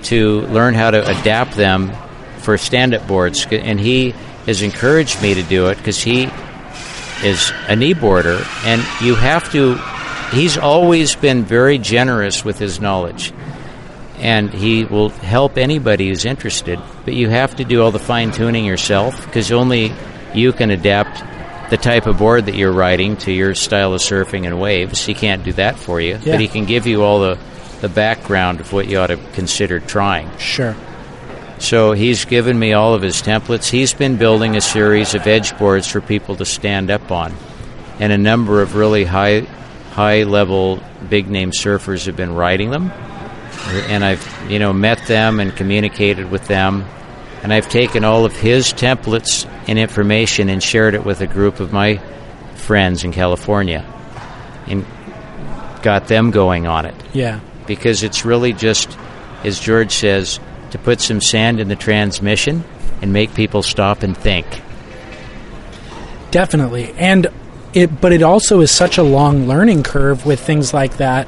to 0.03 0.41
learn 0.41 0.75
how 0.75 0.91
to 0.91 1.01
adapt 1.01 1.55
them 1.55 1.91
for 2.37 2.59
stand-up 2.59 3.07
boards, 3.07 3.47
and 3.49 3.79
he 3.79 4.11
has 4.45 4.61
encouraged 4.61 5.19
me 5.19 5.33
to 5.33 5.41
do 5.41 5.65
it 5.69 5.79
because 5.79 5.99
he 5.99 6.29
is 7.23 7.51
a 7.67 7.75
knee 7.75 7.93
boarder, 7.95 8.39
and 8.65 8.85
you 9.01 9.15
have 9.15 9.51
to. 9.53 9.75
He's 10.31 10.59
always 10.59 11.15
been 11.15 11.43
very 11.43 11.79
generous 11.79 12.45
with 12.45 12.59
his 12.59 12.79
knowledge, 12.79 13.33
and 14.19 14.53
he 14.53 14.85
will 14.85 15.09
help 15.09 15.57
anybody 15.57 16.09
who's 16.09 16.25
interested. 16.25 16.79
But 17.03 17.15
you 17.15 17.29
have 17.29 17.55
to 17.55 17.63
do 17.63 17.81
all 17.81 17.89
the 17.89 17.97
fine 17.97 18.31
tuning 18.31 18.63
yourself 18.63 19.25
because 19.25 19.51
only 19.51 19.91
you 20.35 20.53
can 20.53 20.69
adapt 20.69 21.23
the 21.69 21.77
type 21.77 22.07
of 22.07 22.17
board 22.17 22.45
that 22.47 22.55
you're 22.55 22.71
riding 22.71 23.15
to 23.17 23.31
your 23.31 23.53
style 23.55 23.93
of 23.93 24.01
surfing 24.01 24.45
and 24.45 24.59
waves. 24.59 25.05
He 25.05 25.13
can't 25.13 25.43
do 25.43 25.53
that 25.53 25.77
for 25.77 26.01
you, 26.01 26.17
Yeah. 26.23 26.33
but 26.33 26.39
he 26.41 26.47
can 26.47 26.65
give 26.65 26.87
you 26.87 27.03
all 27.03 27.19
the 27.19 27.37
the 27.81 27.87
background 27.89 28.59
of 28.59 28.73
what 28.73 28.87
you 28.87 28.99
ought 28.99 29.07
to 29.07 29.15
consider 29.33 29.79
trying. 29.79 30.29
Sure. 30.37 30.75
So 31.59 31.93
he's 31.93 32.25
given 32.25 32.59
me 32.59 32.73
all 32.73 32.93
of 32.93 33.01
his 33.01 33.21
templates. 33.21 33.69
He's 33.69 33.93
been 33.93 34.17
building 34.17 34.57
a 34.57 34.61
series 34.61 35.15
of 35.15 35.25
edge 35.27 35.57
boards 35.57 35.87
for 35.87 36.01
people 36.01 36.35
to 36.37 36.45
stand 36.45 36.91
up 36.91 37.09
on. 37.09 37.33
And 37.99 38.11
a 38.11 38.17
number 38.17 38.61
of 38.61 38.75
really 38.75 39.05
high 39.05 39.41
high 39.91 40.23
level 40.23 40.81
big 41.09 41.29
name 41.29 41.51
surfers 41.51 42.05
have 42.05 42.15
been 42.17 42.33
riding 42.35 42.69
them. 42.71 42.91
And 43.89 44.03
I've, 44.03 44.25
you 44.49 44.59
know, 44.59 44.73
met 44.73 45.05
them 45.07 45.39
and 45.39 45.55
communicated 45.55 46.29
with 46.31 46.47
them. 46.47 46.83
And 47.43 47.53
I've 47.53 47.69
taken 47.69 48.03
all 48.03 48.25
of 48.25 48.33
his 48.33 48.73
templates 48.73 49.49
and 49.67 49.79
information 49.79 50.49
and 50.49 50.61
shared 50.61 50.93
it 50.93 51.05
with 51.05 51.21
a 51.21 51.27
group 51.27 51.59
of 51.59 51.71
my 51.71 51.97
friends 52.55 53.03
in 53.03 53.11
California 53.11 53.85
and 54.67 54.85
got 55.81 56.07
them 56.07 56.31
going 56.31 56.67
on 56.67 56.85
it. 56.85 56.95
Yeah. 57.13 57.39
Because 57.65 58.03
it's 58.03 58.25
really 58.25 58.53
just, 58.53 58.97
as 59.43 59.59
George 59.59 59.91
says, 59.91 60.39
to 60.71 60.77
put 60.77 60.99
some 60.99 61.21
sand 61.21 61.59
in 61.59 61.67
the 61.67 61.75
transmission 61.75 62.63
and 63.01 63.13
make 63.13 63.33
people 63.33 63.63
stop 63.63 64.03
and 64.03 64.15
think. 64.17 64.45
Definitely. 66.31 66.93
And 66.97 67.27
it 67.73 68.01
but 68.01 68.11
it 68.11 68.23
also 68.23 68.61
is 68.61 68.71
such 68.71 68.97
a 68.97 69.03
long 69.03 69.47
learning 69.47 69.83
curve 69.83 70.25
with 70.25 70.39
things 70.39 70.73
like 70.73 70.97
that 70.97 71.27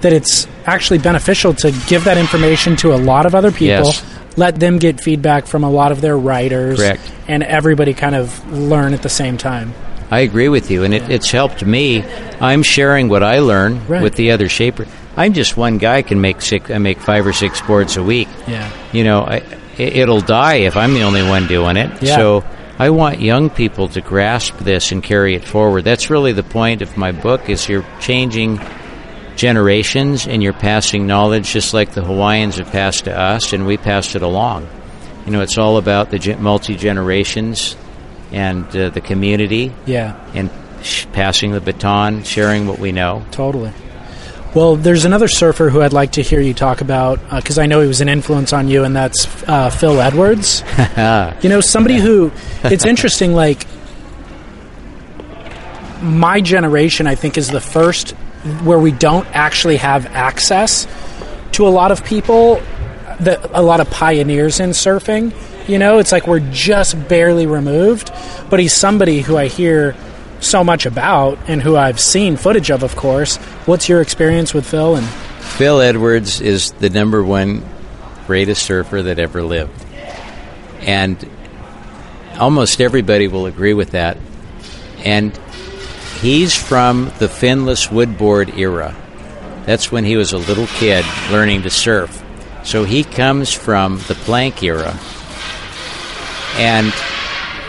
that 0.00 0.12
it's 0.12 0.46
actually 0.66 0.98
beneficial 0.98 1.54
to 1.54 1.70
give 1.88 2.04
that 2.04 2.18
information 2.18 2.76
to 2.76 2.94
a 2.94 2.96
lot 2.96 3.26
of 3.26 3.34
other 3.34 3.50
people. 3.50 3.86
Yes. 3.86 4.04
Let 4.36 4.58
them 4.58 4.78
get 4.78 5.00
feedback 5.00 5.46
from 5.46 5.62
a 5.64 5.70
lot 5.70 5.92
of 5.92 6.00
their 6.00 6.18
writers, 6.18 6.78
Correct. 6.78 7.00
and 7.28 7.42
everybody 7.42 7.94
kind 7.94 8.14
of 8.14 8.52
learn 8.52 8.92
at 8.94 9.02
the 9.02 9.08
same 9.08 9.36
time. 9.38 9.72
I 10.10 10.20
agree 10.20 10.48
with 10.48 10.70
you, 10.70 10.84
and 10.84 10.92
it, 10.92 11.08
it's 11.10 11.30
helped 11.30 11.64
me. 11.64 12.02
I'm 12.40 12.62
sharing 12.62 13.08
what 13.08 13.22
I 13.22 13.38
learn 13.38 13.86
Right. 13.86 14.02
with 14.02 14.14
the 14.16 14.32
other 14.32 14.48
shaper. 14.48 14.86
I'm 15.16 15.32
just 15.32 15.56
one 15.56 15.78
guy 15.78 16.02
can 16.02 16.20
make 16.20 16.42
six. 16.42 16.70
I 16.70 16.78
make 16.78 16.98
five 16.98 17.26
or 17.26 17.32
six 17.32 17.60
boards 17.62 17.96
a 17.96 18.02
week. 18.02 18.28
Yeah. 18.48 18.70
You 18.92 19.04
know, 19.04 19.20
I, 19.22 19.36
it- 19.78 19.96
it'll 19.96 20.20
die 20.20 20.56
if 20.56 20.76
I'm 20.76 20.94
the 20.94 21.02
only 21.02 21.22
one 21.22 21.46
doing 21.46 21.76
it. 21.76 22.02
Yeah. 22.02 22.16
So 22.16 22.44
I 22.78 22.90
want 22.90 23.20
young 23.20 23.50
people 23.50 23.88
to 23.90 24.00
grasp 24.00 24.58
this 24.58 24.90
and 24.90 25.02
carry 25.02 25.36
it 25.36 25.44
forward. 25.44 25.84
That's 25.84 26.10
really 26.10 26.32
the 26.32 26.42
point 26.42 26.82
of 26.82 26.96
my 26.96 27.12
book. 27.12 27.48
Is 27.48 27.68
you're 27.68 27.86
changing 28.00 28.58
generations 29.36 30.26
and 30.26 30.42
you're 30.42 30.52
passing 30.52 31.06
knowledge 31.06 31.52
just 31.52 31.74
like 31.74 31.92
the 31.92 32.02
Hawaiians 32.02 32.56
have 32.56 32.70
passed 32.70 33.04
to 33.04 33.18
us, 33.18 33.52
and 33.52 33.66
we 33.66 33.76
passed 33.76 34.14
it 34.16 34.22
along. 34.22 34.68
You 35.26 35.32
know, 35.32 35.40
it's 35.40 35.58
all 35.58 35.76
about 35.78 36.10
the 36.10 36.36
multi 36.36 36.74
generations 36.76 37.76
and 38.32 38.64
uh, 38.76 38.90
the 38.90 39.00
community 39.00 39.72
Yeah. 39.86 40.16
and 40.34 40.50
sh- 40.82 41.06
passing 41.12 41.52
the 41.52 41.60
baton, 41.60 42.24
sharing 42.24 42.66
what 42.66 42.78
we 42.78 42.92
know. 42.92 43.24
Totally. 43.30 43.72
Well, 44.54 44.76
there's 44.76 45.04
another 45.04 45.26
surfer 45.26 45.68
who 45.68 45.82
I'd 45.82 45.92
like 45.92 46.12
to 46.12 46.22
hear 46.22 46.40
you 46.40 46.54
talk 46.54 46.80
about 46.80 47.18
because 47.30 47.58
I 47.58 47.66
know 47.66 47.80
he 47.80 47.88
was 47.88 48.00
an 48.00 48.08
influence 48.08 48.52
on 48.52 48.68
you, 48.68 48.84
and 48.84 48.94
that's 48.94 49.26
uh, 49.48 49.68
Phil 49.70 50.00
Edwards. 50.00 50.62
you 51.42 51.48
know, 51.48 51.60
somebody 51.60 51.96
who 51.96 52.30
it's 52.62 52.84
interesting. 52.84 53.34
Like 53.34 53.66
my 56.02 56.40
generation, 56.40 57.06
I 57.06 57.14
think, 57.14 57.36
is 57.38 57.48
the 57.48 57.60
first 57.60 58.14
where 58.62 58.78
we 58.78 58.92
don't 58.92 59.26
actually 59.34 59.76
have 59.76 60.06
access 60.06 60.86
to 61.52 61.66
a 61.66 61.70
lot 61.70 61.92
of 61.92 62.04
people, 62.04 62.60
that 63.20 63.50
a 63.52 63.62
lot 63.62 63.80
of 63.80 63.90
pioneers 63.90 64.60
in 64.60 64.70
surfing. 64.70 65.32
You 65.68 65.78
know, 65.78 65.98
it's 65.98 66.12
like 66.12 66.26
we're 66.26 66.40
just 66.52 67.08
barely 67.08 67.46
removed, 67.46 68.12
but 68.50 68.60
he's 68.60 68.74
somebody 68.74 69.20
who 69.20 69.36
I 69.36 69.46
hear 69.48 69.96
so 70.40 70.62
much 70.62 70.84
about 70.84 71.38
and 71.48 71.62
who 71.62 71.76
I've 71.76 71.98
seen 71.98 72.36
footage 72.36 72.70
of, 72.70 72.82
of 72.82 72.96
course. 72.96 73.36
What's 73.66 73.88
your 73.88 74.02
experience 74.02 74.52
with 74.52 74.66
Phil? 74.66 74.96
And 74.96 75.06
Phil 75.06 75.80
Edwards 75.80 76.40
is 76.40 76.72
the 76.72 76.90
number 76.90 77.22
one 77.24 77.64
greatest 78.26 78.64
surfer 78.64 79.02
that 79.02 79.18
ever 79.18 79.42
lived. 79.42 79.84
And 80.80 81.16
almost 82.38 82.80
everybody 82.80 83.28
will 83.28 83.46
agree 83.46 83.74
with 83.74 83.92
that. 83.92 84.18
And 85.04 85.38
he's 86.24 86.54
from 86.54 87.12
the 87.18 87.28
finless 87.28 87.90
woodboard 87.90 88.56
era. 88.56 88.96
That's 89.66 89.92
when 89.92 90.04
he 90.04 90.16
was 90.16 90.32
a 90.32 90.38
little 90.38 90.66
kid 90.66 91.04
learning 91.30 91.62
to 91.62 91.70
surf. 91.70 92.24
So 92.64 92.84
he 92.84 93.04
comes 93.04 93.52
from 93.52 93.98
the 94.08 94.14
plank 94.14 94.62
era. 94.62 94.98
And 96.56 96.94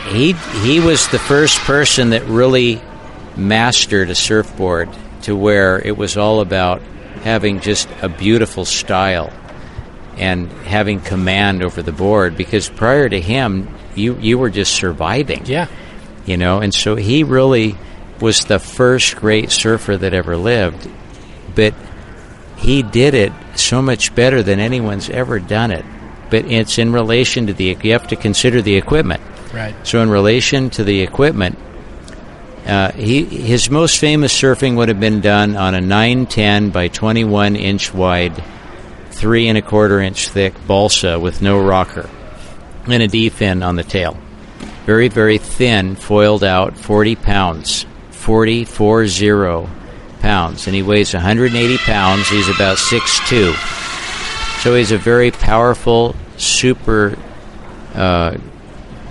he 0.07 0.33
he 0.63 0.79
was 0.79 1.09
the 1.09 1.19
first 1.19 1.59
person 1.59 2.11
that 2.11 2.23
really 2.27 2.81
mastered 3.35 4.09
a 4.09 4.15
surfboard 4.15 4.87
to 5.23 5.35
where 5.35 5.85
it 5.85 5.97
was 5.97 6.15
all 6.15 6.39
about 6.39 6.81
having 7.23 7.59
just 7.59 7.89
a 8.01 8.07
beautiful 8.07 8.63
style 8.63 9.33
and 10.15 10.49
having 10.63 11.01
command 11.01 11.61
over 11.61 11.81
the 11.81 11.91
board 11.91 12.37
because 12.37 12.69
prior 12.69 13.09
to 13.09 13.19
him 13.19 13.67
you 13.95 14.15
you 14.19 14.37
were 14.37 14.49
just 14.49 14.73
surviving 14.73 15.45
yeah, 15.45 15.67
you 16.25 16.37
know 16.37 16.59
and 16.59 16.73
so 16.73 16.95
he 16.95 17.23
really 17.23 17.75
was 18.21 18.45
the 18.45 18.59
first 18.59 19.15
great 19.15 19.51
surfer 19.51 19.97
that 19.97 20.13
ever 20.13 20.37
lived 20.37 20.89
but 21.53 21.73
he 22.57 22.81
did 22.83 23.13
it 23.13 23.31
so 23.55 23.81
much 23.81 24.13
better 24.15 24.41
than 24.43 24.59
anyone's 24.59 25.09
ever 25.09 25.39
done 25.39 25.71
it 25.71 25.85
but 26.29 26.45
it's 26.45 26.77
in 26.77 26.91
relation 26.91 27.47
to 27.47 27.53
the 27.53 27.77
you 27.81 27.91
have 27.91 28.07
to 28.07 28.15
consider 28.15 28.61
the 28.61 28.75
equipment 28.75 29.21
right. 29.55 29.75
so, 29.87 30.01
in 30.01 30.09
relation 30.09 30.69
to 30.71 30.83
the 30.83 31.01
equipment, 31.01 31.57
uh, 32.65 32.91
he 32.91 33.23
his 33.23 33.69
most 33.69 33.99
famous 33.99 34.39
surfing 34.39 34.75
would 34.75 34.89
have 34.89 34.99
been 34.99 35.21
done 35.21 35.55
on 35.55 35.75
a 35.75 35.81
910 35.81 36.69
by 36.71 36.87
21 36.87 37.55
inch 37.55 37.93
wide, 37.93 38.43
three 39.11 39.47
and 39.47 39.57
a 39.57 39.61
quarter 39.61 39.99
inch 39.99 40.29
thick 40.29 40.53
balsa 40.67 41.19
with 41.19 41.41
no 41.41 41.61
rocker, 41.61 42.09
and 42.87 43.01
a 43.01 43.07
D 43.07 43.29
fin 43.29 43.63
on 43.63 43.75
the 43.75 43.83
tail. 43.83 44.17
Very 44.85 45.07
very 45.07 45.37
thin, 45.37 45.95
foiled 45.95 46.43
out, 46.43 46.77
40 46.77 47.15
pounds, 47.15 47.85
40 48.25 48.65
40 48.65 49.67
pounds, 50.19 50.65
and 50.65 50.75
he 50.75 50.81
weighs 50.81 51.13
180 51.13 51.77
pounds. 51.77 52.27
He's 52.27 52.49
about 52.49 52.77
6'2". 52.77 53.53
So 54.63 54.73
he's 54.73 54.91
a 54.91 54.97
very 54.97 55.29
powerful, 55.29 56.15
super 56.37 57.15
uh, 57.93 58.37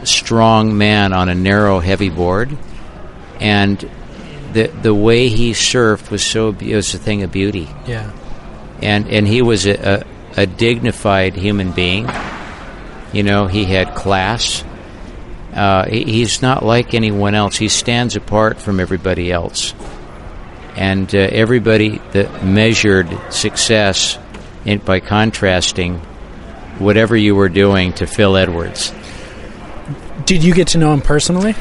strong 0.03 0.77
man 0.77 1.12
on 1.12 1.29
a 1.29 1.35
narrow, 1.35 1.79
heavy 1.79 2.09
board, 2.09 2.59
and 3.39 3.79
the 4.53 4.67
the 4.83 4.93
way 4.93 5.29
he 5.29 5.53
surfed 5.53 6.11
was 6.11 6.25
so 6.25 6.49
it 6.49 6.75
was 6.75 6.93
a 6.93 6.99
thing 6.99 7.23
of 7.23 7.31
beauty, 7.31 7.69
Yeah, 7.87 8.11
and 8.83 9.09
and 9.09 9.29
he 9.29 9.43
was 9.43 9.65
a, 9.65 10.05
a, 10.37 10.43
a 10.43 10.47
dignified 10.47 11.35
human 11.35 11.71
being. 11.71 12.09
You 13.12 13.23
know, 13.23 13.47
he 13.47 13.65
had 13.65 13.95
class. 13.95 14.65
Uh, 15.55 15.86
he, 15.88 16.05
he's 16.05 16.42
not 16.42 16.64
like 16.64 16.94
anyone 16.94 17.34
else. 17.34 17.57
He 17.57 17.68
stands 17.68 18.16
apart 18.16 18.59
from 18.59 18.80
everybody 18.80 19.30
else, 19.30 19.72
and 20.76 21.12
uh, 21.14 21.18
everybody 21.18 21.98
that 22.12 22.44
measured 22.44 23.09
success 23.32 24.18
in, 24.64 24.78
by 24.80 25.00
contrasting 25.00 25.98
whatever 26.78 27.16
you 27.16 27.36
were 27.36 27.48
doing 27.48 27.92
to 27.94 28.07
Phil 28.07 28.36
Edwards. 28.36 28.92
did 30.26 30.42
you 30.42 30.52
get 30.55 30.68
to 30.68 30.78
know 30.78 30.92
him 30.92 31.00
personally? 31.00 31.55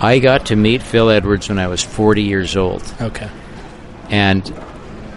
I 0.00 0.18
got 0.18 0.46
to 0.46 0.56
meet 0.56 0.82
Phil 0.82 1.08
Edwards 1.08 1.48
when 1.48 1.58
I 1.58 1.68
was 1.68 1.82
40 1.82 2.22
years 2.22 2.56
old, 2.56 2.82
Okay, 3.00 3.30
and 4.10 4.44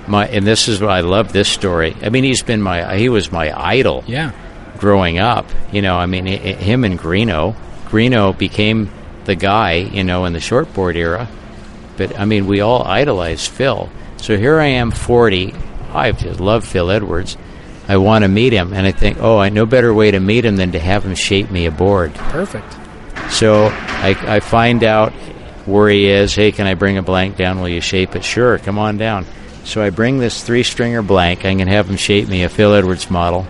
my 0.07 0.27
and 0.27 0.45
this 0.47 0.67
is 0.67 0.82
what 0.82 0.89
I 0.89 1.01
love 1.01 1.34
this 1.34 1.49
story. 1.49 1.95
I 2.01 2.09
mean, 2.09 2.23
he's 2.23 2.43
been 2.43 2.61
my 2.61 2.95
he 2.97 3.09
was 3.09 3.32
my 3.32 3.51
idol 3.51 4.03
yeah, 4.07 4.32
growing 4.77 5.19
up. 5.19 5.45
You 5.71 5.82
know, 5.82 5.95
I 5.97 6.05
mean, 6.05 6.25
him 6.25 6.84
and 6.84 6.97
Greenough. 6.97 7.55
Greenough 7.92 8.38
became 8.38 8.89
the 9.26 9.36
guy, 9.36 9.74
you 9.74 10.04
know, 10.04 10.26
in 10.26 10.34
the 10.34 10.39
shortboard 10.39 10.96
era. 10.96 11.28
But 11.98 12.18
I 12.18 12.26
mean, 12.26 12.48
we 12.48 12.62
all 12.62 12.84
idolized 12.84 13.52
Phil. 13.52 13.89
So 14.18 14.38
here 14.38 14.60
I 14.60 14.68
am, 14.68 14.92
40. 14.92 15.54
I 15.94 16.12
just 16.14 16.39
love 16.39 16.66
Phil 16.66 16.89
Edwards. 16.89 17.38
I 17.88 17.98
want 17.98 18.24
to 18.24 18.30
meet 18.30 18.54
him, 18.54 18.74
and 18.74 18.88
I 18.88 18.92
think, 18.92 19.18
oh, 19.20 19.38
I 19.38 19.50
no 19.50 19.66
better 19.66 19.94
way 19.94 20.12
to 20.12 20.20
meet 20.20 20.46
him 20.46 20.56
than 20.56 20.72
to 20.72 20.80
have 20.80 21.04
him 21.04 21.16
shape 21.16 21.52
me 21.52 21.66
a 21.66 21.72
board. 21.72 22.14
perfect. 22.16 22.78
So 23.30 23.66
I, 23.66 24.16
I 24.36 24.39
find 24.39 24.84
out 24.84 25.12
where 25.66 25.89
he 25.89 26.08
is. 26.08 26.34
Hey, 26.34 26.52
can 26.52 26.68
I 26.68 26.76
bring 26.76 26.98
a 26.98 27.04
blank 27.04 27.38
down? 27.38 27.60
Will 27.60 27.70
you 27.70 27.82
shape 27.82 28.16
it? 28.16 28.24
Sure, 28.24 28.58
come 28.58 28.80
on 28.80 28.98
down. 28.98 29.26
So 29.64 29.82
I 29.82 29.89
bring 29.89 30.20
this 30.20 30.44
three 30.44 30.64
stringer 30.64 31.02
blank. 31.02 31.39
I 31.46 31.56
can 31.56 31.68
have 31.68 31.89
him 31.89 31.98
shape 31.98 32.28
me 32.28 32.44
a 32.44 32.50
Phil 32.50 32.74
Edwards 32.74 33.10
model. 33.10 33.46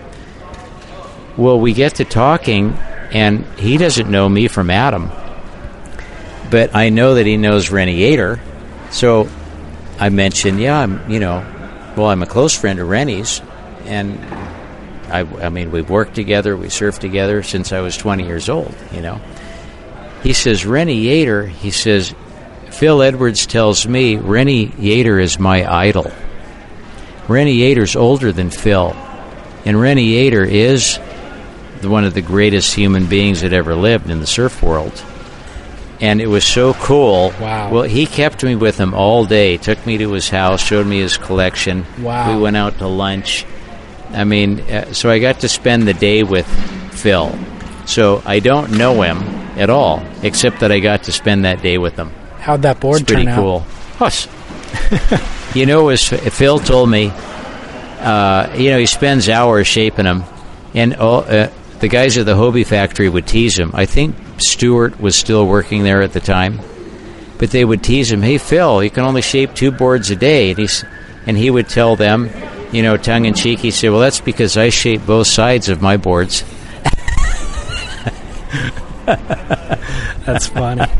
Well, 1.36 1.58
we 1.58 1.72
get 1.72 1.96
to 1.96 2.04
talking, 2.04 2.76
and 3.12 3.44
he 3.58 3.76
doesn't 3.76 4.10
know 4.10 4.28
me 4.28 4.48
from 4.48 4.70
Adam, 4.70 5.10
but 6.50 6.74
I 6.74 6.88
know 6.88 7.14
that 7.14 7.26
he 7.26 7.36
knows 7.36 7.70
Rennie 7.70 8.00
Yater. 8.00 8.40
So 8.90 9.28
I 9.98 10.08
mentioned, 10.08 10.60
yeah, 10.60 10.78
I'm, 10.78 11.10
you 11.10 11.20
know, 11.20 11.44
well, 11.96 12.06
I'm 12.06 12.22
a 12.22 12.26
close 12.26 12.58
friend 12.58 12.78
of 12.78 12.88
Rennie's, 12.88 13.42
and 13.84 14.18
I, 15.12 15.20
I 15.20 15.50
mean, 15.50 15.70
we've 15.70 15.88
worked 15.88 16.14
together, 16.14 16.56
we 16.56 16.68
surfed 16.68 17.00
together 17.00 17.42
since 17.42 17.72
I 17.72 17.80
was 17.80 17.96
20 17.96 18.24
years 18.24 18.48
old, 18.48 18.74
you 18.92 19.02
know. 19.02 19.20
He 20.22 20.32
says, 20.32 20.64
Rennie 20.64 21.04
Yater, 21.04 21.48
he 21.48 21.70
says, 21.70 22.14
Phil 22.70 23.02
Edwards 23.02 23.46
tells 23.46 23.86
me 23.86 24.16
Rennie 24.16 24.68
Yater 24.68 25.22
is 25.22 25.38
my 25.38 25.70
idol. 25.70 26.10
Rennie 27.28 27.58
Yater's 27.58 27.94
older 27.94 28.32
than 28.32 28.48
Phil, 28.48 28.94
and 29.66 29.78
Rennie 29.78 30.14
Yater 30.14 30.48
is 30.48 30.98
one 31.84 32.04
of 32.04 32.14
the 32.14 32.22
greatest 32.22 32.74
human 32.74 33.06
beings 33.06 33.40
that 33.42 33.52
ever 33.52 33.74
lived 33.74 34.10
in 34.10 34.20
the 34.20 34.26
surf 34.26 34.62
world. 34.62 35.02
And 36.00 36.20
it 36.20 36.26
was 36.26 36.44
so 36.44 36.74
cool. 36.74 37.32
Wow. 37.40 37.70
Well, 37.70 37.82
he 37.84 38.06
kept 38.06 38.42
me 38.42 38.56
with 38.56 38.78
him 38.78 38.92
all 38.92 39.24
day, 39.24 39.56
took 39.56 39.84
me 39.86 39.98
to 39.98 40.12
his 40.12 40.28
house, 40.28 40.60
showed 40.60 40.86
me 40.86 40.98
his 40.98 41.16
collection. 41.16 41.86
Wow. 42.00 42.34
We 42.34 42.42
went 42.42 42.56
out 42.56 42.78
to 42.78 42.88
lunch. 42.88 43.46
I 44.10 44.24
mean, 44.24 44.60
uh, 44.62 44.92
so 44.92 45.10
I 45.10 45.20
got 45.20 45.40
to 45.40 45.48
spend 45.48 45.86
the 45.86 45.94
day 45.94 46.22
with 46.24 46.46
Phil. 46.92 47.38
So 47.86 48.22
I 48.24 48.40
don't 48.40 48.72
know 48.72 49.02
him 49.02 49.18
at 49.58 49.70
all, 49.70 50.02
except 50.22 50.60
that 50.60 50.72
I 50.72 50.80
got 50.80 51.04
to 51.04 51.12
spend 51.12 51.44
that 51.44 51.62
day 51.62 51.78
with 51.78 51.96
him. 51.96 52.10
How'd 52.38 52.62
that 52.62 52.80
board 52.80 53.02
It's 53.02 53.10
pretty 53.10 53.26
turn 53.26 53.36
cool. 53.36 53.60
Hush. 53.98 54.26
you 55.54 55.66
know, 55.66 55.88
as 55.88 56.08
Phil 56.08 56.58
told 56.58 56.90
me, 56.90 57.12
uh, 58.00 58.52
you 58.56 58.70
know, 58.70 58.78
he 58.78 58.86
spends 58.86 59.28
hours 59.28 59.66
shaping 59.66 60.04
them, 60.04 60.24
and 60.74 60.94
all, 60.96 61.24
uh, 61.28 61.48
the 61.82 61.88
guys 61.88 62.16
at 62.16 62.24
the 62.24 62.34
Hobie 62.34 62.64
factory 62.66 63.08
would 63.10 63.26
tease 63.26 63.58
him. 63.58 63.72
I 63.74 63.84
think 63.84 64.16
Stewart 64.38 64.98
was 64.98 65.14
still 65.14 65.46
working 65.46 65.82
there 65.82 66.00
at 66.00 66.12
the 66.14 66.20
time, 66.20 66.58
but 67.38 67.50
they 67.50 67.64
would 67.64 67.82
tease 67.82 68.10
him, 68.10 68.22
"Hey, 68.22 68.38
Phil, 68.38 68.82
you 68.82 68.88
can 68.90 69.04
only 69.04 69.20
shape 69.20 69.52
two 69.54 69.70
boards 69.70 70.10
a 70.10 70.16
day," 70.16 70.48
and 70.50 70.58
he's 70.58 70.84
and 71.26 71.36
he 71.36 71.50
would 71.50 71.68
tell 71.68 71.94
them, 71.94 72.30
you 72.72 72.82
know, 72.82 72.96
tongue 72.96 73.26
in 73.26 73.34
cheek, 73.34 73.58
he 73.60 73.70
said, 73.70 73.90
"Well, 73.90 74.00
that's 74.00 74.20
because 74.20 74.56
I 74.56 74.70
shape 74.70 75.04
both 75.06 75.26
sides 75.26 75.68
of 75.68 75.82
my 75.82 75.96
boards." 75.98 76.42
That's 80.24 80.46
funny. 80.48 80.84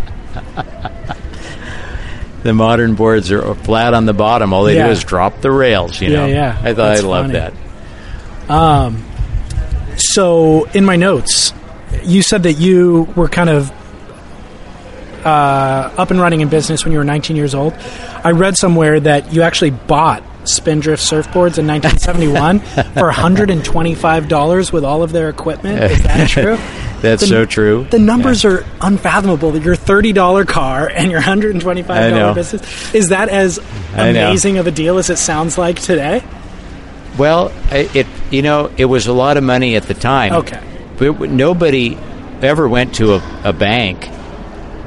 The 2.43 2.53
modern 2.53 2.97
boards 2.97 3.31
are 3.31 3.55
flat 3.55 3.95
on 3.95 4.05
the 4.05 4.13
bottom. 4.13 4.53
All 4.53 4.65
they 4.65 4.75
Yeah. 4.75 4.87
do 4.87 4.91
is 4.93 5.05
drop 5.05 5.41
the 5.43 5.51
rails. 5.53 6.01
You 6.01 6.09
Yeah, 6.11 6.17
know, 6.17 6.27
yeah. 6.27 6.57
I 6.61 6.75
thought 6.75 6.89
That's 6.89 7.05
I 7.05 7.07
loved 7.07 7.33
funny. 7.33 7.53
that. 8.49 8.53
Um, 8.53 9.05
So, 10.13 10.65
in 10.75 10.85
my 10.85 10.97
notes, 10.97 11.53
you 12.03 12.23
said 12.23 12.43
that 12.43 12.55
you 12.55 13.05
were 13.17 13.29
kind 13.29 13.49
of 13.49 13.71
uh, 15.25 15.93
up 15.97 16.11
and 16.11 16.21
running 16.21 16.41
in 16.41 16.49
business 16.49 16.85
when 16.85 16.93
you 16.93 16.99
were 16.99 17.05
19 17.05 17.37
years 17.37 17.55
old. 17.55 17.73
I 18.25 18.33
read 18.33 18.57
somewhere 18.57 18.99
that 19.01 19.33
you 19.33 19.43
actually 19.43 19.71
bought 19.71 20.23
Spindrift 20.45 21.03
surfboards 21.03 21.57
in 21.59 21.67
1971 21.69 22.59
for 22.95 23.11
$125 23.13 24.73
with 24.73 24.85
all 24.85 25.03
of 25.03 25.13
their 25.13 25.29
equipment. 25.29 25.83
Is 25.93 26.03
that 26.03 26.29
true? 26.29 26.57
That's 27.01 27.23
The- 27.23 27.29
so 27.29 27.47
true. 27.47 27.87
The 27.91 27.99
numbers 27.99 28.45
are 28.45 28.65
unfathomable. 28.81 29.57
Your 29.57 29.77
thirty 29.77 30.13
dollar 30.13 30.45
car 30.45 30.89
and 30.89 31.11
your 31.11 31.21
125 31.21 31.87
dollar 32.13 32.35
business 32.35 32.95
is 32.95 33.09
that 33.09 33.29
as 33.29 33.59
amazing 33.95 34.59
of 34.59 34.67
a 34.67 34.71
deal 34.71 34.99
as 34.99 35.11
it 35.11 35.19
sounds 35.19 35.57
like 35.59 35.81
today? 35.81 36.23
Well, 37.19 37.53
it 37.71 38.07
you 38.33 38.43
know 38.43 38.71
it 38.77 38.87
was 38.87 39.07
a 39.07 39.13
lot 39.13 39.37
of 39.37 39.45
money 39.45 39.77
at 39.77 39.85
the 39.85 39.95
time. 39.95 40.33
Okay. 40.33 40.61
but 40.99 41.31
nobody 41.31 41.97
ever 42.41 42.69
went 42.69 42.97
to 42.97 43.15
a, 43.15 43.41
a 43.45 43.53
bank. 43.53 44.09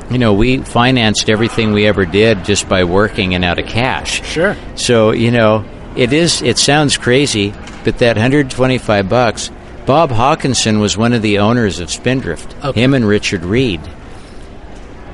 You 0.10 0.20
know, 0.20 0.34
we 0.34 0.58
financed 0.58 1.30
everything 1.30 1.74
we 1.74 1.88
ever 1.88 2.06
did 2.06 2.46
just 2.46 2.70
by 2.70 2.84
working 2.84 3.34
and 3.34 3.44
out 3.44 3.58
of 3.58 3.66
cash. 3.66 4.24
Sure. 4.28 4.56
So 4.76 5.12
you 5.12 5.32
know, 5.32 5.66
it 5.96 6.14
is. 6.14 6.42
It 6.42 6.58
sounds 6.58 6.98
crazy, 6.98 7.54
but 7.84 8.00
that 8.00 8.16
125 8.16 9.10
bucks. 9.10 9.52
Bob 9.86 10.10
Hawkinson 10.10 10.80
was 10.80 10.98
one 10.98 11.14
of 11.14 11.22
the 11.22 11.40
owners 11.40 11.80
of 11.80 11.92
Spindrift. 11.92 12.56
Okay. 12.66 12.82
Him 12.82 12.96
and 12.96 13.08
Richard 13.08 13.44
Reed, 13.44 13.82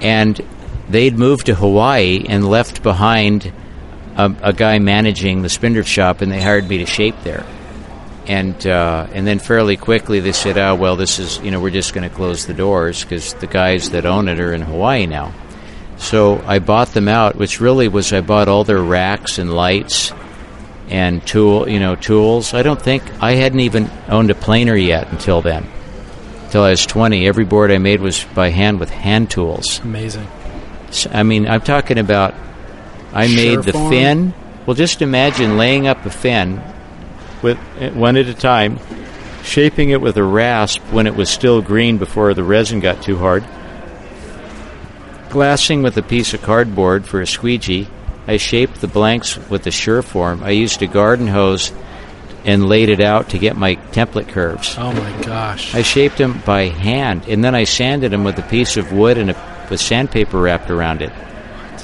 and 0.02 0.40
they'd 0.90 1.18
moved 1.18 1.48
to 1.48 1.56
Hawaii 1.56 2.26
and 2.28 2.48
left 2.48 2.82
behind 2.82 3.52
a, 4.16 4.34
a 4.42 4.54
guy 4.54 4.80
managing 4.80 5.42
the 5.42 5.50
Spindrift 5.50 5.90
shop, 5.90 6.22
and 6.22 6.32
they 6.32 6.42
hired 6.42 6.68
me 6.70 6.78
to 6.80 6.86
shape 6.86 7.16
there. 7.24 7.46
And 8.28 8.66
uh, 8.68 9.08
and 9.14 9.26
then 9.26 9.40
fairly 9.40 9.78
quickly 9.78 10.20
they 10.20 10.32
said, 10.32 10.58
"Oh 10.58 10.76
well, 10.76 10.96
this 10.96 11.18
is 11.18 11.40
you 11.40 11.50
know 11.50 11.60
we're 11.60 11.72
just 11.72 11.94
going 11.94 12.08
to 12.08 12.16
close 12.16 12.46
the 12.46 12.54
doors 12.54 13.04
because 13.04 13.34
the 13.36 13.48
guys 13.48 13.90
that 13.92 14.06
own 14.06 14.28
it 14.28 14.40
are 14.40 14.54
in 14.54 14.62
Hawaii 14.62 15.08
now." 15.08 15.34
So 15.98 16.42
I 16.46 16.60
bought 16.60 16.90
them 16.90 17.08
out, 17.08 17.36
which 17.36 17.60
really 17.60 17.88
was 17.88 18.14
I 18.14 18.22
bought 18.22 18.48
all 18.48 18.64
their 18.64 18.82
racks 18.82 19.38
and 19.38 19.54
lights 19.54 20.14
and 20.90 21.26
tool, 21.26 21.70
you 21.70 21.80
know, 21.80 21.96
tools. 21.96 22.54
I 22.54 22.64
don't 22.64 22.82
think 22.82 23.04
I 23.22 23.34
hadn't 23.34 23.62
even 23.62 23.90
owned 24.08 24.30
a 24.30 24.36
planer 24.36 24.76
yet 24.76 25.12
until 25.12 25.42
then. 25.42 25.68
Until 26.46 26.64
I 26.64 26.72
was 26.72 26.86
20, 26.86 27.28
every 27.28 27.46
board 27.46 27.72
I 27.72 27.78
made 27.78 28.02
was 28.02 28.24
by 28.36 28.50
hand 28.50 28.80
with 28.80 28.90
hand 28.90 29.30
tools. 29.32 29.80
Amazing. 29.80 30.28
I 31.12 31.24
mean, 31.24 31.48
I'm 31.48 31.62
talking 31.62 31.98
about 31.98 32.34
I 33.14 33.28
made 33.28 33.64
the 33.64 33.72
Surform? 33.72 33.90
fin. 33.90 34.34
Well, 34.66 34.76
just 34.76 35.02
imagine 35.02 35.58
laying 35.58 35.88
up 35.88 36.06
a 36.06 36.10
fin 36.10 36.62
with 37.42 37.58
one 37.94 38.18
at 38.18 38.28
a 38.28 38.34
time, 38.34 38.80
shaping 39.44 39.90
it 39.90 40.02
with 40.02 40.18
a 40.18 40.24
rasp 40.24 40.82
when 40.92 41.08
it 41.08 41.16
was 41.16 41.30
still 41.30 41.62
green 41.62 41.98
before 41.98 42.34
the 42.34 42.44
resin 42.44 42.80
got 42.80 43.02
too 43.02 43.18
hard. 43.18 43.44
Glassing 45.30 45.82
with 45.82 45.98
a 45.98 46.02
piece 46.04 46.34
of 46.34 46.42
cardboard 46.42 47.06
for 47.06 47.22
a 47.22 47.28
squeegee. 47.28 47.88
I 48.28 48.38
shaped 48.38 48.82
the 48.82 48.88
blanks 48.88 49.38
with 49.50 49.64
the 49.64 49.70
Surform. 49.72 50.44
I 50.44 50.52
used 50.52 50.82
a 50.82 50.88
garden 50.88 51.28
hose 51.28 51.72
and 52.44 52.68
laid 52.68 52.90
it 52.90 53.00
out 53.00 53.30
to 53.30 53.38
get 53.40 53.56
my 53.56 53.76
template 53.94 54.28
curves. 54.30 54.76
Oh 54.78 54.92
my 54.92 55.22
gosh. 55.22 55.74
I 55.74 55.84
shaped 55.84 56.18
them 56.18 56.42
by 56.46 56.64
hand, 56.64 57.26
and 57.28 57.44
then 57.44 57.56
I 57.56 57.64
sanded 57.64 58.12
them 58.12 58.24
with 58.24 58.38
a 58.40 58.44
piece 58.44 58.78
of 58.78 58.92
wood 58.92 59.18
and 59.18 59.32
a, 59.32 59.68
with 59.70 59.80
sandpaper 59.80 60.40
wrapped 60.40 60.70
around 60.70 61.02
it. 61.02 61.12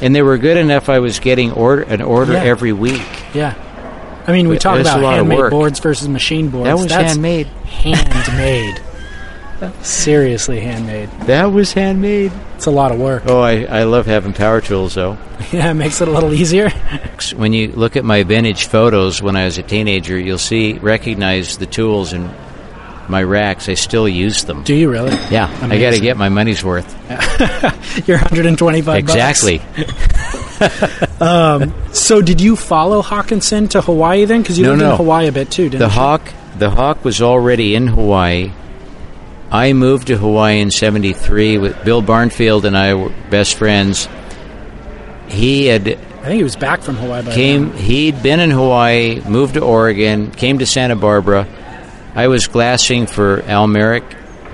And 0.01 0.13
they 0.15 0.21
were 0.21 0.37
good 0.37 0.57
enough. 0.57 0.89
I 0.89 0.99
was 0.99 1.19
getting 1.19 1.51
order, 1.51 1.83
an 1.83 2.01
order 2.01 2.33
Yeah. 2.33 2.43
every 2.43 2.73
week. 2.73 3.01
yeah. 3.33 3.53
I 4.27 4.33
mean, 4.33 4.49
we 4.49 4.57
talk 4.57 4.79
about 4.79 5.01
handmade 5.01 5.49
boards 5.49 5.79
versus 5.79 6.09
machine 6.09 6.49
boards. 6.49 6.65
That 6.65 6.77
was 6.77 6.87
That's 6.87 7.13
handmade. 7.13 7.47
Handmade. 7.47 8.81
Seriously 9.81 10.59
handmade. 10.59 11.09
That 11.21 11.45
was 11.45 11.71
handmade. 11.71 12.31
It's 12.55 12.65
a 12.65 12.71
lot 12.71 12.91
of 12.91 12.99
work. 12.99 13.23
Oh, 13.25 13.39
I, 13.39 13.63
I 13.63 13.83
love 13.83 14.05
having 14.05 14.33
power 14.33 14.61
tools 14.61 14.95
though. 14.95 15.17
Yeah, 15.51 15.71
it 15.71 15.75
makes 15.75 16.01
it 16.01 16.07
a 16.07 16.11
little 16.11 16.33
easier. 16.33 16.69
When 17.35 17.51
you 17.51 17.69
look 17.69 17.95
at 17.95 18.05
my 18.05 18.23
vintage 18.23 18.67
photos 18.67 19.21
when 19.21 19.35
I 19.35 19.45
was 19.45 19.57
a 19.57 19.63
teenager, 19.63 20.17
you'll 20.19 20.37
see 20.37 20.73
recognize 20.73 21.57
the 21.57 21.65
tools 21.65 22.13
in 22.13 22.29
my 23.09 23.23
racks. 23.23 23.69
I 23.69 23.73
still 23.73 24.07
use 24.07 24.43
them. 24.43 24.63
Do 24.63 24.75
you 24.75 24.89
really? 24.89 25.11
Yeah, 25.31 25.49
I 25.63 25.79
got 25.79 25.93
to 25.93 25.99
get 25.99 26.15
my 26.15 26.29
money's 26.29 26.63
worth. 26.63 26.87
You're 28.07 28.17
125 28.17 29.05
bucks. 29.05 29.15
Exactly. 30.59 31.07
Um, 31.19 31.73
so, 31.93 32.21
did 32.21 32.39
you 32.41 32.55
follow 32.55 33.01
Hawkinson 33.01 33.67
to 33.69 33.81
Hawaii 33.81 34.25
then? 34.25 34.43
Because 34.43 34.59
you 34.59 34.65
No, 34.65 34.69
lived 34.73 34.81
no. 34.83 34.91
in 34.91 34.97
Hawaii 34.97 35.27
a 35.27 35.31
bit 35.31 35.49
too, 35.49 35.63
didn't 35.63 35.79
The 35.79 35.85
you? 35.85 35.91
hawk, 35.91 36.21
the 36.59 36.69
hawk 36.69 37.03
was 37.03 37.23
already 37.23 37.73
in 37.73 37.87
Hawaii. 37.87 38.51
I 39.49 39.73
moved 39.73 40.07
to 40.07 40.17
Hawaii 40.17 40.59
in 40.61 40.69
'73 40.69 41.57
with 41.57 41.83
Bill 41.83 42.03
Barnfield 42.03 42.65
and 42.65 42.77
I 42.77 42.93
were 42.93 43.11
best 43.31 43.55
friends. 43.55 44.07
He 45.27 45.65
had 45.65 45.87
I 45.87 45.93
think 46.25 46.37
he 46.37 46.43
was 46.43 46.55
back 46.55 46.81
from 46.81 46.97
Hawaii 46.97 47.23
by 47.23 47.33
came. 47.33 47.69
then. 47.69 47.77
He'd 47.79 48.21
been 48.21 48.39
in 48.39 48.51
Hawaii, 48.51 49.21
moved 49.27 49.55
to 49.55 49.61
Oregon, 49.61 50.29
came 50.29 50.59
to 50.59 50.65
Santa 50.67 50.95
Barbara. 50.95 51.47
I 52.13 52.27
was 52.27 52.47
glassing 52.47 53.07
for 53.07 53.41
Al 53.47 53.65
Merrick 53.67 54.03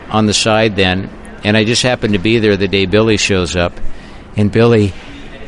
on 0.10 0.28
the 0.28 0.34
side 0.34 0.76
then, 0.78 1.10
and 1.44 1.58
I 1.58 1.66
just 1.66 1.82
happened 1.84 2.14
to 2.14 2.20
be 2.20 2.40
there 2.40 2.56
the 2.56 2.68
day 2.70 2.86
Billy 2.86 3.18
shows 3.18 3.56
up. 3.58 3.74
And 4.38 4.52
Billy 4.52 4.94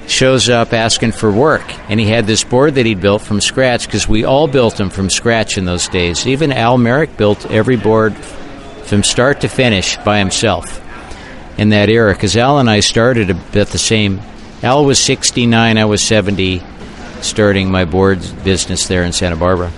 shows 0.07 0.49
up 0.49 0.73
asking 0.73 1.11
for 1.11 1.31
work, 1.31 1.63
and 1.89 1.99
he 1.99 2.07
had 2.07 2.27
this 2.27 2.43
board 2.43 2.75
that 2.75 2.85
he'd 2.85 3.01
built 3.01 3.21
from 3.21 3.41
scratch 3.41 3.87
because 3.87 4.07
we 4.07 4.23
all 4.23 4.47
built 4.47 4.77
them 4.77 4.89
from 4.89 5.09
scratch 5.09 5.57
in 5.57 5.65
those 5.65 5.87
days. 5.87 6.27
Even 6.27 6.51
Al 6.51 6.77
Merrick 6.77 7.17
built 7.17 7.49
every 7.49 7.75
board 7.75 8.15
from 8.85 9.03
start 9.03 9.41
to 9.41 9.47
finish 9.47 9.97
by 9.97 10.19
himself 10.19 10.81
in 11.57 11.69
that 11.69 11.89
era 11.89 12.13
because 12.13 12.37
Al 12.37 12.59
and 12.59 12.69
I 12.69 12.81
started 12.81 13.29
about 13.29 13.67
the 13.67 13.77
same. 13.77 14.21
Al 14.61 14.85
was 14.85 14.99
69, 14.99 15.77
I 15.77 15.85
was 15.85 16.01
70, 16.03 16.61
starting 17.21 17.71
my 17.71 17.85
board 17.85 18.19
business 18.43 18.87
there 18.87 19.03
in 19.03 19.11
Santa 19.11 19.35
Barbara. 19.35 19.71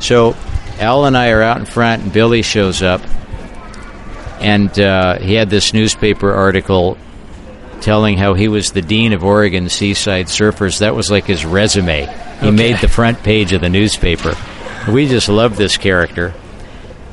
So 0.00 0.34
Al 0.78 1.04
and 1.06 1.16
I 1.16 1.30
are 1.30 1.42
out 1.42 1.58
in 1.58 1.66
front, 1.66 2.04
and 2.04 2.12
Billy 2.12 2.42
shows 2.42 2.82
up, 2.82 3.00
and 4.40 4.78
uh, 4.78 5.18
he 5.18 5.34
had 5.34 5.50
this 5.50 5.74
newspaper 5.74 6.32
article 6.32 6.96
telling 7.80 8.18
how 8.18 8.34
he 8.34 8.48
was 8.48 8.72
the 8.72 8.82
dean 8.82 9.12
of 9.12 9.24
Oregon 9.24 9.68
Seaside 9.68 10.26
Surfers. 10.26 10.78
That 10.80 10.94
was 10.94 11.10
like 11.10 11.24
his 11.26 11.44
resume. 11.44 12.06
He 12.40 12.46
Okay. 12.48 12.50
made 12.50 12.78
the 12.78 12.88
front 12.88 13.22
page 13.22 13.52
of 13.52 13.60
the 13.60 13.68
newspaper. 13.68 14.34
We 14.88 15.06
just 15.08 15.28
loved 15.28 15.56
this 15.56 15.76
character. 15.76 16.34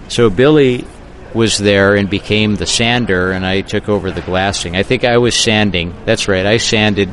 So 0.08 0.30
Billy 0.30 0.86
was 1.34 1.58
there 1.58 1.96
and 1.96 2.10
became 2.10 2.56
the 2.56 2.66
sander, 2.66 3.32
and 3.32 3.46
I 3.46 3.62
took 3.62 3.90
over 3.90 4.12
the 4.12 4.22
glassing. 4.22 4.76
I 4.76 4.84
think 4.84 5.04
I 5.04 5.18
was 5.18 5.36
sanding. 5.36 5.94
That's 6.06 6.28
right. 6.28 6.46
I 6.46 6.58
sanded. 6.58 7.10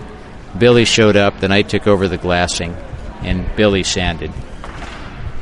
Billy 0.58 0.84
showed 0.84 1.16
up, 1.16 1.40
then 1.40 1.50
I 1.50 1.62
took 1.62 1.86
over 1.86 2.06
the 2.08 2.18
glassing, 2.18 2.76
and 3.22 3.44
Billy 3.56 3.82
sanded. 3.82 4.30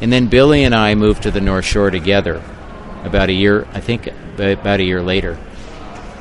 And 0.00 0.12
then 0.12 0.28
Billy 0.28 0.64
and 0.64 0.74
I 0.74 0.94
moved 0.94 1.24
to 1.24 1.30
the 1.30 1.40
North 1.40 1.64
Shore 1.66 1.90
together 1.90 2.40
about 3.04 3.28
a 3.28 3.32
year, 3.32 3.66
I 3.74 3.80
think 3.80 4.06
about 4.38 4.80
a 4.80 4.84
year 4.84 5.02
later. 5.02 5.36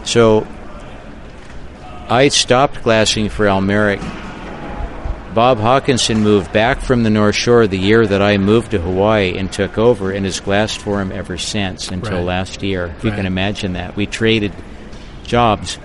So 0.04 0.48
I 2.10 2.30
stopped 2.30 2.84
glassing 2.84 3.30
for 3.30 3.48
Al 3.48 3.62
Merrick. 3.62 4.00
Bob 5.34 5.60
Hawkinson 5.60 6.22
moved 6.22 6.52
back 6.52 6.82
from 6.82 7.04
the 7.04 7.10
North 7.12 7.36
Shore 7.36 7.68
the 7.68 7.78
year 7.78 8.06
that 8.06 8.22
I 8.22 8.38
moved 8.38 8.72
to 8.72 8.80
Hawaii 8.80 9.38
and 9.38 9.52
took 9.52 9.78
over 9.78 10.12
and 10.12 10.26
has 10.26 10.40
glassed 10.40 10.80
for 10.80 11.00
him 11.00 11.12
ever 11.12 11.38
since 11.38 11.90
until 11.92 12.18
Right. 12.18 12.26
last 12.26 12.64
year. 12.64 12.94
If 12.98 13.04
you 13.04 13.12
can 13.12 13.28
imagine 13.28 13.74
that. 13.74 13.96
We 13.96 14.08
traded 14.08 14.52
jobs 15.24 15.78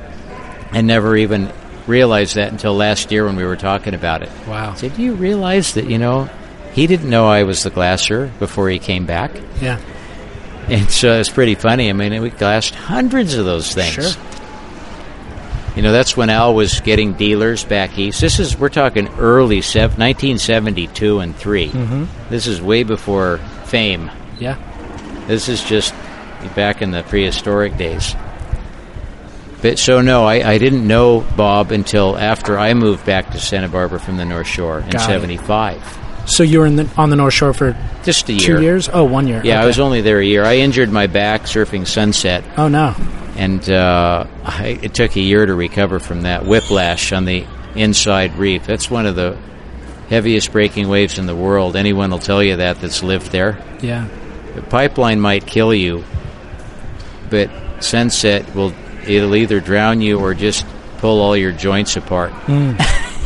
and 0.72 0.86
never 0.86 1.14
even 1.14 1.50
realized 1.86 2.36
that 2.36 2.50
until 2.50 2.74
last 2.74 3.12
year 3.12 3.26
when 3.26 3.36
we 3.36 3.44
were 3.44 3.56
talking 3.56 3.92
about 3.92 4.22
it. 4.22 4.30
Wow. 4.48 4.72
I 4.72 4.74
said, 4.76 4.96
Do 4.96 5.02
you 5.02 5.12
realize 5.12 5.74
that, 5.74 5.90
you 5.90 5.98
know, 5.98 6.30
he 6.72 6.86
didn't 6.86 7.10
know 7.10 7.26
I 7.28 7.42
was 7.42 7.62
the 7.62 7.70
glasser 7.70 8.32
before 8.38 8.70
he 8.70 8.78
came 8.78 9.04
back? 9.04 9.30
Yeah. 9.60 9.78
And 10.68 10.90
so 10.90 11.20
it's 11.20 11.28
pretty 11.28 11.54
funny. 11.54 11.90
I 11.90 11.92
mean, 11.92 12.20
we 12.22 12.30
glassed 12.30 12.74
hundreds 12.74 13.34
of 13.34 13.44
those 13.44 13.74
things. 13.74 13.92
Sure. 13.92 14.22
You 15.76 15.82
know, 15.82 15.90
that's 15.92 16.16
when 16.16 16.30
Al 16.30 16.54
was 16.54 16.80
getting 16.80 17.14
dealers 17.14 17.64
back 17.64 17.98
east. 17.98 18.20
This 18.20 18.38
is 18.38 18.56
we're 18.56 18.68
talking 18.68 19.08
early 19.18 19.60
sev- 19.60 19.98
1972 19.98 21.18
and 21.18 21.34
3 21.36 21.68
Mhm. 21.68 22.06
This 22.30 22.46
is 22.46 22.62
way 22.62 22.84
before 22.84 23.38
fame. 23.64 24.10
Yeah. 24.38 24.56
This 25.26 25.48
is 25.48 25.62
just 25.64 25.92
back 26.54 26.80
in 26.82 26.90
the 26.92 27.02
prehistoric 27.02 27.76
days. 27.76 28.14
But 29.62 29.78
so 29.78 30.00
no, 30.02 30.24
I, 30.26 30.48
I 30.52 30.58
didn't 30.58 30.86
know 30.86 31.24
Bob 31.36 31.72
until 31.72 32.16
after 32.18 32.58
I 32.58 32.74
moved 32.74 33.04
back 33.06 33.32
to 33.32 33.38
Santa 33.40 33.68
Barbara 33.68 33.98
from 33.98 34.16
the 34.18 34.24
North 34.24 34.46
Shore 34.46 34.80
in 34.80 34.90
Got 34.90 35.02
it. 35.02 35.04
'75. 35.06 35.98
So 36.26 36.42
you 36.42 36.60
were 36.60 36.66
in 36.66 36.76
the, 36.76 36.88
on 36.96 37.10
the 37.10 37.16
North 37.16 37.34
Shore 37.34 37.52
for 37.52 37.76
Just 38.02 38.28
a 38.30 38.36
two 38.38 38.60
years? 38.60 38.88
Oh, 38.92 39.04
one 39.04 39.26
year. 39.26 39.40
Yeah, 39.44 39.60
I 39.62 39.66
was 39.66 39.78
only 39.80 40.02
there 40.02 40.18
a 40.20 40.24
year. 40.24 40.44
I 40.44 40.56
injured 40.58 40.90
my 40.90 41.06
back 41.06 41.42
surfing 41.44 41.86
Sunset, 41.86 42.44
Oh 42.56 42.68
no. 42.68 42.94
And 43.36 43.68
uh, 43.68 44.26
I, 44.44 44.78
it 44.82 44.94
took 44.94 45.16
a 45.16 45.20
year 45.20 45.44
to 45.44 45.54
recover 45.54 45.98
from 45.98 46.22
that 46.22 46.44
whiplash 46.44 47.12
on 47.12 47.24
the 47.24 47.46
inside 47.74 48.36
reef. 48.36 48.66
That's 48.66 48.90
one 48.90 49.06
of 49.06 49.16
the 49.16 49.36
heaviest 50.08 50.52
breaking 50.52 50.88
waves 50.88 51.18
in 51.18 51.26
the 51.26 51.34
world. 51.34 51.76
Anyone 51.76 52.10
will 52.10 52.18
tell 52.18 52.42
you 52.42 52.56
that 52.56 52.80
that's 52.80 53.02
lived 53.02 53.32
there. 53.32 53.62
Yeah. 53.80 54.08
The 54.54 54.62
pipeline 54.62 55.20
might 55.20 55.46
kill 55.46 55.74
you, 55.74 56.04
but 57.30 57.50
Sunset 57.80 58.54
will 58.54 58.72
it'll 59.06 59.34
either 59.34 59.60
drown 59.60 60.00
you 60.00 60.20
or 60.20 60.34
just 60.34 60.64
pull 60.98 61.20
all 61.20 61.36
your 61.36 61.52
joints 61.52 61.96
apart. 61.96 62.32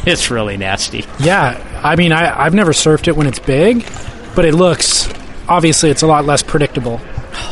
it's 0.06 0.30
really 0.30 0.56
nasty. 0.56 1.04
Yeah. 1.20 1.80
I 1.84 1.96
mean, 1.96 2.12
I, 2.12 2.44
I've 2.44 2.54
never 2.54 2.72
surfed 2.72 3.08
it 3.08 3.16
when 3.16 3.26
it's 3.26 3.38
big, 3.38 3.86
but 4.34 4.44
it 4.44 4.54
looks 4.54 5.08
obviously 5.48 5.90
it's 5.90 6.02
a 6.02 6.06
lot 6.06 6.24
less 6.24 6.42
predictable. 6.42 7.00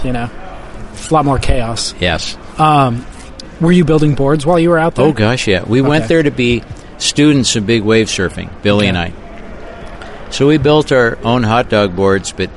You 0.05 0.13
know, 0.13 0.31
a 0.31 1.15
lot 1.15 1.25
more 1.25 1.39
chaos. 1.39 1.95
Yes. 2.01 2.37
Um, 2.59 3.07
were 3.61 3.73
you 3.73 3.85
building 3.85 4.15
boards 4.15 4.45
while 4.45 4.59
you 4.59 4.71
were 4.71 4.79
out 4.79 4.95
there? 4.95 5.07
Oh 5.07 5.13
gosh, 5.13 5.47
yeah. 5.47 5.65
We 5.65 5.81
went 5.81 6.09
there 6.09 6.23
to 6.23 6.31
be 6.31 6.63
students 6.99 7.57
of 7.57 7.67
big 7.67 7.83
wave 7.83 8.09
surfing, 8.09 8.51
Billy 8.63 8.87
and 8.87 8.97
I. 8.99 9.13
So 10.31 10.47
we 10.49 10.59
built 10.59 10.93
our 10.93 11.19
own 11.25 11.43
hot 11.43 11.69
dog 11.69 11.95
boards, 11.95 12.33
but 12.33 12.51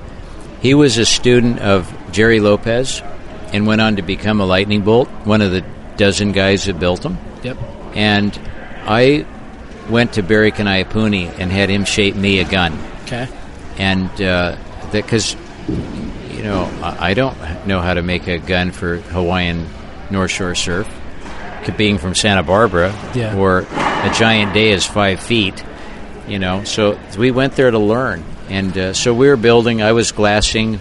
he 0.61 0.73
was 0.73 0.97
a 0.97 1.05
student 1.05 1.59
of 1.59 1.93
Gerry 2.11 2.39
Lopez 2.39 3.01
and 3.53 3.65
went 3.67 3.81
on 3.81 3.95
to 3.97 4.01
become 4.01 4.41
a 4.41 4.45
lightning 4.45 4.81
bolt, 4.81 5.07
one 5.23 5.41
of 5.41 5.51
the 5.51 5.63
dozen 5.97 6.31
guys 6.31 6.65
that 6.65 6.79
built 6.79 7.01
them. 7.01 7.17
Yep. 7.43 7.57
And 7.95 8.39
I 8.85 9.25
went 9.89 10.13
to 10.13 10.23
Barry 10.23 10.51
Kanaiaupuni 10.51 11.39
and 11.39 11.51
had 11.51 11.69
him 11.69 11.85
shape 11.85 12.15
me 12.15 12.39
a 12.39 12.45
gun. 12.45 12.77
Okay. 13.03 13.27
And 13.77 14.09
uh, 14.21 14.57
because, 14.91 15.35
you 16.31 16.43
know, 16.43 16.69
I 16.81 17.11
I 17.11 17.13
don't 17.13 17.37
know 17.65 17.81
how 17.81 17.93
to 17.93 18.01
make 18.01 18.27
a 18.27 18.37
gun 18.37 18.71
for 18.71 18.97
Hawaiian 18.97 19.67
North 20.11 20.31
Shore 20.31 20.55
surf. 20.55 20.87
Being 21.77 21.99
from 21.99 22.15
Santa 22.15 22.41
Barbara, 22.41 22.91
Yeah. 23.13 23.35
where 23.35 23.59
a 23.59 24.11
giant 24.17 24.55
day 24.55 24.71
is 24.71 24.87
five 24.87 25.19
feet, 25.19 25.63
you 26.27 26.39
know. 26.39 26.63
So 26.63 26.97
we 27.15 27.29
went 27.29 27.55
there 27.55 27.69
to 27.69 27.77
learn. 27.77 28.23
And 28.49 28.75
uh, 28.75 28.93
so 28.93 29.13
we 29.13 29.27
were 29.27 29.35
building, 29.37 29.79
I 29.83 29.91
was 29.91 30.11
glassing 30.11 30.79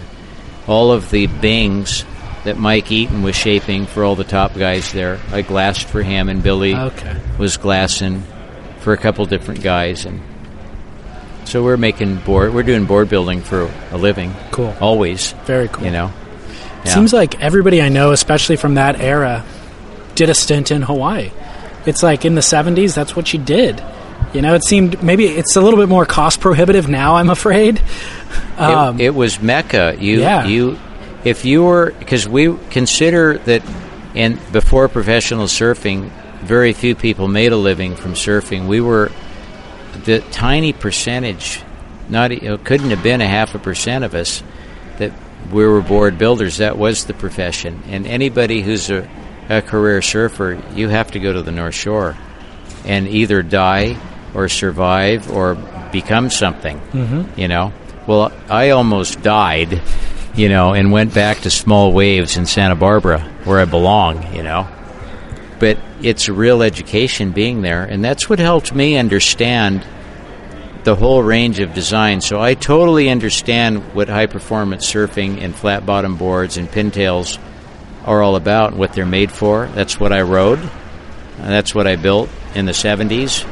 all 0.65 0.91
of 0.91 1.11
the 1.11 1.27
bings 1.27 2.05
that 2.43 2.57
Mike 2.57 2.91
Eaton 2.91 3.21
was 3.21 3.35
shaping 3.35 3.85
for 3.85 4.03
all 4.03 4.15
the 4.15 4.23
top 4.23 4.55
guys 4.57 4.91
there. 4.91 5.19
I 5.31 5.43
glassed 5.43 5.85
for 5.87 6.01
him, 6.01 6.27
and 6.27 6.41
Billy 6.41 6.73
Okay. 6.73 7.15
was 7.37 7.57
glassing 7.57 8.23
for 8.79 8.91
a 8.91 8.97
couple 8.97 9.23
different 9.27 9.61
guys, 9.61 10.05
and 10.05 10.21
so 11.45 11.63
we're 11.63 11.77
making 11.77 12.15
board. 12.15 12.51
We're 12.51 12.63
doing 12.63 12.85
board 12.85 13.09
building 13.09 13.41
for 13.41 13.69
a 13.91 13.97
living. 13.97 14.33
Cool. 14.49 14.73
Always, 14.81 15.33
Very 15.45 15.67
cool. 15.67 15.85
you 15.85 15.91
know. 15.91 16.11
Yeah. 16.85 16.93
Seems 16.93 17.13
like 17.13 17.41
everybody 17.41 17.81
I 17.81 17.89
know, 17.89 18.11
especially 18.11 18.55
from 18.55 18.75
that 18.75 18.99
era, 18.99 19.43
did 20.15 20.29
a 20.29 20.33
stint 20.33 20.71
in 20.71 20.81
Hawaii. 20.81 21.31
It's 21.85 22.03
like 22.03 22.25
in 22.25 22.35
the 22.35 22.41
70s, 22.41 22.93
that's 22.93 23.15
what 23.15 23.33
you 23.33 23.39
did. 23.39 23.83
You 24.33 24.41
know, 24.41 24.53
it 24.53 24.63
seemed 24.63 25.01
maybe 25.01 25.25
it's 25.25 25.55
a 25.55 25.61
little 25.61 25.79
bit 25.79 25.89
more 25.89 26.05
cost 26.05 26.39
prohibitive 26.39 26.87
now, 26.87 27.15
I'm 27.15 27.29
afraid. 27.29 27.81
Um, 28.57 28.99
it, 28.99 29.05
it 29.07 29.15
was 29.15 29.41
Mecca. 29.41 29.95
You, 29.99 30.19
Yeah. 30.19 30.45
you, 30.45 30.77
if 31.23 31.45
you 31.45 31.63
were 31.63 31.91
because 31.99 32.27
we 32.27 32.55
consider 32.69 33.37
that, 33.39 33.63
and 34.15 34.39
before 34.51 34.87
professional 34.87 35.45
surfing, 35.45 36.09
very 36.41 36.73
few 36.73 36.95
people 36.95 37.27
made 37.27 37.51
a 37.51 37.57
living 37.57 37.95
from 37.95 38.13
surfing. 38.13 38.67
We 38.67 38.81
were 38.81 39.11
the 40.05 40.19
tiny 40.31 40.73
percentage, 40.73 41.61
not 42.07 42.31
it 42.31 42.63
couldn't 42.63 42.89
have 42.91 43.03
been 43.03 43.21
a 43.21 43.27
half 43.27 43.55
a 43.55 43.59
percent 43.59 44.03
of 44.03 44.13
us 44.13 44.43
we 45.51 45.65
were 45.65 45.81
board 45.81 46.17
builders. 46.17 46.57
That 46.57 46.77
was 46.77 47.05
the 47.05 47.13
profession, 47.13 47.83
and 47.87 48.05
anybody 48.05 48.61
who's 48.61 48.89
a, 48.89 49.09
a 49.49 49.61
career 49.61 50.01
surfer, 50.01 50.61
you 50.75 50.89
have 50.89 51.11
to 51.11 51.19
go 51.19 51.33
to 51.33 51.41
the 51.41 51.51
North 51.51 51.75
Shore 51.75 52.15
and 52.85 53.07
either 53.07 53.41
die 53.41 53.97
or 54.33 54.47
survive 54.47 55.31
or 55.31 55.55
become 55.91 56.29
something. 56.29 56.79
Mm-hmm. 56.79 57.39
You 57.39 57.47
know, 57.47 57.73
well, 58.07 58.31
I 58.49 58.69
almost 58.71 59.21
died, 59.21 59.81
you 60.35 60.49
know, 60.49 60.73
and 60.73 60.91
went 60.91 61.13
back 61.13 61.39
to 61.41 61.49
small 61.49 61.91
waves 61.91 62.37
in 62.37 62.45
Santa 62.45 62.75
Barbara 62.75 63.21
where 63.43 63.59
I 63.59 63.65
belong. 63.65 64.35
You 64.35 64.43
know, 64.43 64.67
but 65.59 65.77
it's 66.01 66.27
a 66.27 66.33
real 66.33 66.61
education 66.61 67.31
being 67.31 67.61
there, 67.61 67.83
and 67.83 68.03
that's 68.03 68.29
what 68.29 68.39
helped 68.39 68.73
me 68.73 68.97
understand 68.97 69.85
the 70.83 70.95
whole 70.95 71.21
range 71.21 71.59
of 71.59 71.73
design. 71.73 72.21
So 72.21 72.39
I 72.39 72.53
totally 72.53 73.09
understand 73.09 73.93
what 73.93 74.07
high 74.09 74.27
performance 74.27 74.91
surfing 74.91 75.41
and 75.41 75.53
flat 75.55 75.85
bottom 75.85 76.15
boards 76.15 76.57
and 76.57 76.69
pintails 76.69 77.39
are 78.05 78.21
all 78.21 78.35
about, 78.35 78.71
and 78.71 78.79
what 78.79 78.93
they're 78.93 79.05
made 79.05 79.31
for. 79.31 79.67
That's 79.67 79.99
what 79.99 80.13
I 80.13 80.21
rode. 80.21 80.59
And 80.59 81.49
that's 81.49 81.75
what 81.75 81.87
I 81.87 81.95
built 81.95 82.29
in 82.55 82.65
the 82.65 82.71
70s, 82.71 83.45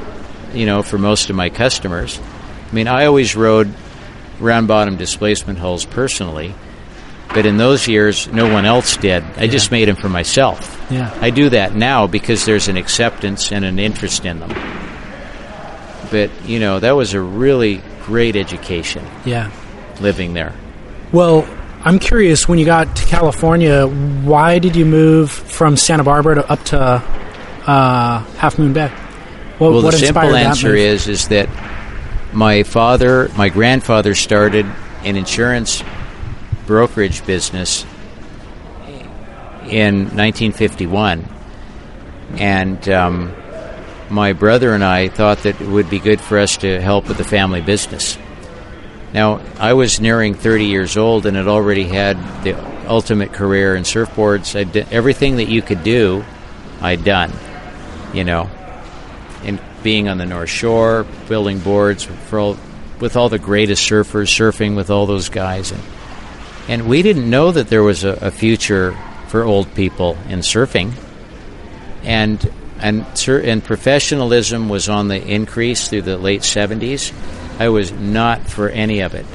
you 0.54 0.66
know, 0.66 0.84
for 0.84 0.98
most 0.98 1.30
of 1.30 1.36
my 1.36 1.50
customers. 1.50 2.20
I 2.70 2.74
mean, 2.76 2.88
I 2.88 3.06
always 3.06 3.36
rode 3.36 3.74
round 4.40 4.68
bottom 4.68 4.98
displacement 4.98 5.60
hulls 5.60 5.86
personally, 5.86 6.54
but 7.30 7.46
in 7.46 7.58
those 7.58 7.88
years, 7.88 8.28
no 8.28 8.52
one 8.52 8.66
else 8.66 8.98
did. 8.98 9.24
I 9.38 9.48
just 9.48 9.72
made 9.72 9.88
them 9.88 9.96
for 9.96 10.10
myself. 10.10 10.86
yeah. 10.90 11.16
I 11.22 11.30
do 11.30 11.50
that 11.50 11.76
now 11.76 12.08
because 12.08 12.46
there's 12.46 12.68
an 12.68 12.78
acceptance 12.78 13.52
and 13.52 13.64
an 13.64 13.80
interest 13.80 14.26
in 14.26 14.40
them. 14.40 14.52
But, 16.12 16.30
you 16.46 16.60
know, 16.60 16.80
that 16.80 16.92
was 16.96 17.14
a 17.14 17.22
really 17.22 17.82
great 18.06 18.36
education 18.36 19.06
Yeah. 19.26 19.50
living 20.00 20.34
there. 20.34 20.54
Well, 21.12 21.48
I'm 21.84 22.00
curious 22.00 22.48
when 22.48 22.60
you 22.60 22.66
got 22.66 22.96
to 22.96 23.06
California, 23.06 23.86
why 23.88 24.60
did 24.60 24.76
you 24.76 24.86
move 24.86 25.32
from 25.32 25.78
Santa 25.78 26.04
Barbara 26.04 26.36
to 26.36 26.52
up 26.52 26.64
to 26.66 26.80
uh, 27.66 28.20
Half 28.38 28.60
Moon 28.60 28.74
Bay? 28.74 28.88
What, 29.58 29.72
well, 29.72 29.84
what 29.84 29.92
the 29.92 29.98
simple 29.98 30.36
answer 30.36 30.76
is 30.76 31.08
is 31.08 31.30
that 31.30 31.50
my 32.34 32.64
father, 32.64 33.30
my 33.38 33.50
grandfather 33.50 34.16
started 34.16 34.66
an 35.04 35.16
insurance 35.16 35.84
brokerage 36.66 37.26
business 37.26 37.86
in 39.68 40.04
1951, 40.16 41.28
and 42.38 42.88
um, 42.90 43.34
my 44.10 44.34
brother 44.34 44.74
and 44.74 44.84
I 44.84 45.10
thought 45.10 45.40
that 45.40 45.60
it 45.60 45.68
would 45.68 45.90
be 45.90 46.00
good 46.00 46.22
for 46.22 46.38
us 46.38 46.58
to 46.58 46.82
help 46.82 47.08
with 47.08 47.18
the 47.18 47.24
family 47.24 47.62
business. 47.62 48.18
Now, 49.14 49.42
I 49.58 49.74
was 49.74 50.00
nearing 50.00 50.34
30 50.34 50.66
years 50.66 50.98
old 50.98 51.26
and 51.26 51.38
had 51.38 51.48
already 51.48 51.84
had 51.84 52.18
the 52.44 52.58
ultimate 52.88 53.34
career 53.34 53.76
in 53.76 53.84
surfboards. 53.84 54.58
I 54.60 54.64
did 54.64 54.92
everything 54.92 55.38
that 55.38 55.48
you 55.48 55.62
could 55.62 55.84
do, 55.84 56.26
I'd 56.82 57.04
done, 57.04 57.32
you 58.14 58.24
know 58.24 58.50
and 59.44 59.60
being 59.84 60.10
on 60.10 60.18
the 60.18 60.26
North 60.26 60.50
Shore, 60.50 61.06
building 61.28 61.60
boards 61.60 62.04
for 62.04 62.40
all, 62.40 62.58
with 63.00 63.16
all 63.16 63.30
the 63.30 63.40
greatest 63.40 63.90
surfers, 63.90 64.28
surfing 64.28 64.76
with 64.76 64.90
all 64.90 65.06
those 65.06 65.30
guys, 65.30 65.72
and 65.72 65.82
and 66.70 66.88
we 66.88 67.02
didn't 67.02 67.30
know 67.30 67.52
that 67.52 67.70
there 67.70 67.84
was 67.84 68.04
a, 68.04 68.12
a 68.22 68.32
future 68.32 68.98
for 69.28 69.44
old 69.44 69.74
people 69.74 70.18
in 70.28 70.40
surfing, 70.40 70.92
and 72.04 72.52
and 72.80 73.06
and 73.28 73.64
professionalism 73.64 74.70
was 74.70 74.90
on 74.90 75.08
the 75.08 75.22
increase 75.22 75.88
through 75.90 76.04
the 76.04 76.18
late 76.18 76.44
seventies. 76.44 77.12
I 77.60 77.70
was 77.70 77.92
not 77.92 78.48
for 78.48 78.70
any 78.70 79.00
of 79.02 79.16
it, 79.16 79.26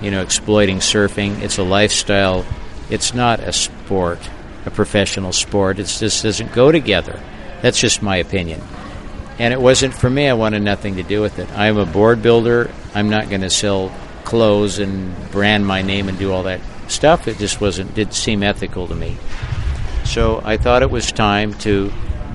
you 0.00 0.10
know, 0.10 0.22
exploiting 0.22 0.78
surfing. 0.78 1.40
It's 1.42 1.58
a 1.58 1.64
lifestyle. 1.64 2.44
It's 2.90 3.14
not 3.14 3.40
a 3.40 3.52
sport, 3.52 4.18
a 4.66 4.70
professional 4.70 5.32
sport. 5.32 5.78
It 5.78 5.86
just 5.86 6.22
doesn't 6.22 6.52
go 6.52 6.72
together. 6.72 7.20
That's 7.62 7.78
just 7.78 8.02
my 8.02 8.16
opinion 8.16 8.60
and 9.40 9.54
it 9.54 9.60
wasn't 9.60 9.94
for 9.94 10.10
me. 10.10 10.28
I 10.28 10.34
wanted 10.34 10.60
nothing 10.60 10.96
to 10.96 11.02
do 11.02 11.22
with 11.22 11.38
it. 11.38 11.50
I'm 11.56 11.78
a 11.78 11.86
board 11.86 12.20
builder. 12.20 12.70
I'm 12.94 13.08
not 13.08 13.30
going 13.30 13.40
to 13.40 13.48
sell 13.48 13.90
clothes 14.24 14.78
and 14.78 15.14
brand 15.30 15.66
my 15.66 15.80
name 15.80 16.10
and 16.10 16.18
do 16.18 16.30
all 16.30 16.42
that 16.42 16.60
stuff. 16.88 17.26
It 17.26 17.38
just 17.38 17.58
wasn't 17.58 17.94
didn't 17.94 18.12
seem 18.12 18.42
ethical 18.42 18.86
to 18.88 18.94
me. 18.94 19.16
So 20.04 20.42
I 20.44 20.58
thought 20.58 20.82
it 20.82 20.90
was 20.90 21.10
time 21.10 21.54
to 21.60 21.90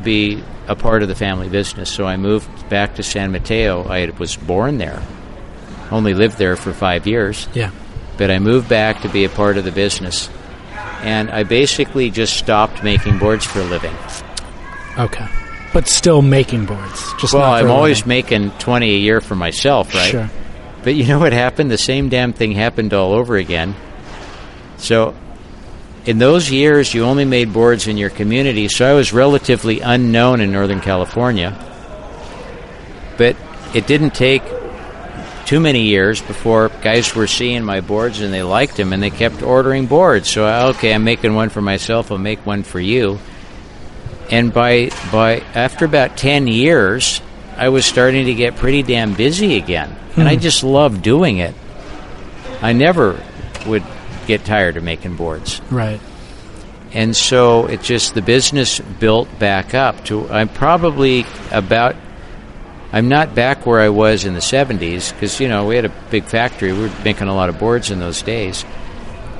be 0.06 0.41
a 0.70 0.76
part 0.76 1.01
of 1.01 1.10
the 1.10 1.16
family 1.16 1.49
business. 1.49 1.89
So 1.91 2.06
I 2.06 2.16
moved 2.16 2.70
back 2.70 2.95
to 2.95 3.03
San 3.03 3.34
Mateo. 3.34 3.84
I 3.84 4.10
was 4.18 4.38
born 4.38 4.78
there. 4.78 5.01
Only 5.91 6.14
lived 6.14 6.38
there 6.38 6.56
for 6.56 6.72
five 6.74 7.06
years, 7.06 7.47
Yeah. 7.53 7.72
but 8.18 8.32
I 8.32 8.39
moved 8.39 8.70
back 8.70 9.01
to 9.01 9.10
be 9.10 9.26
a 9.26 9.30
part 9.30 9.58
of 9.58 9.66
the 9.66 9.72
business. 9.74 10.30
and 11.03 11.30
I 11.30 11.43
basically 11.43 12.10
just 12.10 12.36
stopped 12.36 12.82
making 12.84 13.20
boards 13.20 13.45
for 13.45 13.60
a 13.60 13.64
living. 13.66 13.93
Okay. 14.97 15.28
But 15.72 15.88
still 15.88 16.24
making 16.24 16.66
boards. 16.66 17.14
Just 17.20 17.34
Well, 17.36 17.43
I'm 17.43 17.70
always 17.70 18.06
making 18.08 18.51
20 18.58 18.89
a 18.89 18.97
year 18.97 19.22
for 19.22 19.36
myself, 19.36 19.93
right? 19.93 20.10
Sure. 20.10 20.30
But 20.84 20.95
you 20.95 21.06
know 21.06 21.20
what 21.20 21.32
happened? 21.34 21.70
The 21.70 21.78
same 21.78 22.10
damn 22.10 22.34
thing 22.34 22.53
happened 22.53 22.93
all 22.93 23.12
over 23.14 23.36
again. 23.36 23.76
So, 24.78 25.14
in 26.06 26.20
those 26.20 26.51
years, 26.51 26.93
you 26.93 27.03
only 27.03 27.26
made 27.26 27.51
boards 27.51 27.88
in 27.88 27.97
your 27.97 28.12
community, 28.12 28.68
so 28.68 28.89
I 28.89 28.93
was 28.93 29.12
relatively 29.12 29.80
unknown 29.80 30.39
in 30.39 30.51
Northern 30.51 30.82
California. 30.82 31.53
But 33.18 33.36
it 33.74 33.88
didn't 33.88 34.12
take 34.12 34.43
too 35.45 35.60
many 35.60 35.84
years 35.84 36.22
before 36.22 36.70
guys 36.82 37.14
were 37.16 37.28
seeing 37.28 37.64
my 37.64 37.80
boards 37.82 38.20
and 38.20 38.34
they 38.34 38.41
liked 38.41 38.78
them 38.78 38.93
and 38.93 39.01
they 39.01 39.12
kept 39.12 39.41
ordering 39.41 39.86
boards. 39.86 40.30
So, 40.30 40.45
okay, 40.70 40.93
I'm 40.93 41.03
making 41.03 41.36
one 41.36 41.49
for 41.49 41.62
myself, 41.62 42.12
I'll 42.12 42.18
make 42.18 42.45
one 42.45 42.64
for 42.64 42.80
you. 42.80 43.20
And 44.32 44.51
by 44.51 44.89
by 45.12 45.41
after 45.53 45.86
about 45.86 46.18
10 46.18 46.47
years, 46.47 47.22
I 47.58 47.70
was 47.70 47.86
starting 47.86 48.26
to 48.26 48.34
get 48.34 48.56
pretty 48.56 48.82
damn 48.82 49.14
busy 49.14 49.56
again. 49.56 49.95
And 50.16 50.28
I 50.28 50.36
hmm. 50.36 50.41
just 50.41 50.64
loved 50.64 51.03
doing 51.03 51.38
it. 51.38 51.53
I 52.62 52.74
never 52.74 53.22
would 53.68 53.84
get 54.26 54.45
tired 54.45 54.78
of 54.78 54.84
making 54.84 55.15
boards. 55.15 55.61
Right. 55.71 55.99
And 56.93 57.15
so 57.15 57.65
it 57.65 57.82
just 57.82 58.13
the 58.15 58.21
business 58.21 58.80
built 58.80 59.28
back 59.39 59.73
up 59.73 60.05
to 60.05 60.30
I'm 60.30 60.47
probably 60.49 61.26
about 61.51 61.95
I'm 62.93 63.09
not 63.09 63.36
back 63.36 63.65
where 63.65 63.82
I 63.82 63.89
was 63.89 64.23
in 64.23 64.34
the 64.34 64.39
70s 64.39 65.11
because 65.13 65.39
you 65.41 65.47
know 65.49 65.65
we 65.67 65.76
had 65.76 65.86
a 65.86 65.93
big 66.09 66.26
factory. 66.26 66.71
We 66.71 66.84
were 66.84 66.91
making 67.03 67.28
a 67.28 67.36
lot 67.36 67.49
of 67.49 67.59
boards 67.59 67.91
in 67.91 67.99
those 67.99 68.21
days. 68.21 68.63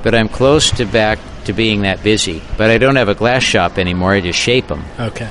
But 0.02 0.14
I'm 0.14 0.28
close 0.28 0.70
to 0.72 0.84
back 0.84 1.18
to 1.46 1.52
being 1.52 1.82
that 1.82 2.02
busy. 2.02 2.42
But 2.58 2.70
I 2.70 2.78
don't 2.78 2.96
have 2.96 3.08
a 3.08 3.14
glass 3.14 3.42
shop 3.42 3.78
anymore. 3.78 4.12
I 4.12 4.20
just 4.20 4.38
shape 4.38 4.66
them 4.68 4.84
Okay. 5.00 5.30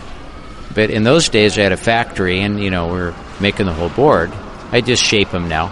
but 0.74 0.90
in 0.90 1.04
those 1.04 1.30
days 1.30 1.58
I 1.58 1.62
had 1.62 1.72
a 1.72 1.78
factory 1.78 2.42
and 2.42 2.60
you 2.60 2.72
know 2.72 2.88
we're 2.88 3.14
making 3.40 3.68
the 3.68 3.74
whole 3.74 3.90
board. 3.90 4.32
I 4.72 4.82
just 4.82 5.04
shape 5.04 5.30
them 5.30 5.48
now. 5.48 5.70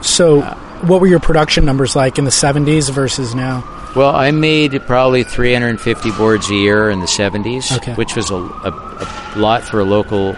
So, 0.00 0.40
uh, 0.42 0.54
what 0.86 1.00
were 1.00 1.06
your 1.06 1.20
production 1.20 1.64
numbers 1.64 1.94
like 1.96 2.18
in 2.18 2.24
the 2.24 2.30
70s 2.30 2.90
versus 2.90 3.34
now? 3.34 3.64
Well, 3.96 4.14
I 4.14 4.30
made 4.30 4.80
probably 4.86 5.24
350 5.24 6.10
boards 6.12 6.48
a 6.50 6.54
year 6.54 6.90
in 6.90 7.00
the 7.00 7.06
70s, 7.06 7.74
Okay. 7.78 7.94
which 7.94 8.14
was 8.14 8.30
a, 8.30 8.36
a, 8.36 9.32
a 9.34 9.38
lot 9.38 9.62
for 9.64 9.80
a 9.80 9.84
local 9.84 10.36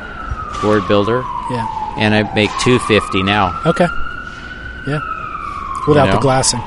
board 0.63 0.87
builder, 0.89 1.23
Yeah. 1.51 1.67
and 1.99 2.15
I 2.15 2.23
make 2.35 2.51
250 2.61 3.23
now 3.23 3.59
Okay. 3.67 3.87
Yeah. 4.87 5.01
Without 5.89 6.07
You 6.07 6.13
the 6.13 6.19
glassing. 6.21 6.61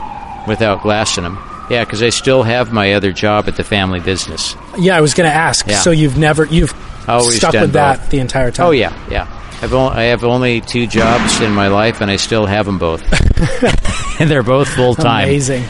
without 0.47 0.81
glassing 0.81 1.23
them. 1.23 1.37
Yeah, 1.69 1.85
because 1.85 2.03
I 2.03 2.09
still 2.09 2.43
have 2.43 2.73
my 2.73 2.93
other 2.93 3.11
job 3.13 3.47
at 3.47 3.55
the 3.55 3.63
family 3.63 3.99
business. 4.01 4.55
Yeah, 4.77 4.97
I 4.97 5.01
was 5.01 5.13
going 5.13 5.29
to 5.29 5.35
ask. 5.35 5.65
Yeah. 5.65 5.77
So 5.79 5.91
you've 5.91 6.17
never 6.17 6.45
you've 6.45 6.73
Always 7.07 7.37
stuck 7.37 7.53
with 7.53 7.73
that 7.73 8.09
the 8.09 8.19
entire 8.19 8.51
time. 8.51 8.67
Oh 8.67 8.71
yeah, 8.71 8.93
yeah. 9.09 9.27
I've 9.63 9.73
only, 9.73 9.95
I 9.95 10.03
have 10.03 10.23
only 10.25 10.59
two 10.59 10.87
jobs 10.87 11.39
in 11.39 11.53
my 11.53 11.69
life, 11.69 12.01
and 12.01 12.11
I 12.11 12.17
still 12.17 12.45
have 12.45 12.65
them 12.65 12.79
both, 12.79 13.01
and 14.19 14.29
they're 14.29 14.43
both 14.43 14.67
full 14.67 14.93
time. 14.93 15.29
Amazing. 15.29 15.63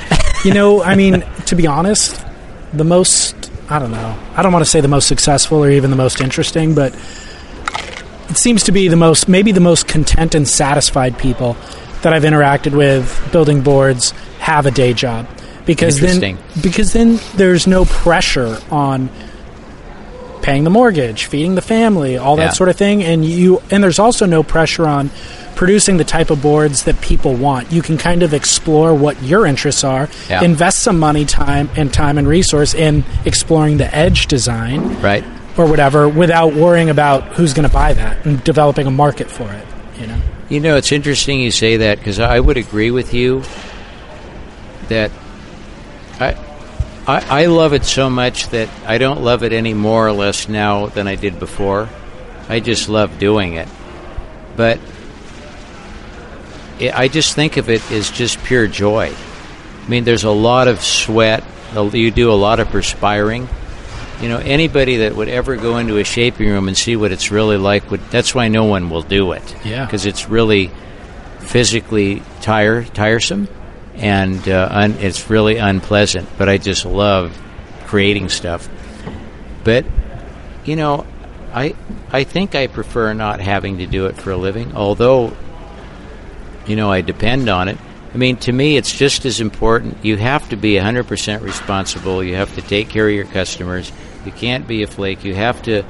you 0.44 0.54
know, 0.54 0.82
I 0.82 0.96
mean, 0.96 1.22
to 1.46 1.56
be 1.56 1.68
honest, 1.68 2.26
the 2.74 2.84
most 2.84 3.52
I 3.70 3.80
don't 3.80 3.91
know. 3.91 4.18
I 4.36 4.44
don't 4.44 4.52
want 4.52 4.66
to 4.66 4.70
say 4.70 4.82
the 4.82 4.88
most 4.88 5.08
successful 5.08 5.64
or 5.64 5.70
even 5.70 5.89
the 5.89 5.96
most 5.96 6.22
interesting, 6.22 6.76
but 6.76 6.94
it 8.30 8.38
seems 8.38 8.64
to 8.64 8.72
be 8.72 8.88
the 8.88 8.96
most 8.96 9.30
maybe 9.30 9.52
the 9.52 9.60
most 9.62 9.88
content 9.88 10.36
and 10.36 10.48
satisfied 10.48 11.18
people 11.18 11.56
that 12.02 12.14
I've 12.14 12.24
interacted 12.24 12.76
with 12.76 13.30
building 13.32 13.62
boards 13.62 14.12
have 14.39 14.66
a 14.66 14.72
day 14.72 14.94
job 14.94 15.28
because 15.66 16.00
then 16.00 16.38
because 16.62 16.94
then 16.94 17.20
there's 17.36 17.68
no 17.68 17.86
pressure 17.86 18.60
on 18.70 19.10
paying 20.44 20.64
the 20.64 20.70
mortgage, 20.70 21.26
feeding 21.26 21.56
the 21.56 21.62
family, 21.62 22.18
all 22.18 22.36
that 22.36 22.44
Yeah. 22.44 22.50
sort 22.52 22.70
of 22.70 22.76
thing 22.76 23.02
and 23.04 23.26
you 23.26 23.62
and 23.72 23.84
there's 23.84 23.98
also 23.98 24.28
no 24.28 24.44
pressure 24.44 24.86
on 24.86 25.10
producing 25.56 25.98
the 25.98 26.04
type 26.04 26.30
of 26.30 26.41
boards 26.41 26.84
that 26.84 27.00
people 27.02 27.34
want. 27.34 27.72
You 27.72 27.82
can 27.82 27.98
kind 27.98 28.22
of 28.24 28.34
explore 28.34 28.94
what 28.94 29.22
your 29.24 29.46
interests 29.48 29.84
are, 29.84 30.10
Yeah. 30.30 30.44
invest 30.44 30.80
some 30.80 31.00
money, 31.00 31.26
time 31.26 31.70
and 31.76 31.91
time 31.91 32.18
and 32.20 32.28
resource 32.28 32.74
in 32.76 33.04
exploring 33.26 33.78
the 33.78 33.96
edge 33.96 34.28
design 34.28 34.98
Right. 35.02 35.24
or 35.58 35.66
whatever 35.66 36.08
without 36.10 36.54
worrying 36.54 36.89
about 36.89 37.24
who's 37.36 37.54
going 37.54 37.68
to 37.68 37.74
buy 37.74 37.94
that 37.94 38.18
and 38.26 38.44
developing 38.44 38.86
a 38.88 38.91
market 38.91 39.32
for 39.32 39.44
it, 39.52 39.66
you 40.02 40.08
know. 40.08 40.16
You 40.50 40.60
know, 40.60 40.76
it's 40.76 40.91
interesting 40.91 41.39
you 41.39 41.52
say 41.52 41.78
that 41.78 42.00
because 42.00 42.20
I 42.20 42.39
would 42.39 42.58
agree 42.58 42.91
with 42.91 43.14
you 43.14 43.44
that 44.89 45.10
I, 46.20 46.36
I 47.08 47.43
I 47.43 47.45
love 47.47 47.74
it 47.74 47.86
so 47.86 48.10
much 48.10 48.47
that 48.49 48.70
I 48.86 48.97
don't 48.97 49.22
love 49.22 49.43
it 49.43 49.54
any 49.54 49.74
more 49.74 50.08
or 50.08 50.12
less 50.12 50.47
now 50.47 50.88
than 50.88 51.08
I 51.08 51.16
did 51.16 51.39
before. 51.39 51.89
I 52.49 52.60
just 52.60 52.89
love 52.89 53.20
doing 53.20 53.54
it, 53.54 53.68
but 54.56 54.80
it, 56.80 56.97
I 56.97 57.08
just 57.08 57.36
think 57.36 57.58
of 57.58 57.70
it 57.70 57.89
as 57.91 58.12
just 58.12 58.43
pure 58.43 58.68
joy. 58.68 59.14
I 59.14 59.89
mean, 59.89 60.04
there's 60.04 60.24
a 60.24 60.32
lot 60.32 60.68
of 60.68 60.82
sweat. 60.82 61.43
You 61.76 62.12
do 62.12 62.32
a 62.32 62.34
lot 62.36 62.60
of 62.60 62.68
perspiring. 62.70 63.47
You 64.22 64.30
know, 64.30 64.38
anybody 64.38 64.97
that 64.97 65.16
would 65.16 65.28
ever 65.28 65.58
go 65.58 65.78
into 65.78 65.97
a 65.97 66.04
shaping 66.04 66.47
room 66.49 66.68
and 66.68 66.78
see 66.78 66.95
what 66.95 67.12
it's 67.12 67.32
really 67.32 67.58
like 67.58 67.89
would. 67.91 67.99
That's 68.10 68.34
why 68.34 68.47
no 68.47 68.66
one 68.66 68.89
will 68.89 69.01
do 69.01 69.32
it. 69.34 69.56
Yeah. 69.66 69.86
because 69.86 70.06
it's 70.06 70.30
really 70.30 70.72
physically 71.39 72.22
tire 72.41 72.84
tiresome, 72.84 73.47
and 73.96 74.48
uh, 74.48 74.68
un, 74.72 74.94
it's 75.00 75.30
really 75.30 75.58
unpleasant. 75.58 76.30
But 76.38 76.50
I 76.50 76.58
just 76.58 76.86
love 76.86 77.38
creating 77.86 78.30
stuff. 78.30 78.70
But 79.64 79.86
you 80.66 80.76
know, 80.76 81.06
I 81.54 81.76
I 82.12 82.24
think 82.24 82.56
I 82.56 82.68
prefer 82.68 83.14
not 83.14 83.39
having 83.39 83.78
to 83.78 83.86
do 83.86 84.08
it 84.08 84.18
for 84.18 84.32
a 84.32 84.38
living. 84.38 84.76
Although, 84.76 85.36
you 86.66 86.76
know, 86.76 86.91
I 86.91 87.02
depend 87.02 87.50
on 87.50 87.68
it. 87.68 87.78
I 88.14 88.18
mean, 88.18 88.38
to 88.38 88.52
me, 88.52 88.78
it's 88.78 88.96
just 88.96 89.26
as 89.26 89.41
important. 89.41 90.06
You 90.06 90.18
have 90.18 90.48
to 90.50 90.56
be 90.56 90.74
100% 90.74 91.41
responsible. 91.41 92.24
You 92.24 92.36
have 92.36 92.54
to 92.56 92.62
take 92.62 92.89
care 92.89 93.08
of 93.08 93.14
your 93.14 93.26
customers. 93.26 93.91
You 94.24 94.32
can't 94.32 94.68
be 94.68 94.84
a 94.84 94.88
flake. 94.88 95.24
You 95.24 95.34
have 95.34 95.64
to 95.64 95.84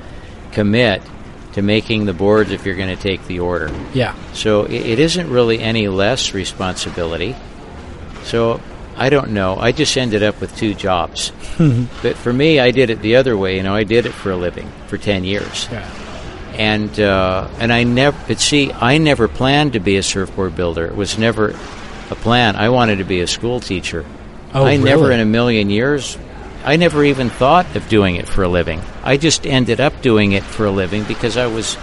commit 0.54 1.01
to 1.54 1.62
making 1.62 2.06
the 2.06 2.14
boards 2.14 2.51
if 2.51 2.66
you're 2.66 2.76
going 2.76 2.95
to 2.95 3.01
take 3.01 3.26
the 3.28 3.41
order. 3.41 3.70
Yeah. 3.93 4.16
So 4.34 4.64
it, 4.64 4.74
it 4.74 4.99
isn't 4.99 5.30
really 5.30 5.60
any 5.60 5.89
less 5.89 6.34
responsibility. 6.34 7.36
So 8.24 8.59
I 8.95 9.09
don't 9.09 9.32
know. 9.32 9.57
I 9.57 9.71
just 9.71 9.97
ended 9.97 10.24
up 10.24 10.39
with 10.41 10.55
two 10.57 10.74
jobs. 10.74 11.32
but 12.01 12.15
for 12.17 12.32
me, 12.34 12.59
I 12.59 12.71
did 12.71 12.89
it 12.89 13.01
the 13.01 13.15
other 13.17 13.36
way. 13.38 13.57
You 13.57 13.63
know, 13.63 13.76
I 13.76 13.84
did 13.84 14.05
it 14.05 14.11
for 14.11 14.32
a 14.32 14.36
living 14.38 14.71
for 14.88 14.97
10 14.97 15.24
years 15.24 15.67
Yeah. 15.71 15.88
and 16.57 16.99
uh, 16.99 17.47
and 17.59 17.71
I 17.74 17.84
never. 17.84 18.17
But 18.28 18.39
see, 18.39 18.71
I 18.71 18.97
never 18.97 19.28
planned 19.28 19.74
to 19.74 19.80
be 19.80 19.97
a 19.97 20.03
surfboard 20.03 20.55
builder. 20.55 20.86
It 20.86 20.95
was 20.95 21.17
never 21.17 21.49
a 22.09 22.15
plan. 22.15 22.55
I 22.55 22.69
wanted 22.69 22.97
to 22.97 23.03
be 23.05 23.21
a 23.21 23.28
school 23.28 23.59
teacher. 23.59 24.05
Oh, 24.53 24.65
I 24.65 24.78
never 24.78 25.11
in 25.11 25.19
a 25.19 25.26
million 25.26 25.69
years. 25.69 26.17
I 26.63 26.78
never 26.78 27.03
even 27.03 27.30
thought 27.30 27.76
of 27.76 27.89
doing 27.89 28.15
it 28.15 28.28
for 28.28 28.43
a 28.43 28.47
living. 28.47 28.82
I 29.03 29.17
just 29.17 29.45
ended 29.45 29.82
up 29.82 30.01
doing 30.01 30.32
it 30.32 30.43
for 30.43 30.65
a 30.65 30.71
living 30.71 31.03
because 31.05 31.36
I 31.38 31.47
was. 31.47 31.78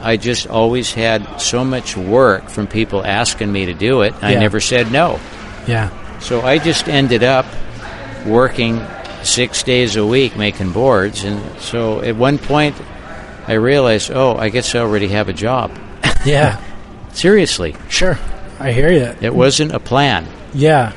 I 0.00 0.16
just 0.16 0.46
always 0.46 0.92
had 0.92 1.40
so 1.40 1.64
much 1.64 1.96
work 1.96 2.48
from 2.48 2.66
people 2.66 3.04
asking 3.04 3.50
me 3.52 3.66
to 3.66 3.74
do 3.74 4.02
it. 4.02 4.14
I 4.22 4.34
never 4.34 4.60
said 4.60 4.90
no. 4.92 5.18
Yeah. 5.66 5.90
So 6.20 6.42
I 6.42 6.58
just 6.58 6.88
ended 6.88 7.22
up 7.22 7.46
working 8.26 8.80
six 9.22 9.62
days 9.62 9.96
a 9.96 10.06
week 10.06 10.36
making 10.36 10.72
boards. 10.72 11.24
And 11.24 11.60
so 11.60 12.00
at 12.02 12.16
one 12.16 12.38
point, 12.38 12.76
I 13.48 13.54
realized, 13.54 14.10
oh, 14.12 14.36
I 14.36 14.48
guess 14.48 14.74
I 14.74 14.80
already 14.80 15.08
have 15.08 15.28
a 15.28 15.32
job. 15.34 15.70
Yeah. 16.24 16.60
Seriously, 17.12 17.76
sure. 17.88 18.18
I 18.58 18.72
hear 18.72 18.90
you. 18.90 19.14
it 19.20 19.32
wasn't 19.34 19.72
a 19.72 19.78
plan. 19.78 20.26
Yeah. 20.52 20.92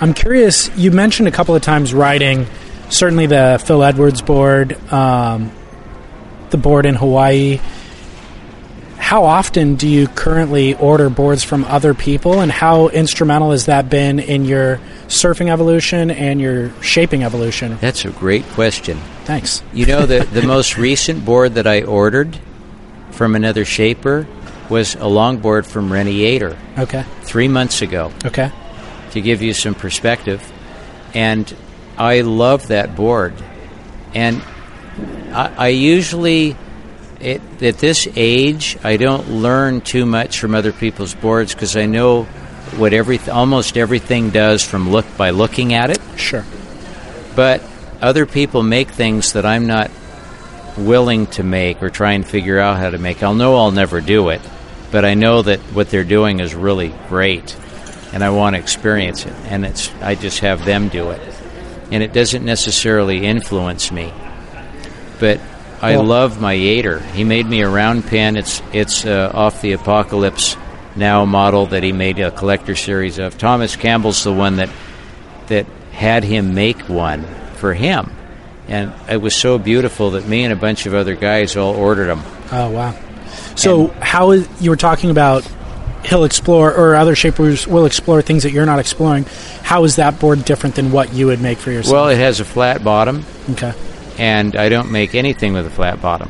I'm 0.00 0.14
curious, 0.14 0.70
you 0.76 0.92
mentioned 0.92 1.26
a 1.26 1.32
couple 1.32 1.56
of 1.56 1.62
times 1.62 1.92
writing, 1.92 2.46
certainly 2.88 3.26
the 3.26 3.60
Phil 3.64 3.82
Edwards 3.82 4.22
board, 4.22 4.74
um, 4.92 5.50
the 6.50 6.56
board 6.56 6.86
in 6.86 6.94
Hawaii. 6.94 7.58
How 9.10 9.24
often 9.24 9.74
do 9.74 9.88
you 9.88 10.06
currently 10.06 10.74
order 10.74 11.10
boards 11.10 11.42
from 11.42 11.64
other 11.64 11.94
people, 11.94 12.38
and 12.38 12.52
how 12.52 12.86
instrumental 12.90 13.50
has 13.50 13.66
that 13.66 13.90
been 13.90 14.20
in 14.20 14.44
your 14.44 14.78
surfing 15.08 15.50
evolution 15.50 16.12
and 16.12 16.40
your 16.40 16.70
shaping 16.80 17.24
evolution? 17.24 17.76
That's 17.80 18.04
a 18.04 18.10
great 18.10 18.44
question. 18.50 18.98
Thanks. 19.24 19.64
You 19.72 19.86
know, 19.86 20.06
the, 20.06 20.20
the 20.32 20.42
most 20.46 20.78
recent 20.78 21.24
board 21.24 21.54
that 21.54 21.66
I 21.66 21.82
ordered 21.82 22.38
from 23.10 23.34
another 23.34 23.64
shaper 23.64 24.28
was 24.68 24.94
a 24.94 24.98
longboard 25.10 25.66
from 25.66 25.92
Rennie 25.92 26.20
Yater 26.20 26.56
Okay. 26.78 27.04
three 27.22 27.48
months 27.48 27.82
ago. 27.82 28.12
Okay. 28.24 28.52
to 29.10 29.20
give 29.20 29.42
you 29.42 29.54
some 29.54 29.74
perspective. 29.74 30.40
And 31.14 31.52
I 31.98 32.20
love 32.20 32.68
that 32.68 32.94
board. 32.94 33.34
And 34.14 34.40
I, 35.32 35.52
I 35.58 35.68
usually, 35.70 36.56
it, 37.20 37.40
at 37.62 37.78
this 37.78 38.08
age, 38.16 38.78
I 38.82 38.96
don't 38.96 39.28
learn 39.28 39.80
too 39.82 40.06
much 40.06 40.38
from 40.38 40.54
other 40.54 40.72
people's 40.72 41.14
boards 41.14 41.54
because 41.54 41.76
I 41.76 41.86
know 41.86 42.24
what 42.76 42.92
every 42.92 43.18
almost 43.30 43.76
everything 43.76 44.30
does 44.30 44.64
from 44.64 44.90
look 44.90 45.06
by 45.16 45.30
looking 45.30 45.74
at 45.74 45.90
it. 45.90 46.00
Sure. 46.16 46.44
But 47.36 47.62
other 48.00 48.26
people 48.26 48.62
make 48.62 48.88
things 48.88 49.34
that 49.34 49.44
I'm 49.44 49.66
not 49.66 49.90
willing 50.76 51.26
to 51.26 51.42
make 51.42 51.82
or 51.82 51.90
try 51.90 52.12
and 52.12 52.26
figure 52.26 52.58
out 52.58 52.78
how 52.78 52.90
to 52.90 52.98
make. 52.98 53.22
I'll 53.22 53.34
know 53.34 53.56
I'll 53.56 53.70
never 53.70 54.00
do 54.00 54.30
it, 54.30 54.40
but 54.90 55.04
I 55.04 55.14
know 55.14 55.42
that 55.42 55.60
what 55.74 55.90
they're 55.90 56.04
doing 56.04 56.40
is 56.40 56.54
really 56.54 56.94
great, 57.08 57.56
and 58.12 58.24
I 58.24 58.30
want 58.30 58.56
to 58.56 58.60
experience 58.60 59.26
it. 59.26 59.34
And 59.46 59.64
it's 59.66 59.92
I 60.00 60.14
just 60.14 60.40
have 60.40 60.64
them 60.64 60.88
do 60.88 61.10
it, 61.10 61.20
and 61.90 62.02
it 62.02 62.12
doesn't 62.12 62.44
necessarily 62.44 63.26
influence 63.26 63.92
me. 63.92 64.12
But 65.18 65.40
I 65.82 65.96
love 65.96 66.40
my 66.40 66.54
Yater. 66.54 67.00
He 67.12 67.24
made 67.24 67.46
me 67.46 67.62
a 67.62 67.68
round 67.68 68.06
pin. 68.06 68.36
It's 68.36 68.62
it's 68.72 69.06
uh, 69.06 69.30
off 69.32 69.62
the 69.62 69.72
Apocalypse 69.72 70.56
Now 70.94 71.24
model 71.24 71.66
that 71.66 71.82
he 71.82 71.92
made 71.92 72.18
a 72.18 72.30
collector 72.30 72.74
series 72.76 73.18
of. 73.18 73.38
Thomas 73.38 73.76
Campbell's 73.76 74.22
the 74.24 74.32
one 74.32 74.56
that 74.56 74.70
that 75.46 75.66
had 75.92 76.24
him 76.24 76.54
make 76.54 76.88
one 76.88 77.24
for 77.54 77.74
him. 77.74 78.12
And 78.68 78.92
it 79.08 79.16
was 79.20 79.34
so 79.34 79.58
beautiful 79.58 80.12
that 80.12 80.28
me 80.28 80.44
and 80.44 80.52
a 80.52 80.56
bunch 80.56 80.86
of 80.86 80.94
other 80.94 81.16
guys 81.16 81.56
all 81.56 81.74
ordered 81.74 82.06
them. 82.06 82.22
Oh 82.52 82.70
wow! 82.70 82.98
So 83.56 83.88
how 84.00 84.30
is 84.32 84.48
you 84.60 84.70
were 84.70 84.76
talking 84.76 85.10
about? 85.10 85.50
He'll 86.04 86.24
explore, 86.24 86.74
or 86.74 86.94
other 86.94 87.14
shapers 87.14 87.66
will 87.66 87.84
explore 87.84 88.22
things 88.22 88.44
that 88.44 88.52
you're 88.52 88.64
not 88.64 88.78
exploring. 88.78 89.26
How 89.62 89.84
is 89.84 89.96
that 89.96 90.18
board 90.18 90.46
different 90.46 90.76
than 90.76 90.92
what 90.92 91.12
you 91.12 91.26
would 91.26 91.42
make 91.42 91.58
for 91.58 91.70
yourself? 91.70 91.92
Well, 91.92 92.08
it 92.08 92.16
has 92.16 92.40
a 92.40 92.44
flat 92.46 92.82
bottom, 92.82 93.22
okay. 93.50 93.74
And 94.20 94.54
I 94.54 94.68
don't 94.68 94.92
make 94.92 95.14
anything 95.14 95.54
with 95.54 95.66
a 95.66 95.70
flat 95.70 96.02
bottom. 96.02 96.28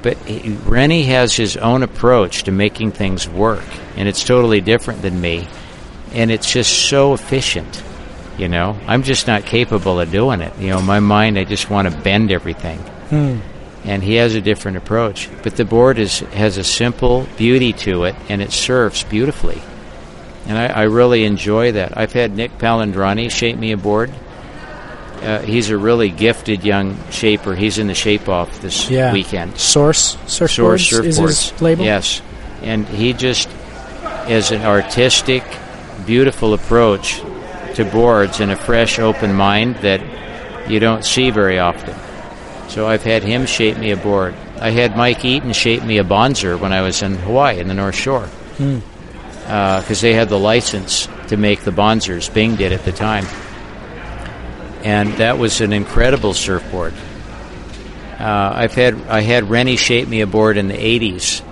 But 0.00 0.16
he, 0.18 0.52
Rennie 0.64 1.04
has 1.04 1.36
his 1.36 1.56
own 1.58 1.82
approach 1.82 2.44
to 2.44 2.50
making 2.50 2.92
things 2.92 3.28
work, 3.28 3.64
and 3.96 4.08
it's 4.08 4.24
totally 4.24 4.62
different 4.62 5.02
than 5.02 5.20
me. 5.20 5.46
And 6.12 6.30
it's 6.30 6.50
just 6.50 6.88
so 6.88 7.12
efficient. 7.12 7.82
You 8.38 8.48
know, 8.48 8.76
I'm 8.86 9.02
just 9.02 9.26
not 9.26 9.44
capable 9.44 10.00
of 10.00 10.10
doing 10.10 10.40
it. 10.40 10.58
You 10.58 10.70
know, 10.70 10.80
my 10.80 10.98
mind, 10.98 11.38
I 11.38 11.44
just 11.44 11.68
want 11.68 11.88
to 11.88 12.00
bend 12.00 12.32
everything. 12.32 12.78
Hmm. 12.78 13.38
And 13.84 14.02
he 14.02 14.14
has 14.14 14.34
a 14.34 14.40
different 14.40 14.78
approach. 14.78 15.28
But 15.42 15.56
the 15.56 15.64
board 15.66 15.98
is 15.98 16.20
has 16.20 16.56
a 16.56 16.64
simple 16.64 17.28
beauty 17.36 17.74
to 17.84 18.04
it, 18.04 18.16
and 18.30 18.40
it 18.40 18.50
serves 18.50 19.04
beautifully. 19.04 19.60
And 20.46 20.56
I, 20.56 20.66
I 20.66 20.82
really 20.84 21.24
enjoy 21.24 21.72
that. 21.72 21.98
I've 21.98 22.12
had 22.12 22.34
Nick 22.34 22.56
Palandrani 22.58 23.30
shape 23.30 23.58
me 23.58 23.72
a 23.72 23.76
board. 23.76 24.10
Uh, 25.24 25.40
he's 25.40 25.70
a 25.70 25.78
really 25.78 26.10
gifted 26.10 26.64
young 26.64 26.96
shaper. 27.10 27.54
He's 27.54 27.78
in 27.78 27.86
the 27.86 27.94
shape 27.94 28.28
off 28.28 28.60
this 28.60 28.90
Yeah. 28.90 29.12
weekend. 29.12 29.58
Source 29.58 30.16
surfboards 30.26 30.50
Source 30.56 30.92
is 30.92 31.16
his 31.16 31.18
surfboards. 31.18 31.60
label. 31.62 31.84
Yes, 31.84 32.20
and 32.62 32.86
he 32.88 33.12
just 33.14 33.48
has 34.26 34.50
an 34.50 34.62
artistic, 34.62 35.42
beautiful 36.06 36.52
approach 36.54 37.22
to 37.74 37.84
boards 37.84 38.40
and 38.40 38.52
a 38.52 38.56
fresh, 38.56 38.98
open 38.98 39.32
mind 39.34 39.76
that 39.82 40.00
you 40.68 40.78
don't 40.80 41.04
see 41.04 41.30
very 41.30 41.58
often. 41.58 41.94
So 42.68 42.86
I've 42.86 43.02
had 43.02 43.22
him 43.22 43.46
shape 43.46 43.78
me 43.78 43.90
a 43.92 43.96
board. 43.96 44.34
I 44.60 44.70
had 44.70 44.96
Mike 44.96 45.24
Eaton 45.24 45.52
shape 45.52 45.82
me 45.84 45.98
a 45.98 46.04
Bonzer 46.04 46.58
when 46.58 46.72
I 46.72 46.80
was 46.82 47.02
in 47.02 47.14
Hawaii 47.16 47.58
in 47.60 47.68
the 47.68 47.74
North 47.74 47.94
Shore 47.96 48.28
because 48.56 50.00
they 50.00 50.12
had 50.14 50.28
the 50.28 50.38
license 50.38 51.08
to 51.28 51.36
make 51.36 51.60
the 51.62 51.70
Bonzers. 51.70 52.32
Bing 52.32 52.56
did 52.56 52.72
at 52.72 52.84
the 52.84 52.92
time, 52.92 53.26
and 54.84 55.12
that 55.14 55.38
was 55.38 55.60
an 55.60 55.72
incredible 55.72 56.34
surfboard. 56.34 56.92
Uh, 58.18 58.52
I've 58.54 58.74
had 58.74 58.94
I 59.08 59.20
had 59.22 59.50
Rennie 59.50 59.76
shape 59.76 60.06
me 60.08 60.20
a 60.20 60.26
board 60.26 60.56
in 60.56 60.68
the 60.68 60.74
'80s, 60.74 61.42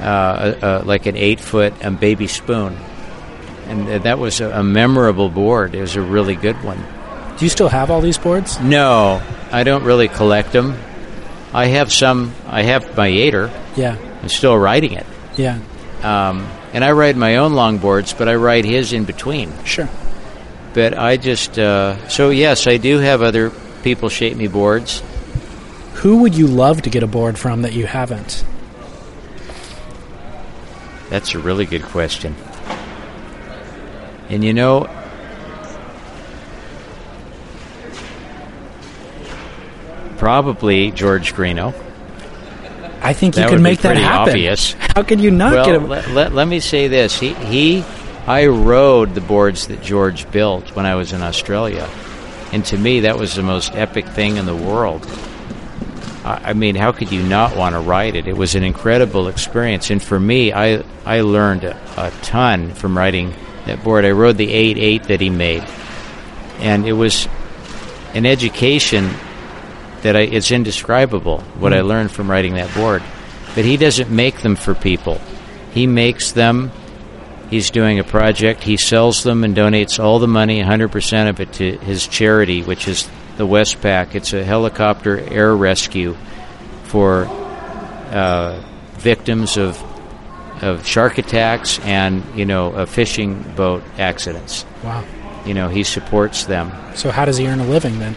uh, 0.00 0.04
uh, 0.04 0.58
uh, 0.62 0.82
like 0.86 1.06
an 1.06 1.16
eight 1.16 1.40
foot 1.40 1.74
um, 1.84 1.96
baby 1.96 2.28
spoon, 2.28 2.76
and 3.66 3.88
that 4.04 4.18
was 4.18 4.40
a, 4.40 4.50
a 4.50 4.62
memorable 4.62 5.28
board. 5.28 5.74
It 5.74 5.80
was 5.80 5.96
a 5.96 6.02
really 6.02 6.36
good 6.36 6.62
one. 6.62 6.78
Do 7.36 7.44
you 7.44 7.48
still 7.50 7.68
have 7.68 7.90
all 7.90 8.00
these 8.00 8.16
boards? 8.18 8.60
No, 8.60 9.20
I 9.50 9.64
don't 9.64 9.82
really 9.84 10.08
collect 10.08 10.52
them. 10.52 10.78
I 11.52 11.66
have 11.66 11.92
some. 11.92 12.32
I 12.46 12.62
have 12.62 12.96
my 12.96 13.08
Yater. 13.10 13.50
Yeah. 13.76 13.96
I'm 14.22 14.28
still 14.28 14.56
riding 14.56 14.92
it, 14.94 15.06
Yeah. 15.36 15.58
um, 16.02 16.48
and 16.72 16.82
I 16.84 16.92
ride 16.92 17.16
my 17.16 17.36
own 17.36 17.52
longboards, 17.52 18.16
but 18.16 18.28
I 18.28 18.34
ride 18.34 18.64
his 18.64 18.92
in 18.92 19.04
between. 19.04 19.52
Sure. 19.64 19.88
But 20.76 20.92
I 20.98 21.16
just 21.16 21.58
uh, 21.58 22.06
so 22.06 22.28
yes, 22.28 22.66
I 22.66 22.76
do 22.76 22.98
have 22.98 23.22
other 23.22 23.50
people 23.82 24.10
shape 24.10 24.36
me 24.36 24.46
boards. 24.46 25.02
Who 25.94 26.18
would 26.18 26.34
you 26.34 26.46
love 26.46 26.82
to 26.82 26.90
get 26.90 27.02
a 27.02 27.06
board 27.06 27.38
from 27.38 27.62
that 27.62 27.72
you 27.72 27.86
haven't? 27.86 28.44
That's 31.08 31.34
a 31.34 31.38
really 31.38 31.64
good 31.64 31.82
question. 31.82 32.36
And 34.28 34.44
you 34.44 34.52
know, 34.52 34.86
probably 40.18 40.90
George 40.90 41.34
Greenough. 41.34 41.74
I 43.02 43.12
think 43.12 43.34
That 43.34 43.42
you 43.42 43.46
would 43.46 43.54
can 43.56 43.62
make 43.62 43.80
that 43.80 43.88
pretty 43.90 44.02
happen. 44.02 44.28
obvious. 44.30 44.72
How 44.94 45.02
could 45.02 45.20
you 45.20 45.30
not 45.30 45.64
get 45.66 45.80
Well, 45.80 45.86
a 45.86 45.88
let, 45.88 46.10
let, 46.10 46.32
let 46.34 46.48
me 46.48 46.60
say 46.60 46.88
this. 46.88 47.18
He, 47.18 47.34
he, 47.34 47.84
I 48.26 48.46
rode 48.46 49.14
the 49.14 49.20
boards 49.20 49.68
that 49.68 49.82
George 49.82 50.30
built 50.30 50.74
when 50.74 50.84
I 50.84 50.96
was 50.96 51.12
in 51.12 51.22
Australia. 51.22 51.88
And 52.52 52.64
to 52.66 52.78
me, 52.78 53.00
that 53.00 53.18
was 53.18 53.34
the 53.34 53.42
most 53.42 53.74
epic 53.74 54.06
thing 54.06 54.36
in 54.36 54.46
the 54.46 54.56
world. 54.56 55.06
I, 56.24 56.54
mean, 56.54 56.74
how 56.74 56.90
could 56.90 57.12
you 57.12 57.22
not 57.22 57.56
want 57.56 57.76
to 57.76 57.80
ride 57.80 58.16
it? 58.16 58.26
It 58.26 58.36
was 58.36 58.56
an 58.56 58.64
incredible 58.64 59.28
experience. 59.28 59.90
And 59.90 60.02
for 60.02 60.18
me, 60.18 60.52
I, 60.52 60.82
I 61.04 61.20
learned 61.20 61.62
a, 61.62 61.76
a 61.96 62.10
ton 62.22 62.74
from 62.74 62.98
riding 62.98 63.32
that 63.66 63.84
board. 63.84 64.04
I 64.04 64.10
rode 64.10 64.36
the 64.36 64.48
8-8 64.48 65.06
that 65.06 65.20
he 65.20 65.30
made. 65.30 65.64
And 66.58 66.84
it 66.84 66.94
was 66.94 67.28
an 68.12 68.26
education 68.26 69.12
that 70.02 70.16
I, 70.16 70.22
it's 70.22 70.50
indescribable 70.50 71.42
what 71.60 71.72
I 71.72 71.80
hmm. 71.80 71.86
learned 71.86 72.10
from 72.10 72.28
riding 72.28 72.54
that 72.54 72.74
board. 72.74 73.04
But 73.54 73.64
he 73.64 73.76
doesn't 73.76 74.10
make 74.10 74.40
them 74.40 74.56
for 74.56 74.74
people. 74.74 75.20
He 75.72 75.86
makes 75.86 76.32
them. 76.32 76.72
He's 77.50 77.70
doing 77.70 77.98
a 77.98 78.04
project. 78.04 78.64
He 78.64 78.76
sells 78.76 79.22
them 79.22 79.44
and 79.44 79.56
donates 79.56 80.02
all 80.02 80.18
the 80.18 80.26
money, 80.28 80.62
100% 80.62 81.28
of 81.28 81.40
it, 81.40 81.52
to 81.54 81.78
his 81.78 82.06
charity, 82.06 82.62
which 82.62 82.88
is 82.88 83.08
the 83.36 83.46
Westpac. 83.46 84.14
It's 84.14 84.32
a 84.32 84.44
helicopter 84.44 85.18
air 85.18 85.54
rescue 85.54 86.16
for 86.84 87.26
uh, 88.10 88.62
victims 88.98 89.56
of 89.56 89.82
of 90.62 90.86
shark 90.86 91.18
attacks 91.18 91.78
and 91.80 92.24
you 92.34 92.46
know 92.46 92.72
of 92.72 92.88
fishing 92.88 93.42
boat 93.56 93.82
accidents. 93.98 94.64
Wow. 94.82 95.04
You 95.44 95.52
know 95.52 95.68
he 95.68 95.84
supports 95.84 96.46
them. 96.46 96.72
So 96.94 97.10
how 97.10 97.26
does 97.26 97.36
he 97.36 97.46
earn 97.46 97.60
a 97.60 97.66
living 97.66 97.98
then? 97.98 98.16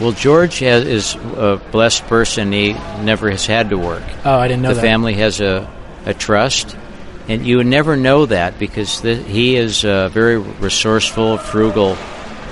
Well, 0.00 0.12
George 0.12 0.60
has, 0.60 0.86
is 0.86 1.14
a 1.14 1.60
blessed 1.72 2.06
person. 2.06 2.52
He 2.52 2.72
never 3.02 3.30
has 3.30 3.46
had 3.46 3.70
to 3.70 3.78
work. 3.78 4.02
Oh, 4.24 4.38
I 4.38 4.48
didn't 4.48 4.62
know 4.62 4.70
the 4.70 4.76
that. 4.76 4.80
family 4.80 5.14
has 5.14 5.40
a, 5.40 5.70
a 6.06 6.14
trust, 6.14 6.74
and 7.30 7.46
you 7.46 7.56
would 7.58 7.66
never 7.66 7.96
know 7.96 8.26
that 8.26 8.58
because 8.58 9.00
the, 9.02 9.14
he 9.14 9.56
is 9.56 9.84
a 9.84 10.08
very 10.12 10.36
resourceful, 10.38 11.38
frugal 11.38 11.96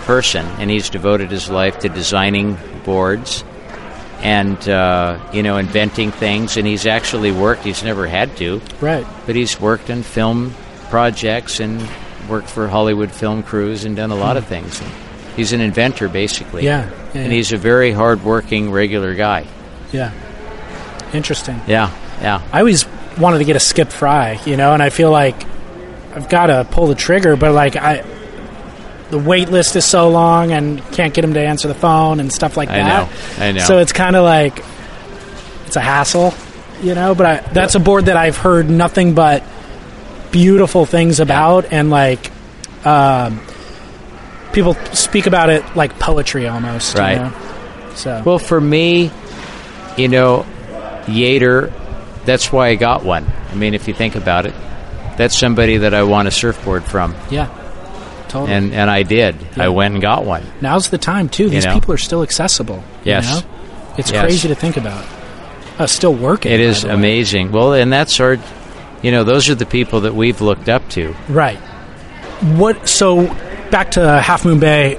person, 0.07 0.47
and 0.59 0.71
he's 0.71 0.89
devoted 0.89 1.31
his 1.31 1.51
life 1.51 1.81
to 1.81 1.89
designing 1.89 2.57
boards 2.85 3.45
and 4.23 4.57
uh, 4.69 5.19
you 5.33 5.43
know 5.43 5.57
inventing 5.59 6.11
things. 6.13 6.57
And 6.57 6.67
he's 6.67 6.87
actually 6.87 7.33
worked. 7.33 7.65
He's 7.65 7.83
never 7.83 8.07
had 8.07 8.37
to, 8.39 8.61
Right. 8.81 9.07
but 9.27 9.37
he's 9.37 9.61
worked 9.61 9.91
on 9.91 10.03
film 10.03 10.55
projects 10.91 11.61
and 11.61 11.87
worked 12.29 12.49
for 12.49 12.69
Hollywood 12.69 13.11
film 13.11 13.43
crews 13.43 13.85
and 13.85 13.97
done 13.97 14.11
a 14.11 14.17
lot 14.17 14.37
of 14.37 14.47
things. 14.47 14.81
He's 15.37 15.53
an 15.53 15.61
inventor, 15.61 16.09
basically. 16.09 16.63
Hmm. 16.63 16.67
Yeah. 16.67 16.91
yeah, 16.91 17.21
And 17.23 17.33
yeah. 17.33 17.37
he's 17.37 17.53
a 17.53 17.57
very 17.57 17.93
hard-working, 17.93 18.71
regular 18.71 19.15
guy. 19.15 19.47
yeah. 19.93 20.13
Interesting. 21.15 21.61
Yeah, 21.67 21.91
yeah. 22.21 22.43
I 22.53 22.59
always 22.61 22.85
wanted 23.19 23.39
to 23.39 23.45
get 23.45 23.57
a 23.57 23.61
Skip 23.61 23.91
Frye, 23.91 24.41
you 24.47 24.57
know, 24.57 24.73
and 24.75 24.83
I 24.83 24.91
feel 24.91 25.11
like 25.11 25.37
I've 26.15 26.29
got 26.29 26.47
to 26.47 26.67
pull 26.71 26.87
the 26.87 26.95
trigger, 26.95 27.37
but 27.37 27.53
like 27.53 27.77
I, 27.77 28.05
the 29.11 29.19
wait 29.19 29.49
list 29.51 29.77
is 29.77 29.85
so 29.85 30.09
long 30.11 30.53
and 30.53 30.83
can't 30.93 31.15
get 31.15 31.25
him 31.25 31.35
to 31.35 31.41
answer 31.41 31.69
the 31.69 31.75
phone 31.75 32.21
and 32.21 32.33
stuff 32.33 32.57
like 32.57 32.69
I 32.69 32.79
that. 32.79 32.87
know, 33.39 33.45
I 33.45 33.53
know. 33.53 33.61
So 33.65 33.79
it's 33.79 33.93
kind 33.93 34.17
of 34.17 34.25
like 34.25 34.63
it's 35.67 35.77
a 35.77 35.81
hassle, 35.81 36.35
you 36.83 36.95
know. 36.95 37.15
But 37.15 37.27
I, 37.27 37.53
that's 37.53 37.75
a 37.75 37.81
board 37.81 38.07
that 38.07 38.17
I've 38.17 38.37
heard 38.37 38.69
nothing 38.71 39.15
but 39.15 39.43
beautiful 40.31 40.85
things 40.87 41.21
about, 41.21 41.73
and 41.73 41.89
like 41.91 42.31
um, 42.87 43.41
people 44.53 44.75
speak 44.93 45.27
about 45.27 45.51
it 45.51 45.65
like 45.77 45.99
poetry 45.99 46.47
almost, 46.49 46.95
you 46.95 47.01
Right. 47.01 47.17
know? 47.19 47.33
So 47.95 48.23
Well, 48.25 48.39
for 48.39 48.61
me, 48.61 49.11
you 49.97 50.09
know, 50.09 50.47
Yater, 51.07 51.73
that's 52.29 52.53
why 52.53 52.69
I 52.69 52.75
got 52.75 53.05
one. 53.05 53.27
I 53.51 53.55
mean, 53.55 53.75
if 53.75 53.89
you 53.89 53.95
think 53.95 54.15
about 54.15 54.47
it, 54.47 54.55
that's 55.17 55.37
somebody 55.37 55.79
that 55.79 55.95
I 55.95 56.03
want 56.05 56.29
a 56.29 56.31
surfboard 56.31 56.85
from. 56.85 57.15
yeah, 57.31 57.47
totally. 58.29 58.53
And, 58.53 58.73
and 58.73 58.91
I 58.91 59.03
did. 59.03 59.37
Yeah. 59.57 59.65
I 59.65 59.69
went 59.69 59.95
and 59.95 60.03
got 60.03 60.25
one. 60.25 60.45
Now's 60.61 60.91
the 60.91 60.99
time 60.99 61.29
too. 61.29 61.49
These 61.49 61.65
know? 61.67 61.75
people 61.75 61.93
are 61.95 61.99
still 61.99 62.23
accessible. 62.23 62.83
Yes. 63.05 63.27
You 63.29 63.41
know? 63.41 63.55
It's 63.99 64.11
Yes. 64.13 64.23
crazy 64.25 64.49
to 64.49 64.55
think 64.55 64.77
about. 64.77 65.05
Uh, 65.79 65.87
still 65.87 66.15
working. 66.15 66.53
It 66.53 66.61
is 66.61 66.85
amazing. 66.85 67.51
Well, 67.53 67.73
and 67.73 67.93
that's 67.93 68.21
our, 68.21 68.37
you 69.03 69.11
know, 69.11 69.25
those 69.25 69.49
are 69.49 69.55
the 69.55 69.67
people 69.67 70.03
that 70.03 70.15
we've 70.15 70.41
looked 70.41 70.69
up 70.69 70.89
to. 70.91 71.15
Right. 71.29 71.59
What? 72.57 72.89
So 72.89 73.27
back 73.71 73.93
to 73.93 74.21
Half 74.21 74.45
Moon 74.45 74.61
Bay. 74.61 74.99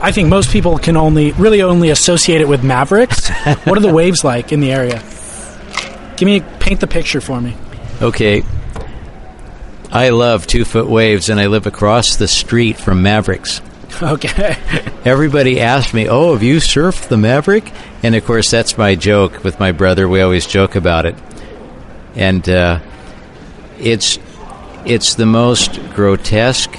I 0.00 0.12
think 0.12 0.28
most 0.28 0.50
people 0.50 0.78
can 0.78 0.96
only 0.96 1.32
really 1.32 1.62
only 1.62 1.90
associate 1.90 2.40
it 2.40 2.48
with 2.48 2.62
Mavericks. 2.64 3.28
what 3.64 3.76
are 3.76 3.80
the 3.80 3.92
waves 3.92 4.22
like 4.24 4.52
in 4.52 4.60
the 4.60 4.70
area? 4.72 5.02
Give 6.18 6.26
me 6.26 6.40
paint 6.58 6.80
the 6.80 6.86
picture 6.86 7.20
for 7.20 7.40
me. 7.40 7.56
Okay. 8.02 8.42
I 9.90 10.10
love 10.10 10.46
two 10.46 10.64
foot 10.64 10.88
waves, 10.88 11.28
and 11.28 11.40
I 11.40 11.46
live 11.46 11.66
across 11.66 12.16
the 12.16 12.28
street 12.28 12.78
from 12.78 13.02
Mavericks. 13.02 13.60
Okay. 14.00 14.56
Everybody 15.04 15.60
asked 15.60 15.92
me, 15.92 16.08
"Oh, 16.08 16.32
have 16.34 16.42
you 16.42 16.58
surfed 16.58 17.08
the 17.08 17.16
Maverick?" 17.16 17.72
And 18.04 18.14
of 18.14 18.24
course, 18.24 18.48
that's 18.48 18.78
my 18.78 18.94
joke 18.94 19.42
with 19.42 19.58
my 19.58 19.72
brother. 19.72 20.06
We 20.08 20.20
always 20.20 20.46
joke 20.46 20.76
about 20.76 21.04
it, 21.04 21.16
and 22.14 22.48
uh, 22.48 22.78
it's 23.80 24.20
it's 24.84 25.14
the 25.14 25.26
most 25.26 25.80
grotesque 25.94 26.78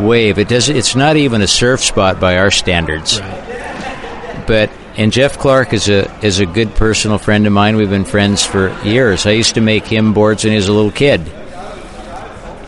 wave. 0.00 0.38
It 0.38 0.48
does. 0.48 0.68
It's 0.68 0.96
not 0.96 1.16
even 1.16 1.40
a 1.40 1.46
surf 1.46 1.80
spot 1.84 2.18
by 2.18 2.38
our 2.38 2.50
standards. 2.50 3.20
Right. 3.20 4.44
But 4.48 4.70
and 4.96 5.12
Jeff 5.12 5.38
Clark 5.38 5.72
is 5.72 5.88
a 5.88 6.10
is 6.24 6.38
a 6.40 6.46
good 6.46 6.74
personal 6.74 7.18
friend 7.18 7.46
of 7.46 7.52
mine. 7.52 7.76
We've 7.76 7.88
been 7.90 8.04
friends 8.04 8.44
for 8.44 8.68
years. 8.84 9.26
I 9.26 9.30
used 9.32 9.54
to 9.54 9.60
make 9.60 9.84
him 9.86 10.12
boards 10.12 10.44
when 10.44 10.52
he 10.52 10.56
was 10.56 10.68
a 10.68 10.72
little 10.72 10.90
kid, 10.92 11.20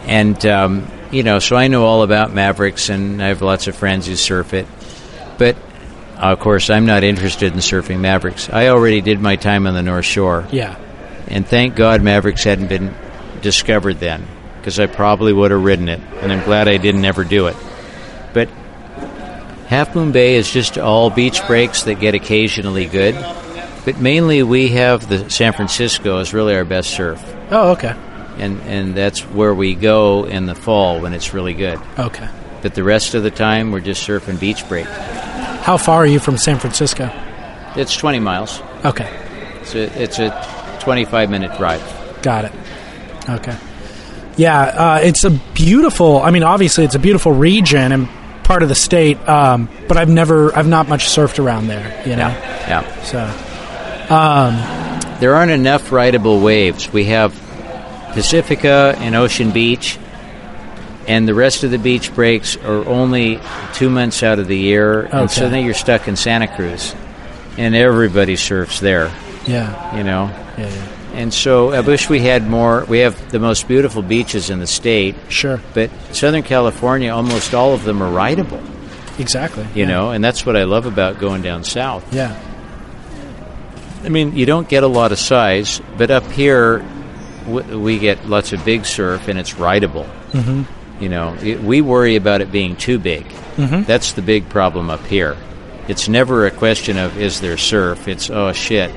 and 0.07 0.45
um, 0.47 0.87
you 1.11 1.22
know, 1.22 1.39
so 1.39 1.57
I 1.57 1.68
know 1.68 1.85
all 1.85 2.03
about 2.03 2.33
Mavericks, 2.33 2.89
and 2.89 3.22
I 3.22 3.29
have 3.29 3.43
lots 3.43 3.66
of 3.66 3.77
friends 3.77 4.07
who 4.07 4.16
surf 4.16 4.55
it. 4.55 4.66
But 5.39 5.57
of 6.18 6.39
course, 6.41 6.70
I'm 6.70 6.87
not 6.87 7.05
interested 7.05 7.53
in 7.53 7.59
surfing 7.59 8.01
Mavericks. 8.01 8.49
I 8.51 8.68
already 8.68 9.01
did 9.01 9.20
my 9.20 9.37
time 9.37 9.66
on 9.66 9.75
the 9.75 9.83
North 9.83 10.05
Shore, 10.05 10.47
Yeah. 10.51 10.77
and 11.29 11.47
thank 11.47 11.75
God 11.77 12.03
Mavericks 12.03 12.45
hadn't 12.45 12.68
been 12.68 12.95
discovered 13.43 14.01
then, 14.01 14.27
because 14.59 14.79
I 14.81 14.87
probably 14.87 15.33
would 15.33 15.51
have 15.51 15.62
ridden 15.62 15.89
it, 15.89 16.01
and 16.22 16.33
I'm 16.33 16.45
glad 16.45 16.68
I 16.68 16.77
didn't 16.79 17.05
ever 17.05 17.25
do 17.25 17.47
it. 17.49 17.57
But 18.33 18.49
Half 19.68 19.94
Moon 19.94 20.12
Bay 20.12 20.34
is 20.36 20.50
just 20.50 20.78
all 20.78 21.10
beach 21.10 21.44
breaks 21.46 21.84
that 21.84 21.98
get 22.00 22.14
occasionally 22.14 22.86
good, 22.86 23.14
but 23.84 23.98
mainly 23.98 24.42
we 24.42 24.68
have 24.70 25.08
the 25.08 25.28
San 25.30 25.52
Francisco 25.52 26.18
is 26.20 26.32
really 26.34 26.54
our 26.54 26.64
best 26.64 26.90
surf, 26.90 27.22
Oh, 27.50 27.70
okay. 27.72 27.94
and 28.38 28.60
and 28.62 28.94
that's 28.94 29.20
where 29.22 29.54
we 29.54 29.74
go 29.74 30.24
in 30.26 30.46
the 30.46 30.54
fall 30.54 31.00
when 31.00 31.12
it's 31.14 31.32
really 31.34 31.54
good. 31.54 31.80
Okay. 31.98 32.28
But 32.62 32.74
the 32.74 32.82
rest 32.84 33.14
of 33.14 33.22
the 33.22 33.30
time 33.30 33.72
we're 33.72 33.80
just 33.80 34.06
surfing 34.06 34.38
beach 34.38 34.66
break. 34.68 34.86
How 34.86 35.76
far 35.76 36.02
are 36.02 36.06
you 36.06 36.18
from 36.18 36.36
San 36.38 36.58
Francisco? 36.58 37.10
It's 37.76 37.96
20 37.96 38.20
miles. 38.20 38.60
Okay. 38.84 39.08
It's 39.60 39.74
a, 39.74 40.02
it's 40.02 40.18
a 40.18 40.78
25 40.80 41.30
minute 41.30 41.56
drive. 41.58 41.82
Got 42.22 42.44
it. 42.46 42.52
Okay. 43.28 43.56
Yeah, 44.36 44.60
uh, 44.60 45.00
it's 45.02 45.24
a 45.24 45.30
beautiful. 45.30 46.20
I 46.22 46.30
mean, 46.30 46.42
obviously, 46.42 46.84
it's 46.84 46.94
a 46.94 46.98
beautiful 46.98 47.32
region 47.32 47.92
and 47.92 48.08
part 48.45 48.62
of 48.62 48.68
the 48.68 48.74
state. 48.74 49.18
Um, 49.28 49.68
but 49.88 49.97
I've 49.97 50.09
never, 50.09 50.55
I've 50.57 50.68
not 50.68 50.88
much 50.88 51.07
surfed 51.07 51.42
around 51.42 51.66
there. 51.66 52.03
You 52.07 52.16
know, 52.16 52.28
Yeah. 52.28 53.03
so 53.03 53.26
There 55.20 55.34
aren't 55.34 55.51
enough 55.53 55.90
rideable 55.92 56.40
waves. 56.40 56.92
We 56.92 57.07
have 57.07 57.32
Pacifica 58.12 58.95
and 58.99 59.14
Ocean 59.14 59.51
Beach, 59.51 59.99
and 61.09 61.26
the 61.26 61.34
rest 61.34 61.64
of 61.64 61.70
the 61.70 61.78
beach 61.78 62.14
breaks 62.14 62.57
are 62.57 62.86
only 62.86 63.40
two 63.74 63.90
months 63.90 64.22
out 64.22 64.38
of 64.38 64.47
the 64.47 64.57
year, 64.59 65.03
and 65.03 65.30
so 65.30 65.49
then 65.49 65.64
you're 65.64 65.74
stuck 65.74 66.07
in 66.09 66.16
Santa 66.16 66.47
Cruz, 66.55 66.95
and 67.59 67.74
everybody 67.74 68.36
surfs 68.36 68.80
there, 68.80 69.11
yeah, 69.47 69.97
you 69.97 70.05
know. 70.05 70.30
yeah, 70.59 70.68
yeah. 70.68 70.88
And 71.14 71.32
so 71.32 71.72
I 71.72 71.80
wish 71.80 72.10
we 72.10 72.20
had 72.20 72.46
more. 72.48 72.84
We 72.86 72.98
have 73.00 73.30
the 73.30 73.38
most 73.38 73.68
beautiful 73.68 74.02
beaches 74.02 74.50
in 74.50 74.58
the 74.58 74.66
state, 74.66 75.14
Sure, 75.28 75.60
but 75.72 75.90
Southern 76.12 76.42
California, 76.42 77.10
almost 77.10 77.54
all 77.54 77.72
of 77.72 77.84
them 77.84 78.02
are 78.02 78.10
rideable, 78.10 78.60
exactly. 79.18 79.64
you 79.74 79.82
yeah. 79.82 79.86
know, 79.86 80.10
and 80.10 80.24
that's 80.24 80.44
what 80.44 80.56
I 80.56 80.64
love 80.64 80.86
about 80.86 81.18
going 81.20 81.42
down 81.42 81.62
south. 81.64 82.12
Yeah, 82.12 82.36
I 84.04 84.08
mean, 84.10 84.36
you 84.36 84.44
don't 84.44 84.68
get 84.68 84.82
a 84.82 84.86
lot 84.88 85.12
of 85.12 85.18
size, 85.18 85.80
but 85.96 86.10
up 86.10 86.30
here 86.30 86.84
w- 87.46 87.78
we 87.80 87.98
get 87.98 88.26
lots 88.28 88.52
of 88.52 88.64
big 88.64 88.84
surf 88.84 89.28
and 89.28 89.38
it's 89.38 89.54
rideable. 89.54 90.06
Mm-hmm. 90.32 91.02
You 91.02 91.08
know, 91.08 91.34
it, 91.42 91.62
we 91.62 91.80
worry 91.80 92.16
about 92.16 92.40
it 92.40 92.52
being 92.52 92.76
too 92.76 92.98
big. 92.98 93.24
Mm-hmm. 93.56 93.84
That's 93.84 94.12
the 94.12 94.22
big 94.22 94.48
problem 94.48 94.90
up 94.90 95.04
here. 95.06 95.36
It's 95.88 96.08
never 96.08 96.46
a 96.46 96.50
question 96.50 96.98
of 96.98 97.18
is 97.18 97.40
there 97.40 97.56
surf. 97.56 98.08
It's 98.08 98.30
oh 98.30 98.52
shit, 98.52 98.90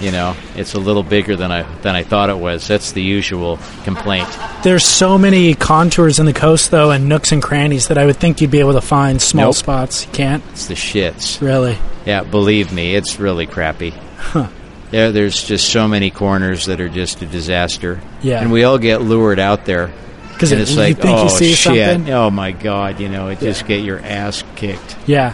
you 0.00 0.10
know, 0.10 0.36
it's 0.56 0.74
a 0.74 0.78
little 0.80 1.02
bigger 1.02 1.36
than 1.36 1.50
I 1.52 1.62
than 1.82 1.94
I 1.94 2.02
thought 2.02 2.30
it 2.30 2.36
was. 2.38 2.66
That's 2.68 2.92
the 2.92 3.02
usual 3.02 3.58
complaint. 3.84 4.28
there's 4.62 4.84
so 4.84 5.16
many 5.18 5.54
contours 5.54 6.18
in 6.18 6.26
the 6.26 6.32
coast 6.32 6.70
though, 6.70 6.90
and 6.90 7.08
nooks 7.08 7.32
and 7.32 7.42
crannies 7.42 7.88
that 7.88 7.98
I 7.98 8.06
would 8.06 8.16
think 8.16 8.40
you'd 8.40 8.50
be 8.50 8.60
able 8.60 8.72
to 8.74 8.80
find 8.80 9.20
small 9.22 9.46
Nope. 9.46 9.54
spots. 9.54 10.06
You 10.06 10.12
can't 10.12 10.42
It's 10.50 10.66
the 10.66 10.74
shits. 10.74 11.40
really. 11.40 11.78
Yeah, 12.06 12.22
believe 12.24 12.72
me, 12.72 12.94
it's 12.94 13.18
really 13.18 13.46
crappy. 13.46 13.90
Huh. 14.18 14.48
There, 14.90 15.10
there's 15.10 15.42
just 15.42 15.68
so 15.70 15.88
many 15.88 16.10
corners 16.10 16.66
that 16.66 16.80
are 16.80 16.88
just 16.88 17.20
a 17.22 17.26
disaster. 17.26 18.00
Yeah. 18.22 18.40
and 18.40 18.52
we 18.52 18.64
all 18.64 18.78
get 18.78 19.00
lured 19.00 19.38
out 19.38 19.64
there. 19.64 19.90
Because 20.32 20.52
it- 20.52 20.60
it's 20.60 20.72
you 20.72 20.78
like, 20.78 20.98
think 20.98 21.16
you 21.18 21.24
oh 21.24 21.28
see 21.28 21.52
shit! 21.54 21.58
something? 21.94 22.12
Oh 22.12 22.30
my 22.30 22.50
god! 22.52 22.98
You 23.00 23.08
know, 23.08 23.28
it 23.28 23.38
just 23.40 23.66
get 23.66 23.82
your 23.84 24.00
ass 24.00 24.42
kicked. 24.56 24.96
Yeah. 25.06 25.32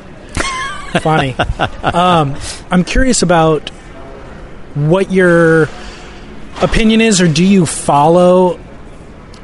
Funny. 1.00 1.34
um, 1.82 2.36
I'm 2.70 2.84
curious 2.84 3.22
about 3.22 3.70
what 4.74 5.10
your 5.10 5.68
opinion 6.62 7.00
is, 7.00 7.20
or 7.20 7.28
do 7.28 7.44
you 7.44 7.66
follow 7.66 8.58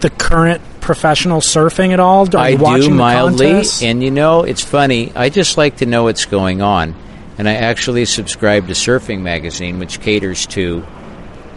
the 0.00 0.10
current 0.10 0.62
professional 0.80 1.40
surfing 1.40 1.92
at 1.92 2.00
all? 2.00 2.28
Are 2.36 2.38
I 2.38 2.48
you 2.50 2.82
do 2.82 2.90
mildly, 2.90 3.52
contests? 3.52 3.82
and 3.82 4.02
you 4.02 4.10
know, 4.10 4.42
it's 4.42 4.62
funny. 4.62 5.12
I 5.14 5.30
just 5.30 5.56
like 5.56 5.78
to 5.78 5.86
know 5.86 6.04
what's 6.04 6.24
going 6.26 6.62
on, 6.62 6.94
and 7.38 7.48
I 7.48 7.54
actually 7.54 8.04
subscribe 8.04 8.66
to 8.68 8.72
Surfing 8.72 9.20
Magazine, 9.22 9.78
which 9.78 10.00
caters 10.00 10.46
to 10.48 10.86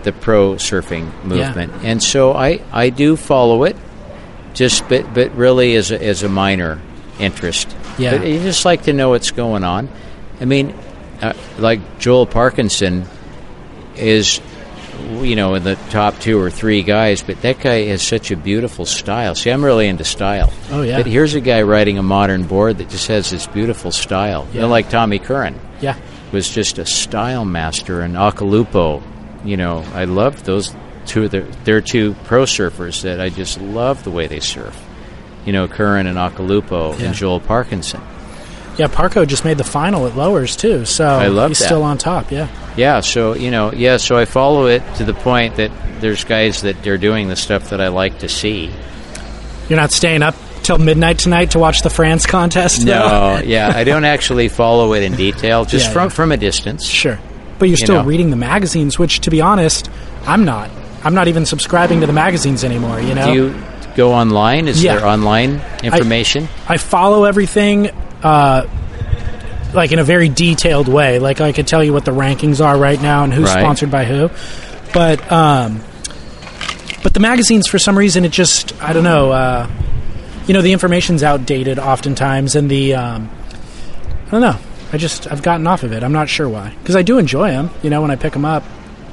the 0.04 0.12
pro 0.14 0.54
surfing 0.56 1.24
movement, 1.24 1.74
and 1.84 2.02
so 2.02 2.34
I 2.34 2.62
I 2.72 2.90
do 2.90 3.16
follow 3.16 3.64
it, 3.64 3.76
just 4.54 4.88
but 4.90 5.14
but 5.14 5.36
really 5.36 5.76
as 5.76 5.92
a, 5.92 6.04
as 6.04 6.24
a 6.24 6.30
minor 6.30 6.80
interest. 7.20 7.76
Yeah. 7.98 8.18
but 8.18 8.28
you 8.28 8.40
just 8.40 8.64
like 8.64 8.84
to 8.84 8.94
know 8.94 9.10
what's 9.10 9.32
going 9.32 9.66
on. 9.66 9.90
I 10.40 10.46
mean, 10.46 10.74
uh, 11.22 11.34
like 11.58 12.00
Joel 12.00 12.26
Parkinson 12.26 13.06
is 14.00 14.42
you 15.22 15.36
know, 15.38 15.56
in 15.56 15.64
the 15.64 15.76
top 15.92 16.20
two 16.20 16.38
or 16.40 16.50
three 16.52 16.84
guys, 16.84 17.24
but 17.24 17.42
that 17.42 17.60
guy 17.62 17.86
has 17.86 18.02
such 18.02 18.32
a 18.32 18.36
beautiful 18.38 18.86
style. 18.86 19.34
See, 19.34 19.50
I'm 19.50 19.64
really 19.64 19.88
into 19.88 20.04
style. 20.04 20.52
Oh, 20.72 20.82
yeah. 20.82 20.98
But 20.98 21.06
here's 21.06 21.36
a 21.36 21.42
guy 21.42 21.62
riding 21.62 21.98
a 21.98 22.04
modern 22.04 22.44
board 22.44 22.80
that 22.80 22.90
just 22.90 23.08
has 23.08 23.30
this 23.30 23.48
beautiful 23.48 23.92
style. 23.92 24.46
You 24.52 24.60
know, 24.60 24.66
Yeah. 24.68 24.72
like 24.72 24.90
Tommy 24.90 25.18
Curren 25.20 25.58
yeah. 25.80 25.96
was 26.34 26.50
just 26.50 26.80
a 26.80 26.86
style 26.86 27.46
master, 27.46 28.02
and 28.02 28.16
Occhilupo. 28.16 29.02
You 29.46 29.56
know, 29.56 29.86
I 29.94 30.04
love 30.04 30.44
those 30.44 30.76
two. 31.06 31.30
They're, 31.30 31.48
they're 31.64 31.82
two 31.82 32.14
pro 32.26 32.44
surfers 32.44 33.04
that 33.04 33.22
I 33.22 33.30
just 33.30 33.60
love 33.62 34.04
the 34.04 34.12
way 34.12 34.28
they 34.28 34.42
surf. 34.42 34.78
You 35.46 35.54
know, 35.54 35.68
Curran 35.70 36.08
and 36.08 36.18
Occhilupo 36.18 37.00
Yeah. 37.00 37.06
and 37.08 37.16
Joel 37.16 37.40
Parkinson. 37.40 38.02
Yeah, 38.80 38.88
Parko 38.88 39.28
just 39.28 39.44
made 39.46 39.58
the 39.58 39.64
final 39.64 40.08
at 40.08 40.16
Lowers 40.16 40.56
too, 40.56 40.86
so 40.86 41.06
I 41.06 41.28
love 41.28 41.50
he's 41.52 41.60
that. 41.60 41.66
still 41.66 41.84
on 41.84 41.98
top. 41.98 42.32
Yeah, 42.32 42.48
Yeah, 42.78 43.02
so 43.02 43.36
you 43.36 43.52
know, 43.52 43.72
yeah, 43.74 43.98
so 43.98 44.16
I 44.18 44.26
follow 44.26 44.68
it 44.68 44.82
to 44.96 45.04
the 45.04 45.14
point 45.14 45.58
that 45.58 45.70
there's 46.00 46.24
guys 46.24 46.62
that 46.62 46.88
are 46.88 46.98
doing 46.98 47.28
the 47.28 47.36
stuff 47.36 47.70
that 47.72 47.82
I 47.82 47.90
like 47.90 48.20
to 48.20 48.30
see. 48.30 48.72
you're 49.68 49.78
not 49.78 49.92
staying 49.92 50.24
up 50.24 50.34
till 50.64 50.78
midnight 50.78 51.20
tonight 51.20 51.52
to 51.52 51.60
watch 51.60 51.82
the 51.82 51.90
France 51.90 52.26
contest. 52.26 52.86
No, 52.86 53.42
yeah, 53.46 53.72
I 53.76 53.84
don't 53.84 54.06
actually 54.06 54.48
follow 54.50 54.94
it 54.94 55.04
in 55.04 55.16
detail, 55.16 55.66
just 55.66 55.88
Yeah, 55.88 55.94
from 55.94 56.04
yeah. 56.06 56.10
from 56.10 56.32
a 56.32 56.38
distance. 56.38 56.86
Sure. 56.86 57.20
But 57.60 57.66
you're 57.66 57.72
You 57.72 57.86
still 57.86 57.96
know. 58.04 58.06
reading 58.06 58.30
the 58.30 58.38
magazines, 58.38 58.98
which, 58.98 59.20
to 59.22 59.30
be 59.30 59.42
honest, 59.42 59.90
I'm 60.26 60.46
not. 60.46 60.70
I'm 61.04 61.14
not 61.14 61.28
even 61.28 61.46
subscribing 61.46 62.00
to 62.02 62.08
the 62.08 62.14
magazines 62.14 62.64
anymore, 62.64 63.02
you 63.02 63.14
know? 63.14 63.26
Do 63.26 63.34
you 63.34 63.56
go 63.98 64.14
online? 64.14 64.68
Is 64.70 64.82
Yeah. 64.82 64.96
there 64.96 65.06
online 65.06 65.62
information? 65.84 66.48
I 66.70 66.78
follow 66.78 67.26
everything, 67.26 67.90
uh, 68.24 68.68
like 69.74 69.92
in 69.92 70.00
a 70.00 70.04
very 70.04 70.30
detailed 70.30 70.88
way. 70.88 71.20
Like 71.20 71.42
I 71.42 71.52
could 71.52 71.68
tell 71.68 71.84
you 71.84 71.94
what 71.94 72.06
the 72.06 72.12
rankings 72.12 72.64
are 72.64 72.78
right 72.78 73.02
now 73.02 73.24
and 73.24 73.34
who's 73.34 73.46
Right. 73.50 73.62
sponsored 73.62 73.92
by 73.92 74.06
who. 74.06 74.30
But, 74.94 75.32
um, 75.32 75.82
but 77.04 77.14
the 77.14 77.20
magazines, 77.20 77.68
for 77.68 77.78
some 77.80 77.98
reason, 77.98 78.26
it 78.26 78.32
just, 78.32 78.74
I 78.82 78.92
don't 78.94 79.04
know, 79.04 79.32
uh, 79.32 79.70
you 80.48 80.54
know, 80.54 80.62
the 80.62 80.74
information's 80.74 81.22
outdated 81.24 81.78
oftentimes 81.80 82.56
and 82.56 82.70
the, 82.70 82.96
um, 82.96 83.30
I 84.28 84.32
don't 84.32 84.42
know. 84.42 84.58
I 84.92 84.98
just, 84.98 85.32
I've 85.32 85.44
gotten 85.44 85.68
off 85.68 85.84
of 85.84 85.92
it. 85.94 86.02
I'm 86.04 86.12
not 86.14 86.28
sure 86.30 86.50
why. 86.50 86.74
Because 86.82 86.96
I 86.96 87.04
do 87.04 87.20
enjoy 87.20 87.52
them, 87.52 87.70
you 87.84 87.92
know, 87.92 88.02
when 88.02 88.10
I 88.10 88.16
pick 88.16 88.34
them 88.34 88.46
up. 88.46 88.64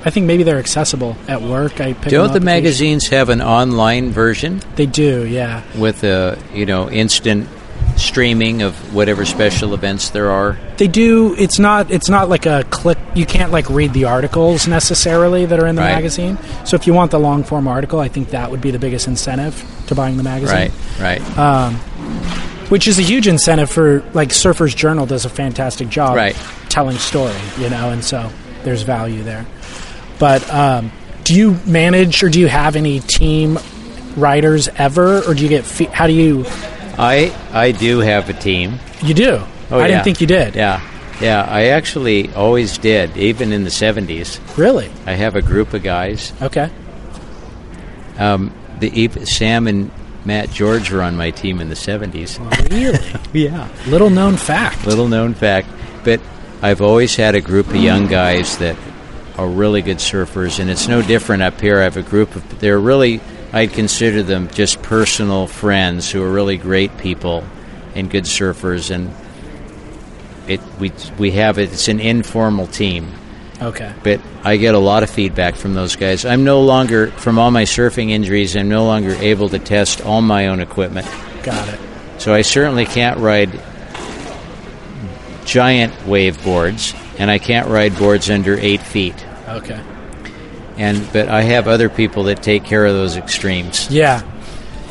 I 0.04 0.10
think 0.10 0.26
maybe 0.26 0.44
they're 0.44 0.58
accessible 0.58 1.16
at 1.26 1.42
work. 1.42 1.80
I 1.80 1.92
Don't 1.92 2.32
the 2.32 2.38
magazines 2.40 3.08
have 3.08 3.28
an 3.28 3.42
online 3.42 4.10
version 4.12 4.62
They 4.76 4.86
do, 4.86 5.26
yeah. 5.26 5.62
with 5.76 6.04
a 6.04 6.38
you 6.54 6.64
know 6.64 6.88
instant 6.88 7.48
streaming 7.96 8.62
of 8.62 8.94
whatever 8.94 9.24
special 9.24 9.74
events 9.74 10.10
there 10.10 10.30
are? 10.30 10.56
They 10.76 10.88
do. 10.88 11.34
It's 11.36 11.58
not. 11.58 11.90
It's 11.90 12.08
not 12.08 12.28
like 12.28 12.46
a 12.46 12.64
click. 12.70 12.98
You 13.14 13.26
can't 13.26 13.50
like 13.52 13.68
read 13.70 13.92
the 13.92 14.04
articles 14.04 14.68
necessarily 14.68 15.46
that 15.46 15.58
are 15.58 15.66
in 15.66 15.74
the 15.76 15.82
Right. 15.82 15.94
magazine. 15.94 16.38
So 16.64 16.76
if 16.76 16.86
you 16.86 16.92
want 16.94 17.10
the 17.10 17.18
long 17.18 17.42
form 17.44 17.66
article, 17.66 17.98
I 18.00 18.08
think 18.08 18.30
that 18.30 18.50
would 18.50 18.60
be 18.60 18.70
the 18.70 18.78
biggest 18.78 19.06
incentive 19.08 19.64
to 19.88 19.94
buying 19.94 20.16
the 20.16 20.22
magazine. 20.22 20.70
Right, 21.00 21.20
right. 21.20 21.72
which 22.68 22.88
is 22.88 22.98
a 22.98 23.02
huge 23.02 23.28
incentive 23.28 23.70
for 23.70 24.02
like 24.12 24.30
Surfers 24.30 24.74
Journal 24.74 25.06
does 25.06 25.24
a 25.24 25.28
fantastic 25.30 25.88
job 25.88 26.16
Right. 26.16 26.36
telling 26.68 26.98
story, 26.98 27.32
you 27.58 27.70
know, 27.70 27.90
and 27.90 28.04
so 28.04 28.28
there's 28.64 28.82
value 28.82 29.22
there. 29.22 29.46
But 30.18 30.48
um, 30.52 30.90
do 31.24 31.34
you 31.34 31.56
manage 31.66 32.22
or 32.22 32.28
do 32.28 32.40
you 32.40 32.48
have 32.48 32.74
any 32.76 33.00
team 33.00 33.58
writers 34.16 34.68
ever, 34.76 35.20
or 35.22 35.34
do 35.34 35.42
you 35.42 35.48
get? 35.48 35.64
Fe- 35.64 35.84
how 35.92 36.06
do 36.06 36.12
you? 36.12 36.44
I 36.98 37.34
I 37.52 37.72
do 37.72 38.00
have 38.00 38.28
a 38.28 38.32
team. 38.32 38.78
You 39.02 39.14
do. 39.14 39.42
Oh, 39.70 39.78
I 39.78 39.82
yeah. 39.82 39.86
didn't 39.88 40.04
think 40.04 40.20
you 40.20 40.26
did. 40.26 40.54
Yeah, 40.54 40.80
yeah. 41.20 41.42
I 41.48 41.66
actually 41.66 42.32
always 42.34 42.78
did, 42.78 43.16
even 43.16 43.52
in 43.52 43.64
the 43.64 43.70
'70s. 43.70 44.40
Really? 44.56 44.90
I 45.06 45.12
have 45.12 45.36
a 45.36 45.42
group 45.42 45.74
of 45.74 45.82
guys. 45.82 46.32
Okay. 46.40 46.70
Um, 48.18 48.52
the 48.78 49.08
Sam 49.24 49.66
and 49.66 49.90
Matt 50.24 50.50
George 50.50 50.90
were 50.90 51.02
on 51.02 51.16
my 51.16 51.30
team 51.30 51.60
in 51.60 51.68
the 51.68 51.74
'70s. 51.74 52.38
Really? 52.70 52.98
Yeah. 53.32 53.68
Little 53.86 54.08
known 54.10 54.36
fact. 54.36 54.86
Little 54.86 55.08
known 55.08 55.34
fact, 55.34 55.68
but 56.04 56.20
I've 56.62 56.80
always 56.80 57.14
had 57.14 57.34
a 57.34 57.40
group 57.40 57.68
of 57.68 57.76
young 57.76 58.06
guys 58.06 58.56
that 58.58 58.76
are 59.36 59.46
really 59.46 59.82
good 59.82 59.98
surfers, 59.98 60.58
and 60.58 60.70
it's 60.70 60.88
no 60.88 61.02
different 61.02 61.42
up 61.42 61.60
here. 61.60 61.80
I 61.80 61.84
have 61.84 61.98
a 61.98 62.02
group 62.02 62.34
of 62.34 62.58
they're 62.60 62.80
really 62.80 63.20
I'd 63.56 63.72
consider 63.72 64.22
them 64.22 64.48
just 64.48 64.82
personal 64.82 65.46
friends 65.46 66.10
who 66.10 66.22
are 66.22 66.30
really 66.30 66.58
great 66.58 66.98
people 66.98 67.42
and 67.94 68.10
good 68.10 68.24
surfers, 68.24 68.90
and 68.94 69.10
it 70.46 70.60
we 70.78 70.92
we 71.16 71.30
have 71.30 71.58
it. 71.58 71.72
It's 71.72 71.88
an 71.88 71.98
informal 71.98 72.66
team, 72.66 73.10
Okay. 73.62 73.94
but 74.02 74.20
I 74.44 74.58
get 74.58 74.74
a 74.74 74.78
lot 74.78 75.02
of 75.02 75.08
feedback 75.08 75.54
from 75.54 75.72
those 75.72 75.96
guys. 75.96 76.26
I'm 76.26 76.44
no 76.44 76.60
longer 76.60 77.06
from 77.12 77.38
all 77.38 77.50
my 77.50 77.62
surfing 77.64 78.10
injuries. 78.10 78.54
I'm 78.54 78.68
no 78.68 78.84
longer 78.84 79.14
able 79.14 79.48
to 79.48 79.58
test 79.58 80.02
all 80.02 80.20
my 80.20 80.48
own 80.48 80.60
equipment. 80.60 81.06
Got 81.42 81.66
it. 81.70 81.80
So 82.18 82.34
I 82.34 82.42
certainly 82.42 82.84
can't 82.84 83.18
ride 83.20 83.58
giant 85.46 86.06
wave 86.06 86.44
boards, 86.44 86.92
and 87.18 87.30
I 87.30 87.38
can't 87.38 87.68
ride 87.68 87.96
boards 87.98 88.28
under 88.28 88.58
eight 88.58 88.82
feet. 88.82 89.16
Okay. 89.48 89.80
And 90.78 91.10
but 91.12 91.28
I 91.28 91.42
have 91.42 91.68
other 91.68 91.88
people 91.88 92.24
that 92.24 92.42
take 92.42 92.64
care 92.64 92.84
of 92.84 92.94
those 92.94 93.16
extremes. 93.16 93.90
Yeah. 93.90 94.22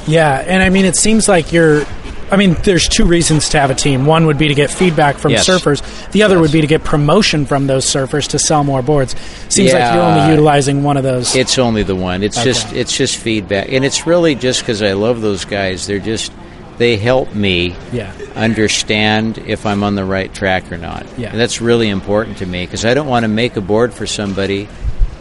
Yeah, 0.07 0.37
and 0.45 0.61
I 0.61 0.69
mean, 0.69 0.85
it 0.85 0.95
seems 0.95 1.27
like 1.27 1.51
you're. 1.51 1.83
I 2.31 2.37
mean, 2.37 2.55
there's 2.63 2.87
two 2.87 3.05
reasons 3.05 3.49
to 3.49 3.59
have 3.59 3.69
a 3.69 3.75
team. 3.75 4.05
One 4.07 4.25
would 4.25 4.37
be 4.39 4.47
to 4.47 4.55
get 4.55 4.71
feedback 4.71 5.17
from 5.17 5.31
Yes. 5.33 5.47
surfers. 5.47 5.81
The 6.11 6.23
other 6.23 6.35
Yes. 6.35 6.41
would 6.41 6.51
be 6.51 6.61
to 6.61 6.67
get 6.67 6.83
promotion 6.83 7.45
from 7.45 7.67
those 7.67 7.85
surfers 7.85 8.27
to 8.29 8.39
sell 8.39 8.63
more 8.63 8.81
boards. 8.81 9.15
Seems 9.49 9.73
like 9.73 9.93
you're 9.93 10.01
only 10.03 10.31
utilizing 10.31 10.81
one 10.83 10.97
of 10.97 11.03
those. 11.03 11.35
It's 11.35 11.59
only 11.59 11.83
the 11.83 11.95
one. 11.95 12.23
It's 12.23 12.37
Okay. 12.37 12.45
just 12.45 12.73
it's 12.73 12.95
just 12.97 13.15
feedback, 13.17 13.71
and 13.71 13.85
it's 13.85 14.07
really 14.07 14.33
just 14.35 14.61
because 14.61 14.81
I 14.81 14.93
love 14.93 15.21
those 15.21 15.45
guys. 15.45 15.85
They're 15.85 15.99
just 15.99 16.31
they 16.77 16.97
help 16.97 17.33
me 17.33 17.73
yeah. 17.93 18.11
understand 18.35 19.41
if 19.47 19.65
I'm 19.65 19.83
on 19.83 19.95
the 19.95 20.03
right 20.05 20.33
track 20.33 20.71
or 20.71 20.77
not. 20.77 21.05
Yeah. 21.17 21.29
And 21.29 21.39
that's 21.39 21.61
really 21.61 21.89
important 21.89 22.37
to 22.39 22.45
me 22.45 22.65
because 22.65 22.85
I 22.85 22.93
don't 22.93 23.07
want 23.07 23.23
to 23.23 23.29
make 23.29 23.55
a 23.55 23.61
board 23.61 23.93
for 23.93 24.05
somebody. 24.07 24.67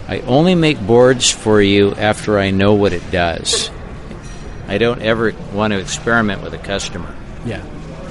I 0.08 0.20
only 0.20 0.54
make 0.54 0.80
boards 0.86 1.30
for 1.30 1.60
you 1.62 1.92
after 1.94 2.38
I 2.38 2.50
know 2.50 2.74
what 2.74 2.92
it 2.92 3.10
does. 3.10 3.70
I 4.68 4.78
don't 4.78 5.00
ever 5.02 5.32
want 5.52 5.72
to 5.72 5.78
experiment 5.78 6.42
with 6.42 6.54
a 6.54 6.58
customer 6.58 7.14
Yeah. 7.44 7.62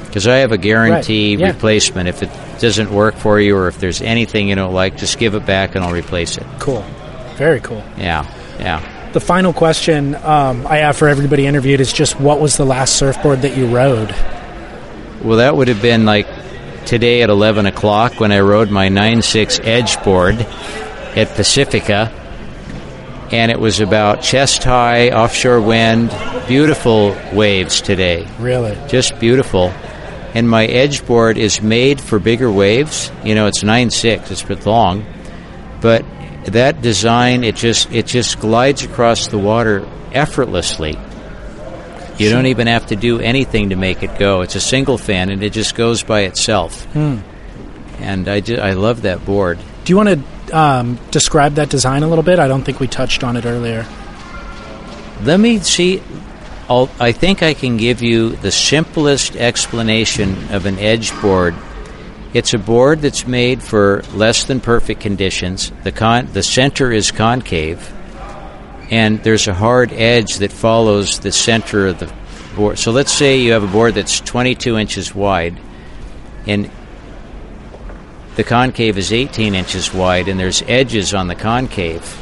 because 0.06 0.28
I 0.28 0.38
have 0.38 0.52
a 0.52 0.58
guarantee 0.58 1.36
Right, 1.36 1.41
yeah. 1.41 1.48
replacement. 1.48 2.08
If 2.10 2.24
it 2.24 2.30
doesn't 2.60 2.91
work 2.91 3.16
for 3.16 3.39
you 3.39 3.56
or 3.58 3.68
if 3.68 3.80
there's 3.80 4.02
anything 4.02 4.50
you 4.50 4.56
don't 4.56 4.74
like, 4.74 4.98
just 4.98 5.18
give 5.20 5.36
it 5.36 5.46
back 5.46 5.76
and 5.76 5.84
I'll 5.84 5.91
replace 5.94 6.38
it. 6.38 6.46
Cool. 6.60 6.84
Very 7.36 7.60
cool. 7.60 7.84
Yeah, 7.98 8.26
yeah. 8.60 8.82
The 9.14 9.20
final 9.20 9.54
question 9.54 10.16
um, 10.16 10.66
I 10.68 10.78
have 10.78 10.98
for 10.98 11.08
everybody 11.08 11.46
interviewed 11.46 11.80
is 11.80 11.94
just 11.94 12.20
what 12.20 12.39
was 12.39 12.58
the 12.58 12.66
last 12.66 12.96
surfboard 12.96 13.41
that 13.44 13.56
you 13.58 13.68
rode? 13.68 14.16
Well, 15.24 15.38
that 15.38 15.56
would 15.56 15.68
have 15.68 15.82
been 15.82 16.06
like 16.06 16.28
today 16.86 17.22
at 17.22 17.30
11 17.30 17.66
o'clock 17.68 18.20
when 18.20 18.32
I 18.32 18.39
rode 18.41 18.70
my 18.72 18.89
9.6 18.89 19.60
Edge 19.64 20.02
board 20.04 20.46
at 21.16 21.30
Pacifica. 21.36 22.11
And 23.32 23.51
it 23.51 23.59
was 23.59 23.80
about 23.80 24.22
chest 24.22 24.64
high, 24.64 25.09
offshore 25.09 25.61
wind, 25.61 26.16
beautiful 26.47 27.16
waves 27.34 27.82
today. 27.82 28.28
Really? 28.39 28.78
Just 28.88 29.20
beautiful. 29.20 29.74
And 30.36 30.49
my 30.49 30.66
Edge 30.66 31.05
board 31.05 31.38
is 31.38 31.61
made 31.61 31.99
for 31.99 32.20
bigger 32.20 32.51
waves. 32.51 33.11
You 33.24 33.34
know, 33.36 33.47
it's 33.47 33.64
nine 33.64 33.89
six. 33.89 34.30
it's 34.30 34.43
a 34.43 34.47
bit 34.47 34.66
long. 34.66 35.05
But 35.82 36.05
that 36.45 36.82
design, 36.82 37.43
it 37.43 37.55
just, 37.55 37.91
it 37.91 38.05
just 38.05 38.39
glides 38.39 38.84
across 38.84 39.28
the 39.28 39.38
water 39.38 39.88
effortlessly. 40.11 40.97
You 42.18 42.30
don't 42.30 42.45
even 42.45 42.68
have 42.68 42.88
to 42.88 42.95
do 42.95 43.20
anything 43.20 43.70
to 43.70 43.76
make 43.76 44.03
it 44.03 44.20
go. 44.20 44.41
It's 44.41 44.55
a 44.55 44.61
single 44.61 44.99
fin, 44.99 45.32
and 45.32 45.43
it 45.43 45.51
just 45.51 45.74
goes 45.74 46.03
by 46.03 46.22
itself. 46.22 46.86
Hmm. 46.93 47.18
And 47.99 48.28
I, 48.28 48.41
I 48.61 48.74
love 48.74 49.03
that 49.03 49.26
board. 49.26 49.57
Do 49.84 49.91
you 49.91 49.97
want 49.97 50.09
to 50.09 50.24
um, 50.54 50.99
describe 51.12 51.56
that 51.56 51.70
design 51.70 52.04
a 52.04 52.08
little 52.08 52.24
bit? 52.24 52.39
I 52.39 52.47
don't 52.47 52.64
think 52.64 52.80
we 52.80 52.88
touched 52.88 53.24
on 53.24 53.36
it 53.36 53.45
earlier. 53.45 53.86
Let 55.24 55.39
me 55.39 55.60
see. 55.60 56.01
I'll, 56.70 56.89
I 56.99 57.12
think 57.12 57.43
I 57.43 57.54
can 57.54 57.78
give 57.78 58.01
you 58.01 58.36
the 58.38 58.51
simplest 58.51 59.36
explanation 59.36 60.51
of 60.51 60.66
an 60.66 60.80
edge 60.80 61.20
board. 61.22 61.56
It's 62.34 62.54
a 62.54 62.58
board 62.58 63.01
that's 63.01 63.28
made 63.28 63.62
for 63.62 64.01
less 64.14 64.45
than 64.45 64.60
perfect 64.60 65.01
conditions. 65.01 65.72
The 65.84 65.91
con- 65.91 66.30
the 66.34 66.41
center 66.41 66.91
is 66.91 67.12
concave, 67.12 67.93
and 68.89 69.22
there's 69.24 69.47
a 69.47 69.54
hard 69.54 69.93
edge 69.93 70.38
that 70.38 70.51
follows 70.51 71.20
the 71.20 71.32
center 71.32 71.88
of 71.88 71.99
the 71.99 72.14
board. 72.56 72.80
So 72.80 72.91
let's 72.91 73.12
say 73.12 73.39
you 73.39 73.51
have 73.51 73.64
a 73.64 73.68
board 73.68 73.93
that's 73.93 74.20
22 74.20 74.78
inches 74.78 75.14
wide, 75.14 75.60
and 76.47 76.72
the 78.36 78.43
concave 78.43 78.97
is 78.97 79.13
18 79.13 79.53
inches 79.53 79.93
wide, 79.93 80.27
and 80.27 80.39
there's 80.39 80.63
edges 80.63 81.13
on 81.13 81.27
the 81.27 81.36
concave. 81.36 82.19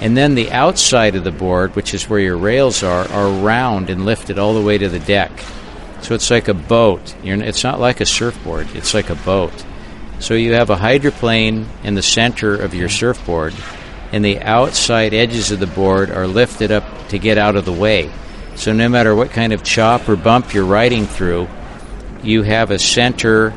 And 0.00 0.16
then 0.16 0.34
the 0.34 0.50
outside 0.50 1.14
of 1.14 1.24
the 1.24 1.32
board, 1.32 1.76
which 1.76 1.94
is 1.94 2.08
where 2.08 2.18
your 2.18 2.36
rails 2.36 2.82
are, 2.82 3.08
are 3.08 3.28
round 3.28 3.88
and 3.88 4.04
lifted 4.04 4.38
all 4.38 4.54
the 4.54 4.62
way 4.62 4.78
to 4.78 4.88
the 4.88 4.98
deck. 4.98 5.30
So 6.02 6.14
it's 6.14 6.30
like 6.30 6.48
a 6.48 6.54
boat. 6.54 7.14
You're, 7.22 7.40
it's 7.42 7.64
not 7.64 7.80
like 7.80 8.00
a 8.00 8.06
surfboard, 8.06 8.68
it's 8.74 8.92
like 8.92 9.10
a 9.10 9.14
boat. 9.14 9.64
So 10.18 10.34
you 10.34 10.54
have 10.54 10.70
a 10.70 10.76
hydroplane 10.76 11.66
in 11.82 11.94
the 11.94 12.02
center 12.02 12.54
of 12.54 12.74
your 12.74 12.88
surfboard, 12.88 13.54
and 14.12 14.24
the 14.24 14.40
outside 14.40 15.14
edges 15.14 15.50
of 15.50 15.60
the 15.60 15.66
board 15.66 16.10
are 16.10 16.26
lifted 16.26 16.72
up 16.72 16.84
to 17.08 17.18
get 17.18 17.38
out 17.38 17.56
of 17.56 17.64
the 17.64 17.72
way. 17.72 18.10
So 18.56 18.72
no 18.72 18.88
matter 18.88 19.14
what 19.14 19.30
kind 19.30 19.52
of 19.52 19.62
chop 19.62 20.08
or 20.08 20.16
bump 20.16 20.52
you're 20.52 20.64
riding 20.64 21.06
through, 21.06 21.48
you 22.22 22.42
have 22.42 22.70
a 22.70 22.78
center 22.78 23.52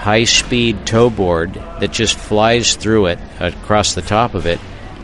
high 0.00 0.24
speed 0.24 0.86
tow 0.86 1.10
board 1.10 1.52
that 1.52 1.92
just 1.92 2.16
flies 2.18 2.74
through 2.74 3.06
it 3.06 3.18
across 3.38 3.94
the 3.94 4.02
top 4.02 4.34
of 4.34 4.46
it. 4.46 4.58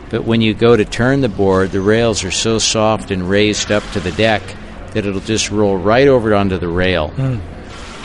But 0.09 0.23
when 0.23 0.41
you 0.41 0.53
go 0.53 0.75
to 0.75 0.85
turn 0.85 1.21
the 1.21 1.29
board, 1.29 1.71
the 1.71 1.81
rails 1.81 2.23
are 2.23 2.31
so 2.31 2.57
soft 2.57 3.11
and 3.11 3.29
raised 3.29 3.71
up 3.71 3.83
to 3.91 3.99
the 3.99 4.11
deck 4.11 4.41
that 4.93 5.05
it'll 5.05 5.21
just 5.21 5.51
roll 5.51 5.77
right 5.77 6.07
over 6.07 6.33
onto 6.33 6.57
the 6.57 6.67
rail. 6.67 7.09
Hmm. 7.09 7.39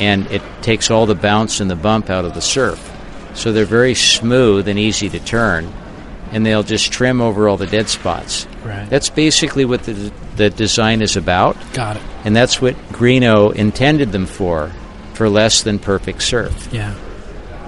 And 0.03 0.27
it 0.31 0.43
takes 0.61 0.91
all 0.91 1.07
the 1.07 1.15
bounce 1.15 1.61
and 1.61 1.71
the 1.71 1.77
bump 1.77 2.11
out 2.11 2.27
of 2.27 2.35
the 2.35 2.43
surf. 2.43 2.91
So 3.35 3.53
they're 3.53 3.65
very 3.65 3.95
smooth 3.95 4.69
and 4.69 4.79
easy 4.79 5.09
to 5.09 5.19
turn. 5.19 5.73
And 6.33 6.45
they'll 6.45 6.63
just 6.63 6.93
trim 6.93 7.21
over 7.21 7.49
all 7.49 7.57
the 7.57 7.67
dead 7.67 7.89
spots. 7.89 8.47
Right. 8.65 8.89
That's 8.89 9.11
basically 9.11 9.65
what 9.65 9.85
the, 9.85 10.13
the 10.37 10.51
design 10.51 11.01
is 11.01 11.17
about. 11.17 11.57
Got 11.73 11.97
it. 11.97 12.03
And 12.25 12.35
that's 12.35 12.61
what 12.61 12.75
Greenough 12.93 13.55
intended 13.55 14.13
them 14.13 14.27
for, 14.27 14.73
for 15.15 15.29
less 15.29 15.63
than 15.63 15.79
perfect 15.79 16.23
surf. 16.23 16.69
Yeah. 16.73 16.95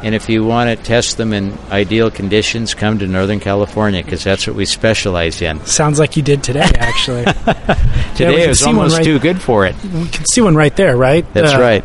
And 0.03 0.15
if 0.15 0.29
you 0.29 0.45
want 0.45 0.69
to 0.77 0.85
test 0.85 1.17
them 1.17 1.33
in 1.33 1.57
ideal 1.71 2.11
conditions, 2.11 2.75
come 2.75 2.99
to 2.99 3.07
Northern 3.07 3.41
California 3.41 4.05
because 4.05 4.23
that's 4.23 4.47
what 4.47 4.55
we 4.55 4.67
specialize 4.67 5.41
in. 5.41 5.65
Sounds 5.65 5.99
like 5.99 6.17
you 6.17 6.23
did 6.23 6.43
today, 6.45 6.61
actually. 6.75 7.25
Today 8.15 8.45
it 8.45 8.49
was 8.49 8.63
almost 8.63 8.97
right- 8.97 9.05
too 9.05 9.19
good 9.19 9.41
for 9.41 9.65
it. 9.67 9.75
we 9.83 10.07
can 10.09 10.25
see 10.27 10.41
one 10.43 10.55
right 10.55 10.75
there, 10.77 10.97
right? 10.97 11.25
That's 11.33 11.55
Uh, 11.55 11.61
right. 11.61 11.85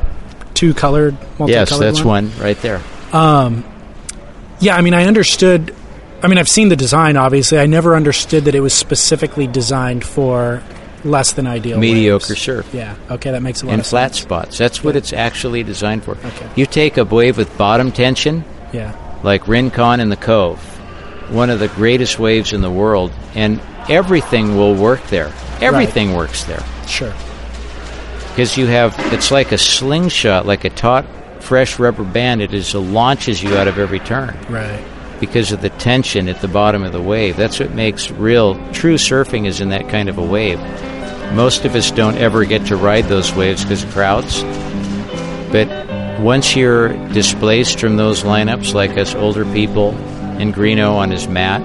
Two 0.53 0.73
colored, 0.73 1.14
multicolored 1.40 1.49
Yes, 1.49 1.80
that's 1.80 2.03
one 2.03 2.31
right 2.40 2.57
there. 2.61 2.81
Yeah, 3.14 4.76
I 4.76 4.81
mean, 4.81 4.94
I 4.94 5.06
understood. 5.06 5.73
I 6.22 6.27
mean, 6.27 6.38
I've 6.38 6.49
seen 6.49 6.68
the 6.68 6.76
design. 6.76 7.15
Obviously, 7.15 7.57
I 7.60 7.65
never 7.65 7.95
understood 7.95 8.45
that 8.45 8.56
it 8.56 8.60
was 8.60 8.73
specifically 8.73 9.48
designed 9.48 10.03
for 10.03 10.61
less 11.05 11.34
than 11.34 11.47
ideal 11.47 11.77
Mediocre 11.80 12.31
waves. 12.34 12.41
surf. 12.41 12.69
Yeah. 12.73 12.95
Okay, 13.09 13.31
that 13.31 13.41
makes 13.41 13.61
a 13.61 13.65
lot 13.65 13.71
of 13.73 13.77
sense. 13.77 13.77
And 13.77 13.80
of 13.81 13.85
flat 13.88 14.15
sense. 14.15 14.21
spots. 14.23 14.57
That's 14.57 14.84
what 14.84 14.95
it's 14.95 15.13
actually 15.13 15.63
designed 15.63 16.03
for. 16.03 16.11
Okay. 16.11 16.49
You 16.55 16.65
take 16.65 16.97
a 16.97 17.05
wave 17.05 17.38
with 17.38 17.57
bottom 17.57 17.91
tension, 17.91 18.43
Yeah. 18.73 18.93
like 19.23 19.47
Rincon 19.47 19.99
in 19.99 20.09
the 20.09 20.17
Cove, 20.17 20.59
one 21.31 21.49
of 21.49 21.59
the 21.59 21.67
greatest 21.69 22.19
waves 22.19 22.53
in 22.53 22.61
the 22.61 22.71
world, 22.71 23.11
and 23.35 23.59
everything 23.89 24.57
will 24.57 24.76
work 24.76 25.01
there. 25.07 25.31
Everything 25.61 26.15
works 26.15 26.43
there. 26.45 26.63
Sure. 26.88 27.13
because 28.30 28.57
you 28.57 28.67
have 28.67 28.95
it's 29.13 29.31
like 29.31 29.51
a 29.51 29.57
slingshot, 29.57 30.45
like 30.45 30.63
a 30.63 30.69
taut, 30.69 31.05
fresh 31.41 31.77
rubber 31.80 32.03
band. 32.05 32.41
It 32.41 32.53
is 32.53 32.73
launches 32.73 33.43
you 33.43 33.55
out 33.57 33.67
of 33.67 33.77
every 33.77 33.99
turn 33.99 34.38
Right. 34.49 34.80
Because 35.19 35.51
of 35.51 35.61
the 35.61 35.69
tension 35.69 36.29
at 36.29 36.41
the 36.41 36.47
bottom 36.47 36.83
of 36.83 36.91
the 36.91 37.01
wave. 37.01 37.35
That's 37.35 37.59
what 37.59 37.73
makes 37.73 38.09
real 38.11 38.55
true 38.71 38.95
surfing 38.95 39.45
is 39.45 39.59
in 39.59 39.69
that 39.69 39.89
kind 39.89 40.09
of 40.09 40.17
a 40.17 40.23
wave. 40.23 40.59
most 41.33 41.65
of 41.65 41.75
us 41.75 41.91
don't 41.91 42.17
ever 42.17 42.45
get 42.45 42.65
to 42.67 42.75
ride 42.75 43.05
those 43.05 43.33
waves 43.35 43.63
because 43.63 43.83
of 43.83 43.91
crowds. 43.91 44.41
But 45.51 45.67
once 46.19 46.55
you're 46.55 46.89
displaced 47.09 47.79
from 47.79 47.97
those 47.97 48.23
lineups, 48.23 48.73
like 48.73 48.97
us 48.97 49.15
older 49.15 49.45
people 49.45 49.91
and 50.39 50.53
Greenough 50.53 50.95
on 50.95 51.11
his 51.11 51.27
mat, 51.27 51.61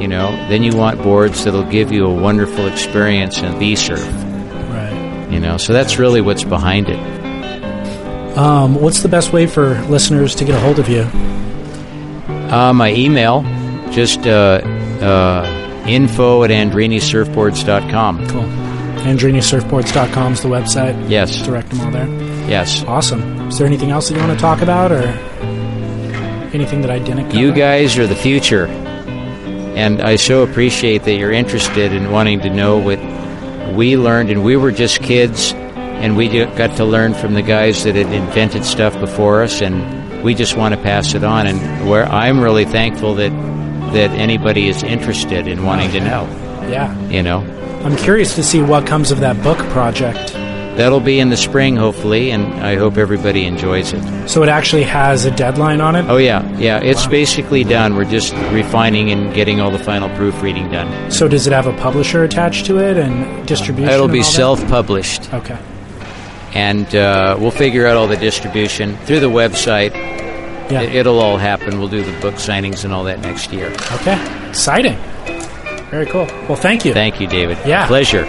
you 0.00 0.08
know, 0.08 0.30
then 0.48 0.62
you 0.62 0.76
want 0.76 1.02
boards 1.02 1.44
that'll 1.44 1.62
give 1.70 1.92
you 1.92 2.06
a 2.06 2.12
wonderful 2.12 2.66
experience 2.66 3.40
in 3.40 3.58
B 3.58 3.76
surf. 3.76 4.04
Right. 4.04 5.28
You 5.30 5.40
know, 5.40 5.56
so 5.56 5.72
that's 5.72 5.98
really 5.98 6.20
what's 6.20 6.44
behind 6.44 6.88
it. 6.88 8.36
Um, 8.36 8.74
what's 8.76 9.02
the 9.02 9.08
best 9.08 9.32
way 9.32 9.46
for 9.46 9.80
listeners 9.82 10.34
to 10.36 10.44
get 10.44 10.54
a 10.54 10.60
hold 10.60 10.78
of 10.78 10.88
you? 10.88 11.02
Uh, 12.52 12.72
my 12.72 12.92
email, 12.92 13.42
just 13.90 14.26
uh, 14.26 14.60
uh, 15.00 15.84
info 15.88 16.44
at 16.44 16.50
andreinisurfboards.com. 16.50 18.28
Cool. 18.28 18.42
AndreiniSurfboards.com 19.02 20.32
is 20.34 20.42
the 20.42 20.48
website. 20.48 21.10
Yes, 21.10 21.42
Direct 21.42 21.70
them 21.70 21.80
all 21.80 21.90
there. 21.90 22.06
yes. 22.48 22.84
Awesome. 22.84 23.48
Is 23.48 23.58
there 23.58 23.66
anything 23.66 23.90
else 23.90 24.08
that 24.08 24.14
you 24.14 24.20
want 24.20 24.32
to 24.32 24.38
talk 24.38 24.60
about, 24.62 24.92
or 24.92 25.02
anything 26.54 26.82
that 26.82 26.90
I 26.90 26.98
didn't? 26.98 27.26
Cover? 27.30 27.38
You 27.38 27.52
guys 27.52 27.98
are 27.98 28.06
the 28.06 28.14
future. 28.14 28.66
And 29.74 30.02
I 30.02 30.16
so 30.16 30.42
appreciate 30.42 31.04
that 31.04 31.14
you're 31.14 31.32
interested 31.32 31.92
in 31.94 32.10
wanting 32.10 32.40
to 32.40 32.50
know 32.50 32.76
what 32.78 32.98
we 33.74 33.96
learned. 33.96 34.28
And 34.30 34.44
we 34.44 34.56
were 34.56 34.70
just 34.70 35.02
kids, 35.02 35.52
and 35.54 36.16
we 36.16 36.28
got 36.28 36.76
to 36.76 36.84
learn 36.84 37.14
from 37.14 37.32
the 37.32 37.42
guys 37.42 37.82
that 37.84 37.94
had 37.96 38.12
invented 38.12 38.64
stuff 38.66 38.92
before 39.00 39.42
us, 39.42 39.62
and 39.62 39.82
we 40.22 40.34
just 40.34 40.56
want 40.56 40.74
to 40.74 40.80
pass 40.80 41.14
it 41.14 41.24
on. 41.24 41.46
And 41.46 41.88
where 41.88 42.06
I'm 42.06 42.40
really 42.40 42.64
thankful 42.64 43.14
that 43.16 43.30
that 43.92 44.10
anybody 44.12 44.68
is 44.68 44.82
interested 44.82 45.46
in 45.46 45.64
wanting 45.64 45.90
to 45.90 46.00
know. 46.00 46.24
Yeah. 46.70 46.98
You 47.08 47.22
know, 47.22 47.38
I'm 47.84 47.96
curious 47.96 48.34
to 48.36 48.42
see 48.42 48.62
what 48.62 48.86
comes 48.86 49.10
of 49.10 49.20
that 49.20 49.42
book 49.42 49.58
project. 49.70 50.32
that'll 50.78 51.00
be 51.00 51.20
in 51.20 51.28
the 51.28 51.36
spring, 51.36 51.76
hopefully, 51.76 52.30
and 52.30 52.42
I 52.64 52.76
hope 52.76 52.96
everybody 52.96 53.44
enjoys 53.44 53.92
it. 53.92 54.02
So 54.26 54.42
it 54.42 54.48
actually 54.48 54.84
has 54.84 55.26
a 55.26 55.30
deadline 55.30 55.82
on 55.82 55.94
it. 55.96 56.06
Oh 56.08 56.16
yeah, 56.16 56.40
yeah, 56.56 56.78
it's 56.80 57.04
Wow. 57.04 57.10
basically 57.10 57.64
done. 57.64 57.94
We're 57.94 58.06
just 58.10 58.32
refining 58.50 59.10
and 59.10 59.34
getting 59.34 59.60
all 59.60 59.70
the 59.70 59.78
final 59.78 60.08
proofreading 60.16 60.70
done. 60.70 61.10
So 61.10 61.28
does 61.28 61.46
it 61.46 61.52
have 61.52 61.66
a 61.66 61.74
publisher 61.76 62.24
attached 62.24 62.64
to 62.66 62.78
it 62.78 62.96
and 62.96 63.46
distribution? 63.46 63.92
It'll 63.92 64.08
be 64.08 64.22
self-published. 64.22 65.34
Okay. 65.34 65.58
And 66.54 66.94
uh, 66.94 67.36
we'll 67.38 67.50
figure 67.50 67.86
out 67.86 67.96
all 67.96 68.06
the 68.08 68.16
distribution 68.16 68.96
through 68.98 69.20
the 69.20 69.30
website. 69.30 69.92
Yeah. 70.70 70.82
It, 70.82 70.94
it'll 70.94 71.18
all 71.18 71.36
happen. 71.36 71.78
We'll 71.78 71.88
do 71.88 72.02
the 72.02 72.18
book 72.20 72.34
signings 72.34 72.84
and 72.84 72.92
all 72.92 73.04
that 73.04 73.20
next 73.20 73.52
year. 73.52 73.68
okay. 73.92 74.48
Exciting. 74.48 74.96
Very 75.90 76.06
cool. 76.06 76.26
Well, 76.48 76.56
thank 76.56 76.84
you. 76.84 76.94
Thank 76.94 77.20
you, 77.20 77.26
David. 77.26 77.58
Yeah. 77.66 77.86
Pleasure. 77.86 78.24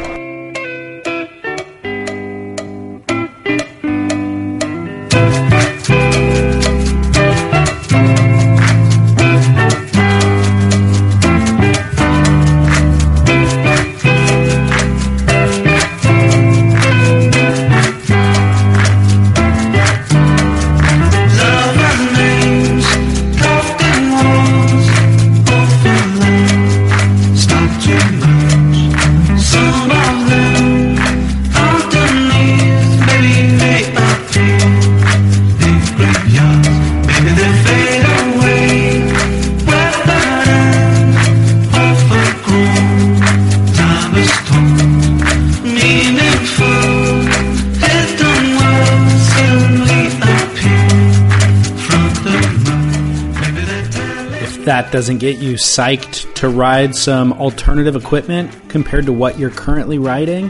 Doesn't 55.03 55.17
get 55.17 55.39
you 55.39 55.55
psyched 55.55 56.33
to 56.35 56.47
ride 56.47 56.95
some 56.95 57.33
alternative 57.33 57.97
equipment 57.97 58.69
compared 58.69 59.05
to 59.07 59.11
what 59.11 59.37
you're 59.37 59.49
currently 59.49 59.97
riding, 59.97 60.49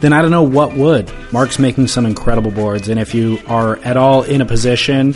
then 0.00 0.12
I 0.12 0.20
don't 0.20 0.32
know 0.32 0.42
what 0.42 0.74
would. 0.74 1.08
Marc's 1.32 1.60
making 1.60 1.86
some 1.86 2.04
incredible 2.04 2.50
boards, 2.50 2.88
and 2.88 2.98
if 2.98 3.14
you 3.14 3.38
are 3.46 3.76
at 3.84 3.96
all 3.96 4.24
in 4.24 4.40
a 4.40 4.44
position, 4.44 5.14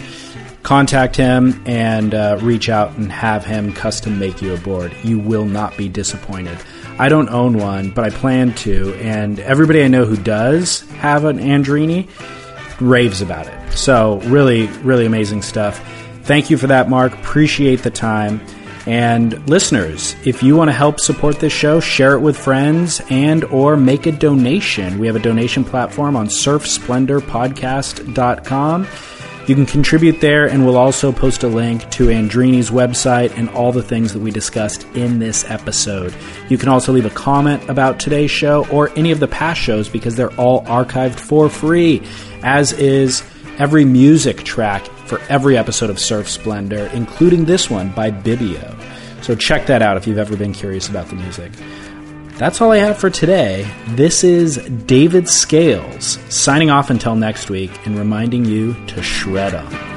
contact 0.62 1.16
him 1.16 1.60
and 1.66 2.14
uh, 2.14 2.38
reach 2.40 2.68
out 2.68 2.96
and 2.96 3.10
have 3.10 3.44
him 3.44 3.72
custom 3.72 4.20
make 4.20 4.40
you 4.40 4.54
a 4.54 4.56
board. 4.56 4.94
You 5.02 5.18
will 5.18 5.46
not 5.46 5.76
be 5.76 5.88
disappointed. 5.88 6.56
I 6.96 7.08
don't 7.08 7.28
own 7.30 7.58
one, 7.58 7.90
but 7.90 8.04
I 8.04 8.10
plan 8.10 8.54
to, 8.54 8.94
and 9.00 9.40
everybody 9.40 9.82
I 9.82 9.88
know 9.88 10.04
who 10.04 10.16
does 10.16 10.82
have 10.90 11.24
an 11.24 11.40
Andreini 11.40 12.08
raves 12.80 13.20
about 13.20 13.48
it. 13.48 13.72
So, 13.72 14.20
really, 14.20 14.68
really 14.84 15.06
amazing 15.06 15.42
stuff. 15.42 15.84
Thank 16.22 16.50
you 16.50 16.56
for 16.56 16.68
that, 16.68 16.88
Mark. 16.88 17.14
Appreciate 17.14 17.82
the 17.82 17.90
time. 17.90 18.40
And 18.86 19.48
listeners, 19.48 20.14
if 20.24 20.42
you 20.44 20.56
want 20.56 20.68
to 20.68 20.72
help 20.72 21.00
support 21.00 21.40
this 21.40 21.52
show, 21.52 21.80
share 21.80 22.14
it 22.14 22.20
with 22.20 22.38
friends 22.38 23.02
and 23.10 23.42
or 23.44 23.76
make 23.76 24.06
a 24.06 24.12
donation. 24.12 25.00
We 25.00 25.08
have 25.08 25.16
a 25.16 25.20
donation 25.20 25.64
platform 25.64 26.14
on 26.14 26.28
surfsplendorpodcast.com. 26.28 28.86
You 29.46 29.54
can 29.54 29.66
contribute 29.66 30.20
there, 30.20 30.48
and 30.48 30.64
we'll 30.64 30.76
also 30.76 31.12
post 31.12 31.44
a 31.44 31.48
link 31.48 31.88
to 31.92 32.10
Andreini's 32.10 32.70
website 32.70 33.36
and 33.36 33.48
all 33.50 33.70
the 33.70 33.82
things 33.82 34.12
that 34.12 34.18
we 34.18 34.32
discussed 34.32 34.84
in 34.96 35.20
this 35.20 35.48
episode. 35.48 36.12
You 36.48 36.58
can 36.58 36.68
also 36.68 36.92
leave 36.92 37.06
a 37.06 37.10
comment 37.10 37.68
about 37.68 38.00
today's 38.00 38.32
show 38.32 38.66
or 38.70 38.90
any 38.96 39.12
of 39.12 39.20
the 39.20 39.28
past 39.28 39.60
shows 39.60 39.88
because 39.88 40.16
they're 40.16 40.34
all 40.34 40.64
archived 40.64 41.20
for 41.20 41.48
free, 41.48 42.02
as 42.42 42.72
is 42.72 43.22
every 43.58 43.84
music 43.84 44.42
track 44.42 44.84
for 45.06 45.20
every 45.28 45.56
episode 45.56 45.90
of 45.90 45.98
Surf 45.98 46.28
Splendor, 46.28 46.86
including 46.88 47.44
this 47.44 47.70
one 47.70 47.90
by 47.90 48.10
Bibio. 48.10 48.74
So 49.22 49.34
check 49.34 49.66
that 49.66 49.82
out 49.82 49.96
if 49.96 50.06
you've 50.06 50.18
ever 50.18 50.36
been 50.36 50.52
curious 50.52 50.88
about 50.88 51.08
the 51.08 51.16
music. 51.16 51.52
That's 52.38 52.60
all 52.60 52.72
I 52.72 52.78
have 52.78 52.98
for 52.98 53.08
today. 53.08 53.66
This 53.88 54.22
is 54.22 54.56
David 54.86 55.28
Scales 55.28 56.18
signing 56.28 56.70
off 56.70 56.90
until 56.90 57.16
next 57.16 57.48
week 57.48 57.70
and 57.86 57.98
reminding 57.98 58.44
you 58.44 58.74
to 58.88 59.02
shred 59.02 59.54
on. 59.54 59.95